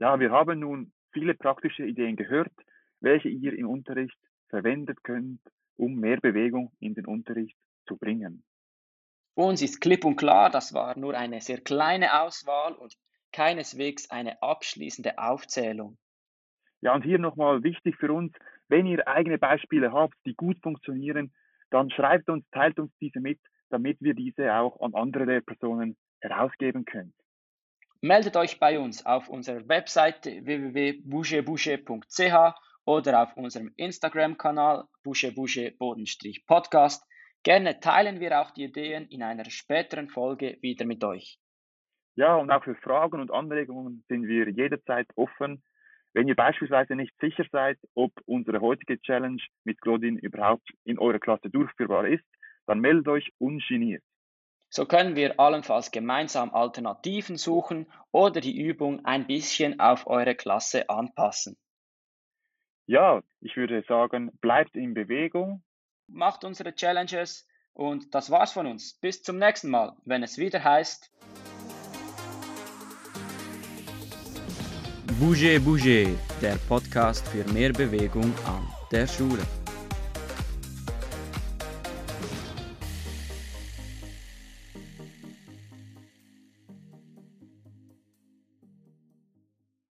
Ja, 0.01 0.21
wir 0.21 0.31
haben 0.33 0.59
nun 0.59 0.93
viele 1.13 1.33
praktische 1.33 1.87
Ideen 1.87 2.17
gehört, 2.17 2.53
welche 3.01 3.31
ihr 3.31 3.57
im 3.57 3.71
Unterricht 3.71 4.19
verwendet 4.51 5.03
könnt, 5.05 5.41
um 5.77 5.95
mehr 5.95 6.21
Bewegung 6.21 6.73
in 6.79 6.93
den 6.93 7.07
Unterricht 7.07 7.57
zu 7.87 7.97
bringen. 7.97 8.45
Uns 9.33 9.63
ist 9.63 9.81
klipp 9.81 10.05
und 10.05 10.17
klar, 10.17 10.51
das 10.51 10.75
war 10.75 10.99
nur 10.99 11.15
eine 11.15 11.41
sehr 11.41 11.63
kleine 11.63 12.21
Auswahl 12.21 12.75
und 12.75 12.99
keineswegs 13.33 14.11
eine 14.11 14.43
abschließende 14.43 15.17
Aufzählung. 15.17 15.97
Ja, 16.83 16.95
und 16.95 17.05
hier 17.05 17.19
nochmal 17.19 17.63
wichtig 17.63 17.97
für 17.97 18.13
uns, 18.13 18.33
wenn 18.69 18.87
ihr 18.87 19.07
eigene 19.07 19.39
Beispiele 19.39 19.93
habt, 19.93 20.15
die 20.27 20.35
gut 20.35 20.59
funktionieren, 20.63 21.33
dann 21.71 21.91
schreibt 21.91 22.29
uns, 22.29 22.45
teilt 22.51 22.79
uns 22.79 22.93
diese 23.01 23.21
mit, 23.21 23.41
damit 23.71 23.97
wir 24.01 24.15
diese 24.15 24.55
auch 24.55 24.81
an 24.81 24.95
andere 24.95 25.41
Personen 25.41 25.97
herausgeben 26.21 26.85
können. 26.85 27.15
Meldet 28.01 28.37
euch 28.37 28.59
bei 28.59 28.81
uns 28.81 29.07
auf 29.07 29.29
unserer 29.29 29.69
Webseite 29.69 30.45
www.bougebouge.ch 30.45 32.55
oder 32.85 33.23
auf 33.23 33.37
unserem 33.37 33.73
Instagram-Kanal 33.77 34.89
bougebouge-podcast. 35.05 37.07
Gerne 37.45 37.79
teilen 37.79 38.19
wir 38.19 38.41
auch 38.41 38.51
die 38.51 38.65
Ideen 38.65 39.07
in 39.07 39.23
einer 39.23 39.49
späteren 39.49 40.09
Folge 40.09 40.59
wieder 40.63 40.85
mit 40.85 41.05
euch. 41.05 41.39
Ja, 42.17 42.35
und 42.37 42.51
auch 42.51 42.65
für 42.65 42.75
Fragen 42.75 43.21
und 43.21 43.31
Anregungen 43.31 44.05
sind 44.09 44.27
wir 44.27 44.51
jederzeit 44.51 45.07
offen. 45.15 45.63
Wenn 46.15 46.29
ihr 46.29 46.35
beispielsweise 46.35 46.95
nicht 46.95 47.13
sicher 47.21 47.45
seid, 47.51 47.79
ob 47.95 48.13
unsere 48.27 48.61
heutige 48.61 49.01
Challenge 49.01 49.43
mit 49.65 49.81
Claudine 49.81 50.21
überhaupt 50.21 50.69
in 50.85 50.99
eurer 50.99 51.19
Klasse 51.19 51.49
durchführbar 51.49 52.07
ist, 52.07 52.25
dann 52.67 52.81
meldet 52.81 53.09
euch 53.09 53.33
ungeniert. 53.39 54.03
So 54.69 54.87
können 54.87 55.17
wir 55.17 55.39
allenfalls 55.39 55.91
gemeinsam 55.91 56.55
Alternativen 56.55 57.37
suchen 57.37 57.87
oder 58.11 58.41
die 58.41 58.59
Übung 58.59 59.05
ein 59.05 59.27
bisschen 59.27 59.81
auf 59.81 60.07
eure 60.07 60.35
Klasse 60.35 60.89
anpassen. 60.89 61.59
Ja, 62.87 63.23
ich 63.41 63.57
würde 63.57 63.85
sagen, 63.87 64.31
bleibt 64.41 64.75
in 64.75 64.95
Bewegung. 64.95 65.63
Macht 66.09 66.45
unsere 66.45 66.75
Challenges 66.75 67.47
und 67.75 68.15
das 68.15 68.31
war's 68.31 68.53
von 68.53 68.67
uns. 68.67 68.99
Bis 69.01 69.23
zum 69.23 69.39
nächsten 69.39 69.71
Mal, 69.71 69.95
wenn 70.05 70.23
es 70.23 70.39
wieder 70.39 70.65
heißt. 70.65 71.11
Bouger 75.23 75.61
Bouger, 75.61 76.09
der 76.41 76.57
Podcast 76.67 77.25
für 77.29 77.49
mehr 77.53 77.73
Bewegung 77.73 78.35
an 78.45 78.67
der 78.91 79.07
Schule. 79.07 79.62